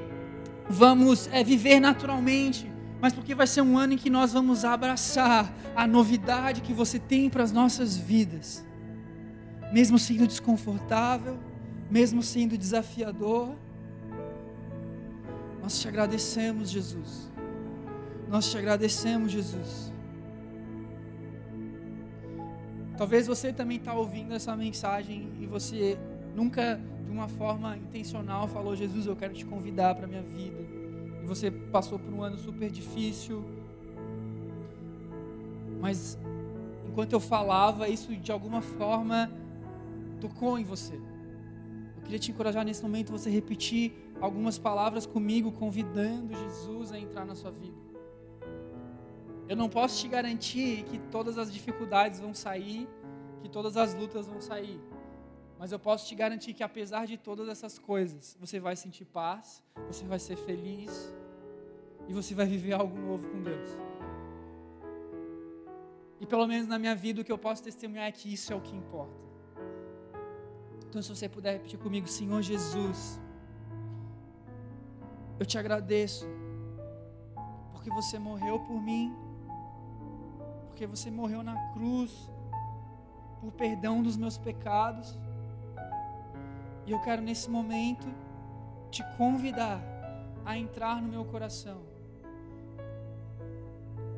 vamos 0.69 1.27
é, 1.31 1.43
viver 1.43 1.79
naturalmente, 1.79 2.71
mas 2.99 3.13
porque 3.13 3.35
vai 3.35 3.47
ser 3.47 3.61
um 3.61 3.77
ano 3.77 3.93
em 3.93 3.97
que 3.97 4.09
nós 4.09 4.33
vamos 4.33 4.65
abraçar 4.65 5.53
a 5.75 5.87
novidade 5.87 6.61
que 6.61 6.73
você 6.73 6.99
tem 6.99 7.29
para 7.29 7.43
as 7.43 7.51
nossas 7.51 7.95
vidas, 7.95 8.65
mesmo 9.71 9.99
sendo 9.99 10.27
desconfortável, 10.27 11.37
mesmo 11.89 12.21
sendo 12.23 12.57
desafiador. 12.57 13.55
Nós 15.61 15.79
te 15.79 15.87
agradecemos, 15.87 16.69
Jesus. 16.69 17.31
Nós 18.27 18.49
te 18.49 18.57
agradecemos, 18.57 19.31
Jesus. 19.31 19.93
Talvez 22.97 23.27
você 23.27 23.53
também 23.53 23.77
está 23.77 23.93
ouvindo 23.93 24.33
essa 24.33 24.55
mensagem 24.55 25.31
e 25.39 25.45
você 25.45 25.99
nunca 26.37 26.79
de 27.03 27.11
uma 27.11 27.27
forma 27.27 27.75
intencional 27.75 28.47
falou: 28.47 28.75
Jesus, 28.75 29.07
eu 29.07 29.15
quero 29.15 29.33
te 29.33 29.43
convidar 29.43 29.95
para 29.95 30.05
a 30.05 30.07
minha 30.07 30.21
vida. 30.21 30.61
E 31.23 31.25
você 31.25 31.49
passou 31.49 31.97
por 31.97 32.13
um 32.13 32.21
ano 32.21 32.37
super 32.37 32.69
difícil. 32.69 33.43
Mas 35.81 36.17
enquanto 36.87 37.13
eu 37.13 37.19
falava, 37.19 37.89
isso 37.89 38.15
de 38.15 38.31
alguma 38.31 38.61
forma 38.61 39.31
tocou 40.21 40.59
em 40.59 40.63
você. 40.63 40.95
Eu 41.95 42.03
queria 42.03 42.19
te 42.19 42.29
encorajar 42.31 42.63
nesse 42.63 42.83
momento 42.83 43.11
você 43.11 43.31
repetir 43.31 43.93
algumas 44.21 44.59
palavras 44.59 45.07
comigo, 45.07 45.51
convidando 45.51 46.35
Jesus 46.35 46.91
a 46.91 46.99
entrar 46.99 47.25
na 47.25 47.33
sua 47.33 47.49
vida. 47.49 47.87
Eu 49.49 49.55
não 49.55 49.69
posso 49.69 49.99
te 50.01 50.07
garantir 50.07 50.83
que 50.83 50.99
todas 51.15 51.37
as 51.37 51.51
dificuldades 51.51 52.19
vão 52.19 52.33
sair, 52.33 52.87
que 53.41 53.49
todas 53.49 53.75
as 53.75 53.93
lutas 53.95 54.27
vão 54.27 54.41
sair. 54.41 54.79
Mas 55.59 55.71
eu 55.71 55.79
posso 55.79 56.05
te 56.07 56.13
garantir 56.13 56.53
que 56.53 56.63
apesar 56.63 57.07
de 57.07 57.17
todas 57.17 57.47
essas 57.49 57.79
coisas, 57.79 58.37
você 58.39 58.59
vai 58.59 58.75
sentir 58.75 59.05
paz, 59.05 59.63
você 59.87 60.05
vai 60.05 60.19
ser 60.19 60.35
feliz 60.35 61.11
e 62.07 62.13
você 62.13 62.35
vai 62.35 62.45
viver 62.45 62.73
algo 62.73 62.95
novo 62.97 63.27
com 63.27 63.41
Deus. 63.41 63.69
E 66.19 66.25
pelo 66.25 66.45
menos 66.47 66.67
na 66.67 66.77
minha 66.77 66.95
vida 66.95 67.21
o 67.21 67.25
que 67.25 67.31
eu 67.31 67.37
posso 67.37 67.63
testemunhar 67.63 68.07
é 68.07 68.11
que 68.11 68.31
isso 68.31 68.53
é 68.53 68.55
o 68.55 68.61
que 68.61 68.75
importa. 68.75 69.19
Então 70.87 71.01
se 71.01 71.09
você 71.09 71.27
puder 71.27 71.53
repetir 71.53 71.79
comigo, 71.79 72.07
Senhor 72.07 72.41
Jesus, 72.41 73.19
eu 75.39 75.45
te 75.45 75.57
agradeço 75.57 76.27
porque 77.71 77.89
você 77.89 78.19
morreu 78.19 78.59
por 78.59 78.79
mim, 78.81 79.15
porque 80.67 80.85
você 80.85 81.09
morreu 81.09 81.41
na 81.41 81.55
cruz 81.73 82.29
por 83.41 83.51
perdão 83.51 84.03
dos 84.03 84.17
meus 84.17 84.37
pecados 84.37 85.17
e 86.87 86.91
eu 86.93 86.99
quero 87.01 87.21
nesse 87.21 87.49
momento 87.49 88.07
te 88.89 89.03
convidar 89.17 89.81
a 90.45 90.57
entrar 90.57 91.01
no 91.01 91.09
meu 91.09 91.25
coração. 91.25 91.81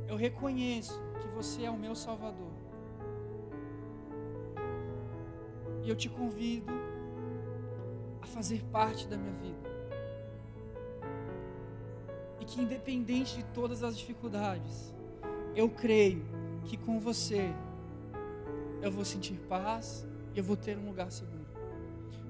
Eu 0.08 0.16
reconheço 0.16 1.02
que 1.20 1.28
você 1.30 1.64
é 1.64 1.72
o 1.72 1.78
meu 1.78 1.96
Salvador. 1.96 2.52
E 5.84 5.90
eu 5.90 5.96
te 5.96 6.08
convido 6.08 6.72
a 8.22 8.28
fazer 8.28 8.64
parte 8.66 9.08
da 9.08 9.18
minha 9.18 9.34
vida. 9.34 9.70
E 12.40 12.46
que, 12.46 12.62
independente 12.62 13.38
de 13.38 13.44
todas 13.46 13.82
as 13.82 13.98
dificuldades, 13.98 14.94
eu 15.56 15.72
creio 15.72 16.24
que 16.66 16.78
com 16.78 17.00
você 17.00 17.52
eu 18.80 18.92
vou 18.92 19.04
sentir 19.04 19.40
paz 19.50 20.06
e 20.36 20.38
eu 20.38 20.44
vou 20.44 20.56
ter 20.56 20.78
um 20.78 20.86
lugar 20.86 21.12
seguro 21.12 21.39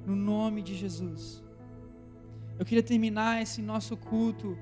no 0.10 0.16
nome 0.16 0.64
de 0.64 0.76
Jesus. 0.76 1.44
Eu 2.58 2.66
queria 2.66 2.82
terminar 2.82 3.42
esse 3.44 3.62
nosso 3.62 3.96
culto 3.96 4.58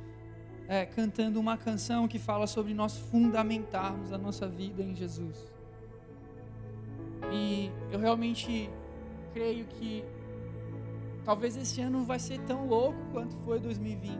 é, 0.68 0.86
cantando 0.86 1.40
uma 1.40 1.58
canção 1.58 2.06
que 2.06 2.20
fala 2.20 2.46
sobre 2.46 2.74
nós 2.74 2.98
fundamentarmos 2.98 4.12
a 4.12 4.18
nossa 4.18 4.46
vida 4.48 4.84
em 4.84 4.94
Jesus. 4.94 5.54
E 7.32 7.72
eu 7.90 7.98
realmente 7.98 8.70
creio 9.34 9.66
que 9.66 10.04
talvez 11.24 11.56
esse 11.56 11.80
ano 11.80 12.04
vai 12.04 12.20
ser 12.20 12.40
tão 12.42 12.68
louco 12.68 13.00
quanto 13.14 13.36
foi 13.38 13.60
2020. 13.60 14.20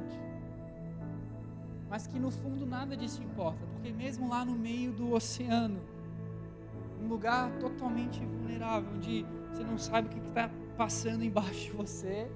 Mas 1.90 2.08
que 2.08 2.18
no 2.20 2.32
fundo 2.32 2.66
nada 2.66 2.96
disso 2.96 3.22
importa, 3.22 3.66
porque 3.74 3.92
mesmo 3.92 4.30
lá 4.30 4.46
no 4.46 4.54
meio 4.54 4.94
do 4.94 5.14
oceano, 5.14 5.82
um 7.02 7.08
lugar 7.08 7.52
totalmente 7.60 8.20
vulnerável, 8.26 8.90
onde 8.96 9.26
você 9.52 9.64
não 9.64 9.78
sabe 9.78 10.08
o 10.08 10.12
que 10.12 10.28
está 10.28 10.50
passando 10.78 11.24
embaixo 11.24 11.66
de 11.66 11.72
você, 11.72 12.30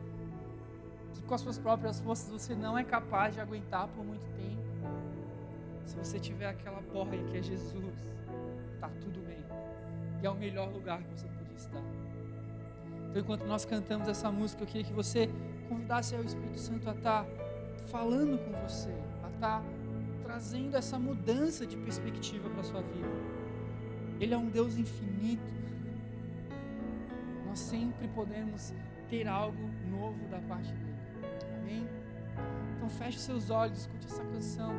que 1.13 1.21
com 1.21 1.35
as 1.35 1.41
suas 1.41 1.59
próprias 1.59 1.99
forças 1.99 2.29
você 2.29 2.55
não 2.55 2.77
é 2.77 2.83
capaz 2.83 3.35
de 3.35 3.39
aguentar 3.39 3.87
por 3.89 4.03
muito 4.03 4.27
tempo. 4.35 4.61
Se 5.85 5.95
você 5.95 6.19
tiver 6.19 6.47
aquela 6.47 6.81
boia 6.81 7.23
que 7.25 7.37
é 7.37 7.41
Jesus, 7.41 7.95
tá 8.79 8.89
tudo 8.99 9.19
bem. 9.25 9.43
E 10.21 10.25
é 10.25 10.29
o 10.29 10.35
melhor 10.35 10.71
lugar 10.71 11.03
que 11.03 11.11
você 11.11 11.27
podia 11.27 11.55
estar. 11.55 11.83
Então, 13.09 13.21
enquanto 13.21 13.45
nós 13.45 13.65
cantamos 13.65 14.07
essa 14.07 14.31
música, 14.31 14.63
eu 14.63 14.67
queria 14.67 14.83
que 14.83 14.93
você 14.93 15.29
convidasse 15.67 16.15
o 16.15 16.23
Espírito 16.23 16.59
Santo 16.59 16.89
a 16.89 16.93
estar 16.93 17.23
tá 17.23 17.29
falando 17.87 18.37
com 18.37 18.67
você, 18.67 18.89
a 19.23 19.27
estar 19.27 19.59
tá 19.59 19.63
trazendo 20.23 20.75
essa 20.75 20.97
mudança 20.97 21.65
de 21.65 21.75
perspectiva 21.77 22.49
para 22.49 22.61
a 22.61 22.63
sua 22.63 22.81
vida. 22.81 23.09
Ele 24.19 24.33
é 24.33 24.37
um 24.37 24.49
Deus 24.49 24.77
infinito 24.77 25.51
nós 27.51 27.59
sempre 27.59 28.07
podemos 28.07 28.73
ter 29.09 29.27
algo 29.27 29.69
novo 29.89 30.25
da 30.29 30.39
parte 30.39 30.71
dele. 30.71 30.95
Amém? 31.59 31.85
Então 32.77 32.87
feche 32.87 33.19
seus 33.19 33.49
olhos, 33.49 33.79
escute 33.79 34.05
essa 34.05 34.23
canção. 34.23 34.73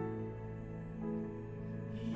E 1.94 2.14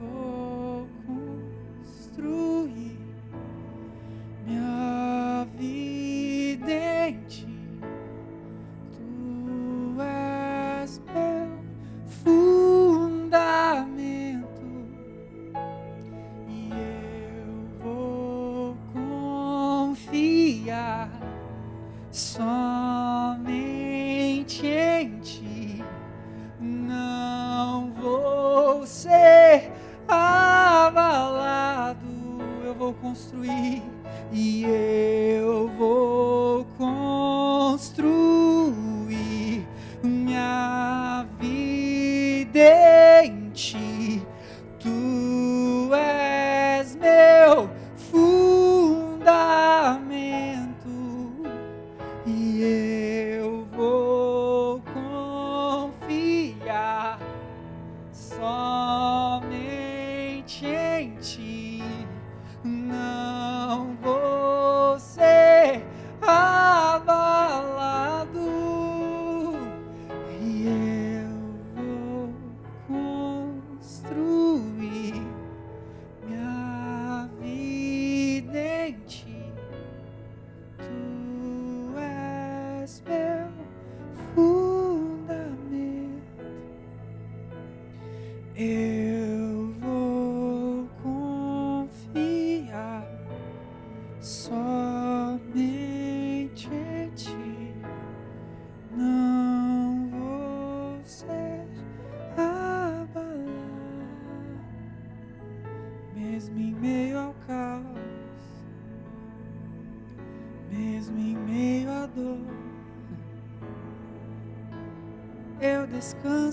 eu 0.00 0.08
vou 0.08 0.88
construir 1.06 2.45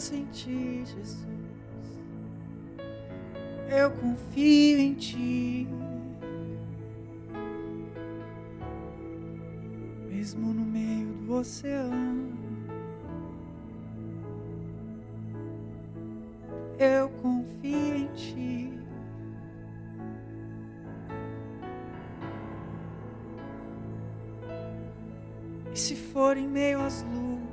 descanso 0.03 0.15
em 0.15 0.25
Ti, 0.25 0.83
Jesus. 0.85 1.27
Eu 3.69 3.91
confio 3.91 4.79
em 4.79 4.93
Ti. 4.95 5.67
Mesmo 10.09 10.53
no 10.53 10.65
meio 10.65 11.07
do 11.25 11.33
oceano, 11.35 12.33
eu 16.77 17.09
confio 17.21 17.95
em 17.95 18.07
Ti. 18.13 18.79
E 25.73 25.79
se 25.79 25.95
for 25.95 26.37
em 26.37 26.47
meio 26.47 26.79
às 26.81 27.01
lutas, 27.01 27.52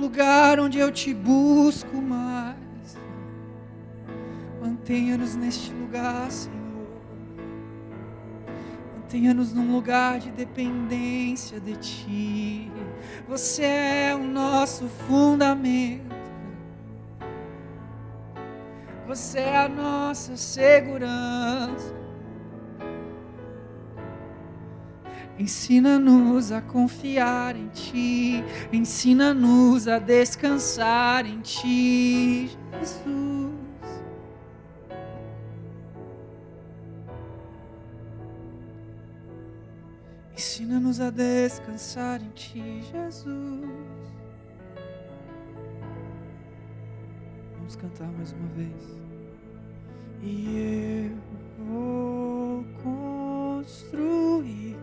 lugar 0.00 0.58
onde 0.58 0.78
eu 0.78 0.90
te 0.90 1.12
busco 1.12 2.00
mais, 2.00 2.96
mantenha-nos 4.60 5.36
neste 5.36 5.72
lugar, 5.72 6.30
Senhor. 6.30 6.58
Mantenha-nos 8.96 9.52
num 9.52 9.72
lugar 9.72 10.18
de 10.18 10.30
dependência 10.30 11.60
de 11.60 11.76
Ti. 11.76 12.72
Você 13.28 13.64
é 13.64 14.14
o 14.14 14.22
nosso 14.22 14.88
fundamento. 14.88 16.10
Você 19.06 19.40
é 19.40 19.58
a 19.58 19.68
nossa 19.68 20.36
segurança. 20.36 21.99
Ensina-nos 25.40 26.52
a 26.52 26.60
confiar 26.60 27.56
em 27.56 27.68
Ti, 27.68 28.44
ensina-nos 28.70 29.88
a 29.88 29.98
descansar 29.98 31.24
em 31.24 31.40
Ti, 31.40 32.50
Jesus. 32.78 33.50
Ensina-nos 40.34 41.00
a 41.00 41.08
descansar 41.08 42.20
em 42.22 42.28
Ti, 42.32 42.82
Jesus. 42.92 43.64
Vamos 47.56 47.76
cantar 47.76 48.12
mais 48.12 48.30
uma 48.32 48.48
vez. 48.48 49.00
E 50.22 51.08
eu 51.08 51.64
vou 51.64 52.62
construir 52.82 54.76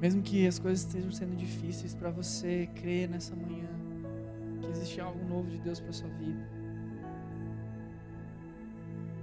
Mesmo 0.00 0.22
que 0.22 0.46
as 0.46 0.58
coisas 0.58 0.84
estejam 0.84 1.10
sendo 1.10 1.34
difíceis 1.36 1.94
para 1.94 2.10
você 2.10 2.68
crer 2.74 3.08
nessa 3.08 3.34
manhã 3.34 3.68
que 4.60 4.70
existe 4.70 5.00
algo 5.00 5.24
novo 5.26 5.48
de 5.48 5.58
Deus 5.58 5.80
para 5.80 5.92
sua 5.92 6.08
vida. 6.10 6.46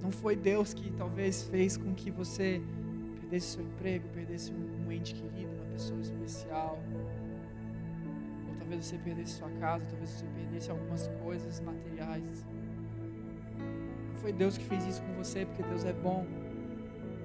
Não 0.01 0.11
foi 0.11 0.35
Deus 0.35 0.73
que 0.73 0.91
talvez 0.91 1.43
fez 1.43 1.77
com 1.77 1.93
que 1.93 2.09
você 2.09 2.61
perdesse 3.21 3.47
seu 3.53 3.63
emprego, 3.63 4.07
perdesse 4.09 4.51
um, 4.51 4.91
ente 4.91 5.13
querido, 5.13 5.53
uma 5.55 5.65
pessoa 5.71 5.99
especial. 6.01 6.79
Ou 8.49 8.55
talvez 8.55 8.85
você 8.85 8.97
perdesse 8.97 9.33
sua 9.33 9.49
casa, 9.51 9.85
talvez 9.85 10.09
você 10.09 10.25
perdesse 10.35 10.71
algumas 10.71 11.07
coisas 11.23 11.59
materiais. 11.61 12.45
Não 14.09 14.15
foi 14.15 14.33
Deus 14.33 14.57
que 14.57 14.65
fez 14.65 14.85
isso 14.85 15.01
com 15.03 15.13
você, 15.13 15.45
porque 15.45 15.63
Deus 15.63 15.85
é 15.85 15.93
bom. 15.93 16.25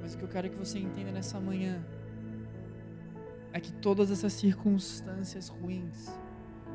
Mas 0.01 0.15
o 0.15 0.19
que 0.19 0.25
eu 0.25 0.29
quero 0.29 0.51
que 0.51 0.57
você 0.57 0.79
entenda 0.79 1.11
nessa 1.11 1.41
manhã 1.41 1.85
é 3.53 3.61
que 3.61 3.73
todas 3.73 4.11
essas 4.11 4.33
circunstâncias 4.33 5.49
ruins 5.49 6.11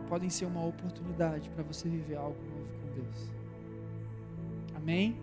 podem 0.08 0.30
ser 0.30 0.46
uma 0.46 0.66
oportunidade 0.66 1.50
para 1.50 1.64
você 1.64 1.88
viver 1.88 2.16
algo 2.16 2.42
novo 2.44 2.68
com 2.82 3.02
Deus. 3.02 3.32
Amém? 4.76 5.18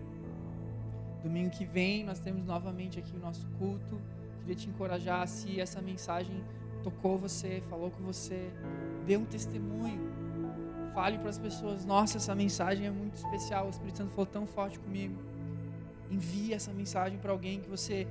Domingo 1.23 1.51
que 1.51 1.65
vem 1.65 2.03
nós 2.03 2.19
temos 2.19 2.43
novamente 2.45 2.97
aqui 2.99 3.15
o 3.15 3.19
nosso 3.19 3.47
culto. 3.59 4.01
Queria 4.39 4.55
te 4.55 4.67
encorajar 4.67 5.27
se 5.27 5.59
essa 5.59 5.81
mensagem 5.81 6.43
tocou 6.83 7.17
você, 7.17 7.61
falou 7.69 7.91
com 7.91 8.03
você, 8.03 8.51
dê 9.05 9.17
um 9.17 9.25
testemunho. 9.25 10.01
Fale 10.93 11.19
para 11.19 11.29
as 11.29 11.37
pessoas: 11.37 11.85
Nossa, 11.85 12.17
essa 12.17 12.33
mensagem 12.33 12.87
é 12.87 12.91
muito 12.91 13.15
especial. 13.15 13.67
O 13.67 13.69
Espírito 13.69 13.99
Santo 13.99 14.09
falou 14.11 14.25
tão 14.25 14.47
forte 14.47 14.79
comigo. 14.79 15.15
Envie 16.09 16.53
essa 16.53 16.73
mensagem 16.73 17.19
para 17.19 17.31
alguém 17.31 17.61
que 17.61 17.69
você 17.69 18.07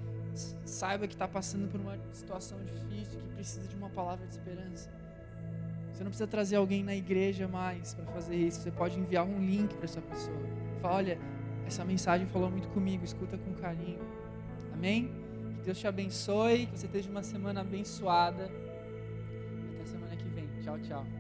saiba 0.65 1.07
que 1.07 1.15
está 1.15 1.29
passando 1.29 1.69
por 1.71 1.81
uma 1.81 1.99
situação 2.13 2.59
difícil, 2.65 3.21
que 3.21 3.29
precisa 3.35 3.67
de 3.67 3.77
uma 3.77 3.91
palavra 3.91 4.27
de 4.27 4.33
esperança. 4.33 4.91
Você 5.93 6.05
não 6.05 6.11
precisa 6.11 6.27
trazer 6.27 6.57
alguém 6.57 6.83
na 6.83 6.97
igreja 6.97 7.47
mais 7.47 7.93
para 7.93 8.07
fazer 8.07 8.35
isso. 8.35 8.63
Você 8.63 8.71
pode 8.71 8.99
enviar 8.99 9.25
um 9.25 9.39
link 9.39 9.75
para 9.75 9.85
essa 9.85 10.01
pessoa. 10.01 10.41
Fala, 10.81 10.95
olha, 10.95 11.19
essa 11.67 11.85
mensagem 11.85 12.27
falou 12.27 12.51
muito 12.51 12.69
comigo. 12.69 13.05
Escuta 13.05 13.37
com 13.37 13.53
carinho. 13.53 14.01
Amém? 14.73 15.13
Que 15.57 15.63
Deus 15.67 15.79
te 15.79 15.87
abençoe. 15.87 16.67
Que 16.67 16.79
você 16.79 16.87
esteja 16.87 17.11
uma 17.11 17.23
semana 17.23 17.61
abençoada. 17.61 18.45
Até 19.75 19.85
semana 19.85 20.17
que 20.17 20.29
vem. 20.31 20.49
Tchau, 20.63 20.79
tchau. 20.79 21.20